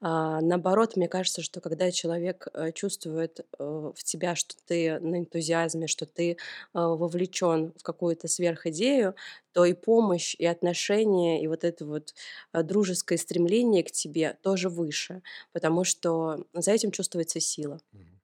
А, 0.00 0.40
наоборот, 0.40 0.96
мне 0.96 1.08
кажется, 1.08 1.42
что 1.42 1.60
когда 1.60 1.90
человек 1.90 2.48
э, 2.54 2.72
чувствует 2.72 3.40
э, 3.58 3.64
в 3.94 4.02
тебя, 4.04 4.34
что 4.36 4.54
ты 4.66 4.98
на 5.00 5.18
энтузиазме, 5.18 5.86
что 5.86 6.06
ты 6.06 6.32
э, 6.32 6.36
вовлечен 6.74 7.72
в 7.76 7.82
какую-то 7.82 8.28
сверхидею, 8.28 9.14
то 9.52 9.64
и 9.64 9.72
помощь, 9.74 10.34
и 10.38 10.44
отношения, 10.46 11.42
и 11.42 11.46
вот 11.46 11.64
это 11.64 11.86
вот 11.86 12.14
дружеское 12.52 13.16
стремление 13.18 13.82
к 13.84 13.90
тебе 13.90 14.36
тоже 14.42 14.68
выше, 14.68 15.22
потому 15.52 15.84
что 15.84 16.44
за 16.52 16.72
этим 16.72 16.90
чувствуется 16.90 17.40
сила. 17.40 17.80
Мгм. 17.92 18.20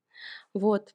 Вот. 0.55 0.95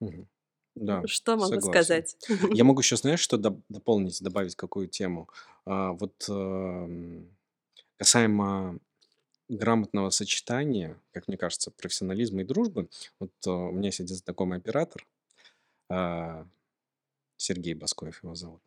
Мгм. 0.00 0.28
Да, 0.74 1.06
Что 1.06 1.36
могу 1.36 1.60
согласен. 1.60 1.60
сказать? 1.60 2.16
Я 2.52 2.64
могу 2.64 2.80
еще, 2.80 2.96
знаешь, 2.96 3.20
что 3.20 3.36
дополнить, 3.68 4.22
добавить 4.22 4.56
какую 4.56 4.88
тему? 4.88 5.28
А, 5.66 5.92
вот 5.92 6.26
эм, 6.28 7.36
касаемо 7.98 8.78
грамотного 9.56 10.10
сочетания, 10.10 10.98
как 11.12 11.28
мне 11.28 11.36
кажется, 11.36 11.70
профессионализма 11.70 12.42
и 12.42 12.44
дружбы. 12.44 12.88
Вот 13.20 13.32
э, 13.46 13.50
у 13.50 13.72
меня 13.72 13.90
один 13.90 14.08
знакомый 14.08 14.58
оператор, 14.58 15.06
а, 15.90 16.46
Сергей 17.38 17.74
Баскоев 17.74 18.22
его 18.24 18.34
зовут. 18.34 18.62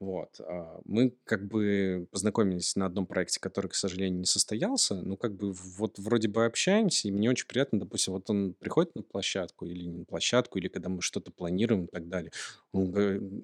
Вот. 0.00 0.40
а, 0.40 0.80
Мы 0.84 1.16
как 1.24 1.46
бы 1.46 2.08
познакомились 2.10 2.76
на 2.76 2.86
одном 2.86 3.06
проекте, 3.06 3.40
который, 3.40 3.68
к 3.68 3.76
сожалению, 3.76 4.20
не 4.20 4.26
состоялся. 4.26 4.96
Ну, 4.96 5.16
как 5.16 5.34
бы 5.36 5.52
вот 5.52 5.98
вроде 6.00 6.28
бы 6.28 6.44
общаемся, 6.46 7.08
и 7.08 7.12
мне 7.12 7.30
очень 7.30 7.46
приятно, 7.48 7.80
допустим, 7.80 8.14
вот 8.14 8.28
он 8.30 8.54
приходит 8.54 8.96
на 8.96 9.04
площадку 9.04 9.66
или 9.66 9.84
не 9.86 9.98
на 10.00 10.06
площадку, 10.06 10.58
или 10.58 10.68
когда 10.68 10.88
мы 10.90 11.02
что-то 11.02 11.32
планируем 11.32 11.86
и 11.86 11.88
так 11.88 12.08
далее. 12.08 12.32
Он, 12.72 12.92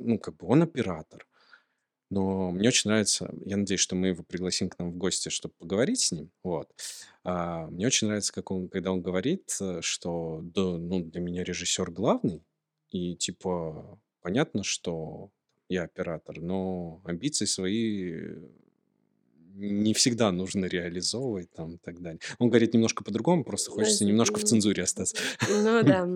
ну, 0.01 0.19
как 0.19 0.37
бы 0.39 0.49
он 0.49 0.65
оператор. 0.65 1.28
Но 2.11 2.51
мне 2.53 2.69
очень 2.69 2.89
нравится, 2.91 3.31
я 3.45 3.57
надеюсь, 3.57 3.81
что 3.81 3.95
мы 3.95 4.09
его 4.09 4.23
пригласим 4.25 4.71
к 4.71 4.79
нам 4.79 4.93
в 4.93 4.97
гости, 4.97 5.29
чтобы 5.29 5.55
поговорить 5.59 6.01
с 6.01 6.13
ним. 6.13 6.31
Вот. 6.43 6.71
А, 7.25 7.67
мне 7.67 7.87
очень 7.87 8.07
нравится, 8.09 8.33
как 8.33 8.51
он, 8.51 8.69
когда 8.69 8.93
он 8.93 9.03
говорит, 9.03 9.57
э, 9.61 9.81
что 9.83 10.41
да, 10.43 10.63
ну, 10.63 11.05
для 11.05 11.21
меня 11.21 11.45
режиссер 11.45 11.91
главный, 11.91 12.43
и 12.91 13.15
типа 13.17 13.99
понятно, 14.23 14.63
что 14.65 15.31
я 15.69 15.83
оператор, 15.85 16.41
но 16.41 17.03
амбиции 17.05 17.45
свои 17.45 18.37
не 19.59 19.93
всегда 19.93 20.31
нужно 20.31 20.67
реализовывать 20.67 21.51
там 21.53 21.75
и 21.75 21.79
так 21.79 22.01
далее. 22.01 22.21
Он 22.39 22.49
говорит 22.49 22.75
немножко 22.75 23.03
по-другому, 23.03 23.45
просто 23.45 23.71
хочется 23.71 24.05
немножко 24.05 24.39
в 24.39 24.45
цензуре 24.45 24.85
остаться. 24.85 25.17
Ну 25.49 25.83
да. 25.83 26.09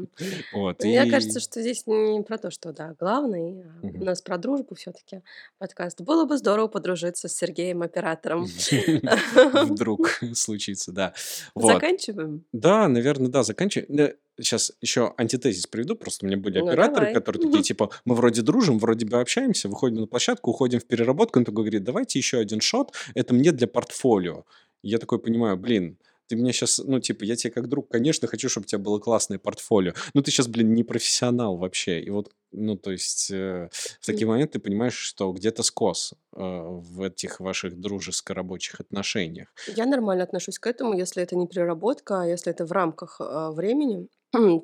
Вот, 0.53 0.83
Мне 0.85 1.11
кажется, 1.11 1.41
что 1.41 1.61
здесь 1.61 1.87
не 1.87 2.23
про 2.23 2.39
то, 2.39 2.51
что 2.51 2.73
да, 2.73 2.95
главный, 2.99 3.63
а 3.63 3.87
у 3.87 4.05
нас 4.05 4.23
про 4.23 4.39
дружбу 4.39 4.75
все-таки 4.75 5.23
подкаст. 5.59 6.01
Было 6.01 6.25
бы 6.25 6.39
здорово 6.39 6.69
подружиться 6.69 7.29
с 7.29 7.37
Сергеем 7.37 7.83
оператором. 7.83 8.47
Вдруг 9.53 10.21
случится, 10.35 10.93
да. 10.93 11.15
Заканчиваем? 11.55 12.45
Да, 12.53 12.89
наверное, 12.89 13.29
да, 13.29 13.43
заканчиваем 13.43 14.15
сейчас 14.41 14.73
еще 14.81 15.15
антитезис 15.19 15.67
приведу, 15.67 15.95
просто 15.97 16.25
у 16.25 16.29
меня 16.29 16.39
были 16.39 16.59
ну, 16.59 16.69
операторы, 16.69 17.07
давай. 17.07 17.15
которые 17.15 17.43
такие, 17.43 17.63
типа, 17.63 17.91
мы 18.05 18.15
вроде 18.15 18.43
дружим, 18.43 18.79
вроде 18.79 19.07
бы 19.07 19.21
общаемся, 19.21 19.69
выходим 19.69 20.01
на 20.01 20.07
площадку, 20.07 20.51
уходим 20.51 20.81
в 20.81 20.87
переработку, 20.87 21.39
он 21.39 21.45
такой 21.45 21.65
говорит, 21.65 21.85
давайте 21.85 22.19
еще 22.19 22.39
один 22.39 22.61
шот, 22.61 22.93
это 23.15 23.35
мне 23.35 23.53
для 23.53 23.67
портфолио. 23.67 24.45
я 24.83 24.99
такой 24.99 25.19
понимаю, 25.19 25.57
блин, 25.57 25.99
ты 26.33 26.37
меня 26.37 26.53
сейчас, 26.53 26.79
ну, 26.79 26.99
типа, 26.99 27.25
я 27.25 27.37
тебе 27.37 27.51
как 27.53 27.69
друг, 27.69 27.89
конечно, 27.89 28.27
хочу, 28.27 28.49
чтобы 28.49 28.65
у 28.65 28.67
тебя 28.67 28.79
было 28.79 28.99
классное 28.99 29.39
портфолио, 29.39 29.93
но 30.15 30.23
ты 30.23 30.31
сейчас, 30.31 30.49
блин, 30.49 30.73
не 30.73 30.83
профессионал 30.83 31.59
вообще. 31.59 32.01
И 32.01 32.09
вот 32.09 32.31
Ну, 32.53 32.77
то 32.77 32.91
есть 32.91 33.31
э, 33.31 33.69
в 34.01 34.07
такие 34.07 34.27
моменты 34.27 34.55
ты 34.55 34.59
понимаешь, 34.59 34.95
что 34.95 35.33
где-то 35.33 35.63
скос 35.63 36.15
э, 36.35 36.39
в 36.39 37.03
этих 37.03 37.41
ваших 37.41 37.79
дружеско-рабочих 37.79 38.81
отношениях. 38.81 39.49
Я 39.77 39.87
нормально 39.87 40.25
отношусь 40.25 40.59
к 40.59 40.67
этому, 40.67 40.97
если 40.97 41.23
это 41.23 41.37
не 41.37 41.47
переработка, 41.47 42.23
а 42.23 42.27
если 42.27 42.51
это 42.51 42.65
в 42.65 42.73
рамках 42.73 43.21
а, 43.21 43.51
времени, 43.51 44.09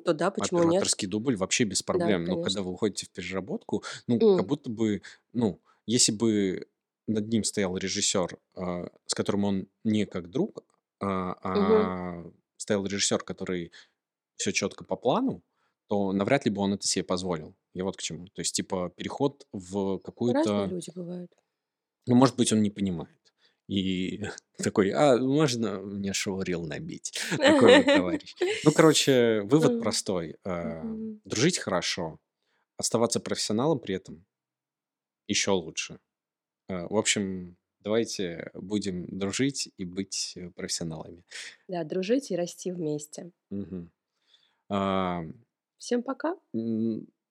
то 0.03 0.13
да, 0.13 0.31
почему 0.31 0.59
нет? 0.63 0.69
Операторский 0.69 1.07
дубль 1.07 1.35
вообще 1.35 1.63
без 1.63 1.79
Да, 1.79 1.85
проблем. 1.85 2.25
Но 2.25 2.41
когда 2.41 2.61
вы 2.61 2.71
уходите 2.71 3.05
в 3.05 3.09
переработку, 3.11 3.83
ну, 4.07 4.19
как 4.19 4.39
М, 4.41 4.47
будто 4.47 4.69
бы, 4.69 5.01
ну, 5.33 5.61
если 5.85 6.11
бы 6.11 6.67
над 7.07 7.27
ним 7.27 7.43
стоял 7.43 7.75
режиссер, 7.77 8.37
а, 8.55 8.89
с 9.05 9.13
которым 9.13 9.43
он 9.45 9.67
не 9.83 10.05
как 10.05 10.29
друг, 10.29 10.63
а, 10.99 11.35
мгм. 11.49 11.73
а 11.73 12.31
стоял 12.57 12.85
режиссер, 12.85 13.23
который 13.23 13.71
все 14.37 14.51
четко 14.51 14.83
по 14.83 14.95
плану, 14.95 15.43
то 15.87 16.11
навряд 16.13 16.45
ли 16.45 16.51
бы 16.51 16.61
он 16.61 16.73
это 16.73 16.87
себе 16.87 17.03
позволил. 17.03 17.55
Я 17.73 17.83
вот 17.83 17.97
к 17.97 18.01
чему. 18.01 18.27
То 18.27 18.41
есть, 18.41 18.55
типа, 18.55 18.91
переход 18.95 19.47
в 19.51 19.67
Разные 19.67 19.99
какую-то... 19.99 20.65
люди 20.65 20.91
бывают. 20.95 21.31
Ну, 22.07 22.15
может 22.15 22.35
быть, 22.35 22.51
он 22.51 22.61
не 22.61 22.69
понимает. 22.69 23.18
И 23.69 24.23
такой, 24.57 24.89
а 24.89 25.17
можно 25.17 25.79
мне 25.79 26.11
шоурил 26.11 26.65
набить? 26.65 27.13
Такой 27.37 27.77
вот 27.77 27.85
товарищ. 27.85 28.35
Ну, 28.65 28.71
короче, 28.71 29.41
вывод 29.45 29.79
простой. 29.81 30.37
а. 30.43 30.81
Дружить 31.23 31.59
хорошо, 31.59 32.17
оставаться 32.77 33.19
профессионалом 33.19 33.79
при 33.79 33.95
этом 33.95 34.25
еще 35.27 35.51
лучше. 35.51 35.99
А, 36.67 36.87
В 36.87 36.97
общем, 36.97 37.57
давайте 37.81 38.49
будем 38.55 39.05
дружить 39.05 39.71
и 39.77 39.85
быть 39.85 40.33
э, 40.35 40.49
профессионалами. 40.49 41.23
Да, 41.67 41.83
дружить 41.83 42.31
и 42.31 42.35
расти 42.35 42.71
вместе. 42.71 43.31
А, 44.67 45.23
Всем 45.77 46.01
пока. 46.01 46.35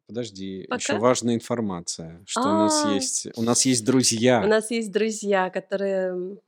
Подожди, 0.08 0.60
еще 0.60 0.94
Пока. 0.94 0.98
важная 0.98 1.34
информация, 1.34 2.22
что 2.26 2.40
у 2.40 2.44
нас 2.44 2.82
А, 2.86 2.94
есть, 2.94 3.28
у 3.36 3.42
нас 3.42 3.66
есть 3.66 3.82
у 3.82 3.86
друзья. 3.86 4.46
нас 4.46 4.70
есть 4.70 4.90
друзья, 4.90 5.50
которые 5.50 6.38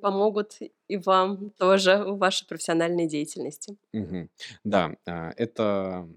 помогут 0.00 0.52
и 0.86 0.96
вам 0.98 1.50
тоже 1.58 1.96
в 2.06 2.18
вашей 2.18 2.46
профессиональной 2.46 3.08
деятельности. 3.08 3.76
Мгм. 3.92 4.30
Да, 4.62 4.94
а, 5.04 5.32
это 5.36 6.08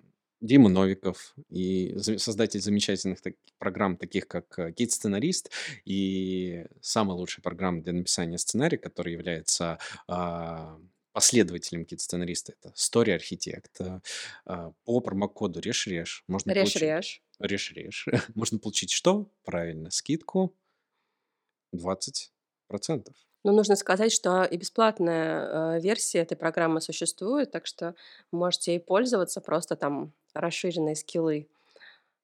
Дима 0.42 0.70
Новиков 0.70 1.34
и 1.50 1.98
создатель 1.98 2.62
замечательных 2.62 3.22
так- 3.22 3.34
программ, 3.58 3.98
таких 3.98 4.28
как 4.28 4.58
э, 4.60 4.72
Кит-сценарист 4.72 5.52
и 5.86 6.66
самая 6.82 7.16
лучшая 7.18 7.42
программа 7.44 7.82
для 7.84 7.94
написания 7.94 8.38
сценария, 8.40 8.78
которая 8.78 9.14
является 9.14 9.78
а, 11.12 11.16
последователем 11.16 11.86
Кит-сценариста, 11.86 12.54
это 12.54 12.74
Story 12.76 13.18
Architect. 13.18 14.02
А, 14.46 14.72
По 14.84 15.00
промокоду 15.00 15.60
Реш-Реш 15.60 16.24
можно 16.28 16.54
получить... 16.54 16.82
Реш-реш. 16.82 17.24
Реш-Реш. 17.40 18.08
Можно 18.36 18.60
получить 18.60 18.92
что? 18.92 19.32
Правильно, 19.44 19.90
скидку 19.90 20.56
20%. 21.76 22.30
Но 23.44 23.52
нужно 23.52 23.76
сказать, 23.76 24.12
что 24.12 24.44
и 24.44 24.56
бесплатная 24.56 25.78
э, 25.78 25.82
версия 25.82 26.20
этой 26.20 26.36
программы 26.36 26.80
существует, 26.80 27.50
так 27.50 27.66
что 27.66 27.96
можете 28.32 28.74
ей 28.74 28.80
пользоваться, 28.80 29.42
просто 29.42 29.76
там 29.76 30.14
расширенные 30.36 30.96
скиллы 30.96 31.50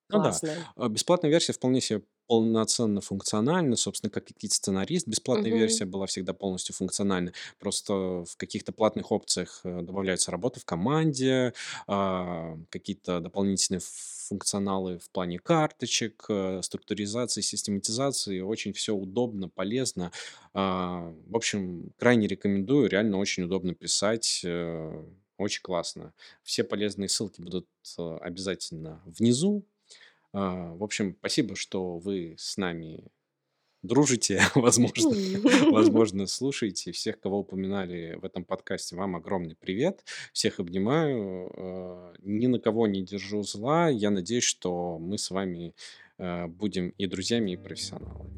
Ну 0.09 0.21
да, 0.21 0.87
бесплатная 0.87 1.31
версия 1.31 1.53
вполне 1.53 1.81
себе 1.81 2.03
полноценно 2.27 3.01
функциональна, 3.01 3.75
собственно, 3.75 4.09
как 4.11 4.29
и 4.31 4.33
Кит-сценарист. 4.33 5.07
Бесплатная 5.07 5.51
Мгм. 5.51 5.59
версия 5.59 5.85
была 5.85 6.05
всегда 6.07 6.33
полностью 6.33 6.75
функциональна. 6.75 7.33
Просто 7.59 7.93
в 8.25 8.35
каких-то 8.37 8.71
платных 8.73 9.11
опциях 9.11 9.61
э, 9.63 9.81
добавляются 9.81 10.31
работы 10.31 10.59
в 10.59 10.65
команде, 10.65 11.53
а, 11.87 12.57
какие-то 12.69 13.19
дополнительные 13.21 13.81
функционалы 14.27 14.99
в 14.99 15.09
плане 15.11 15.39
карточек, 15.39 16.25
э, 16.29 16.61
структуризации, 16.61 17.41
систематизации. 17.41 18.41
Очень 18.41 18.73
все 18.73 18.93
удобно, 18.93 19.49
полезно. 19.49 20.11
А, 20.53 21.13
В 21.27 21.35
общем, 21.35 21.91
крайне 21.97 22.27
рекомендую. 22.27 22.89
Реально 22.89 23.17
очень 23.17 23.43
удобно 23.43 23.73
писать. 23.73 24.41
э, 24.43 25.03
Очень 25.37 25.61
классно. 25.61 26.13
Все 26.41 26.63
полезные 26.63 27.09
ссылки 27.09 27.41
будут 27.41 27.67
обязательно 28.21 29.03
внизу. 29.05 29.63
А, 30.39 30.75
В 30.75 30.83
общем, 30.83 31.15
спасибо, 31.19 31.55
что 31.55 31.97
вы 31.97 32.35
с 32.37 32.57
нами 32.57 33.07
дружите, 33.81 34.39
возможно, 34.55 35.09
возможно, 35.71 36.27
слушаете. 36.27 36.91
Всех, 36.91 37.19
кого 37.19 37.39
упоминали 37.39 38.19
в 38.21 38.23
этом 38.23 38.45
подкасте, 38.45 38.95
вам 38.95 39.15
огромный 39.15 39.55
привет. 39.55 40.05
Всех 40.33 40.59
обнимаю. 40.59 41.49
э, 41.57 42.13
Ни 42.21 42.45
на 42.45 42.59
кого 42.59 42.85
не 42.85 43.01
держу 43.01 43.41
зла. 43.41 43.89
Я 43.89 44.11
надеюсь, 44.11 44.43
что 44.43 44.99
мы 44.99 45.17
с 45.17 45.31
вами 45.31 45.73
э, 46.19 46.45
будем 46.45 46.89
и 46.89 47.07
друзьями, 47.07 47.53
и 47.53 47.57
профессионалами. 47.57 48.37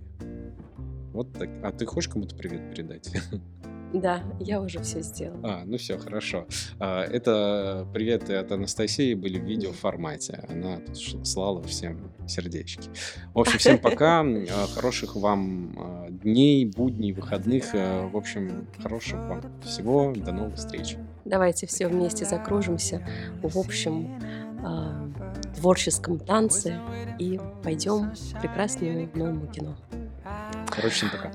Вот 1.12 1.34
так. 1.34 1.50
А 1.64 1.74
ты 1.74 1.86
хочешь 1.86 2.10
кому-то 2.10 2.34
привет 2.34 2.72
передать? 2.72 3.12
Да, 3.93 4.21
я 4.39 4.61
уже 4.61 4.79
все 4.81 5.01
сделала. 5.01 5.39
А, 5.43 5.63
ну 5.65 5.77
все, 5.77 5.97
хорошо. 5.97 6.45
А, 6.79 7.03
Это 7.03 7.87
приветы 7.91 8.35
от 8.35 8.51
Анастасии 8.51 9.15
были 9.15 9.39
в 9.39 9.43
видеоформате. 9.45 10.45
Она 10.47 10.77
тут 10.77 11.27
слала 11.27 11.61
всем 11.63 12.11
сердечки. 12.27 12.89
В 13.33 13.39
общем, 13.39 13.57
всем 13.57 13.79
пока. 13.79 14.21
а, 14.21 14.67
Хороших 14.75 15.15
вам 15.15 15.75
а, 15.77 16.07
дней, 16.09 16.65
будней, 16.65 17.13
выходных. 17.13 17.65
а, 17.73 18.07
В 18.07 18.15
общем, 18.15 18.67
хорошего 18.81 19.21
вам 19.25 19.41
всего. 19.63 20.13
До 20.15 20.31
новых 20.33 20.55
встреч. 20.55 20.95
Давайте 21.25 21.65
все 21.65 21.87
вместе 21.87 22.25
закружимся 22.25 23.05
в 23.41 23.57
общем 23.57 24.19
творческом 25.55 26.19
танце 26.19 26.79
и 27.17 27.39
пойдем 27.63 28.11
к 28.11 28.41
прекрасному 28.41 29.09
новому 29.15 29.47
кино. 29.47 29.75
Короче, 30.78 30.95
всем 30.95 31.11
пока. 31.11 31.30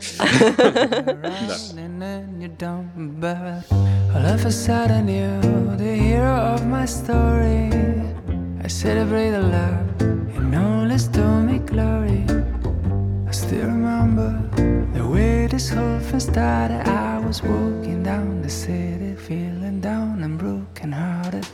Да. 0.57 1.55
Running 1.75 2.01
and 2.01 2.41
you 2.41 2.49
don't 2.57 3.19
but 3.19 3.63
all 4.15 4.25
of 4.25 4.45
a 4.45 4.51
sudden 4.51 5.07
you're 5.07 5.77
the 5.77 5.95
hero 5.95 6.53
of 6.53 6.65
my 6.65 6.85
story. 6.85 7.69
I 8.63 8.67
celebrate 8.67 9.31
the 9.31 9.41
love 9.41 9.87
and 10.35 10.55
all 10.55 10.91
is 10.91 11.07
to 11.09 11.23
me 11.41 11.59
glory. 11.59 12.25
I 13.27 13.31
still 13.31 13.67
remember 13.67 14.31
the 14.93 15.05
way 15.05 15.47
this 15.47 15.69
whole 15.69 15.99
thing 15.99 16.19
started. 16.19 16.87
I 16.87 17.19
was 17.19 17.41
walking 17.43 18.03
down 18.03 18.41
the 18.41 18.49
city, 18.49 19.15
feeling 19.15 19.79
down 19.81 20.23
and 20.23 20.37
broken 20.37 20.91
hearted. 20.91 21.47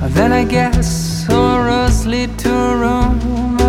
Then 0.00 0.32
I 0.32 0.44
guess 0.44 1.26
sorrows 1.26 2.06
lead 2.06 2.38
to 2.38 2.50
Rome. 2.50 3.61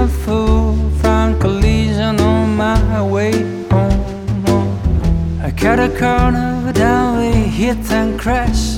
Cut 5.64 5.80
a 5.80 5.88
corner, 5.88 6.70
down 6.74 7.16
we 7.16 7.32
hit 7.48 7.90
and 7.90 8.20
crash. 8.20 8.76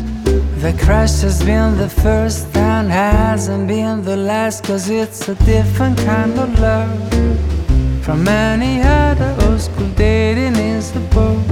The 0.62 0.72
crash 0.84 1.20
has 1.22 1.42
been 1.42 1.76
the 1.76 1.88
first 1.88 2.56
and 2.56 2.92
hasn't 2.92 3.66
been 3.66 4.04
the 4.04 4.16
last, 4.16 4.62
cause 4.62 4.88
it's 4.88 5.28
a 5.28 5.34
different 5.44 5.98
kind 5.98 6.38
of 6.38 6.48
love. 6.60 6.96
From 8.04 8.28
any 8.28 8.82
other 8.82 9.36
old 9.42 9.60
school 9.60 9.88
dating 9.96 10.54
is 10.54 10.92
the 10.92 11.00
boat. 11.10 11.42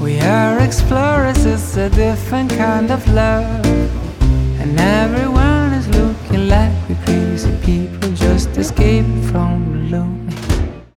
We 0.00 0.18
are 0.20 0.58
explorers, 0.58 1.44
it's 1.44 1.76
a 1.76 1.90
different 1.90 2.50
kind 2.52 2.90
of 2.90 3.06
love. 3.12 3.66
And 4.58 4.80
everyone 4.80 5.74
is 5.74 5.86
looking 5.88 6.48
like 6.48 6.72
we 6.88 6.94
crazy 7.04 7.54
people 7.62 8.10
just 8.12 8.56
escaped 8.56 9.26
from 9.30 9.90
the 9.90 9.98
lonely. 9.98 10.53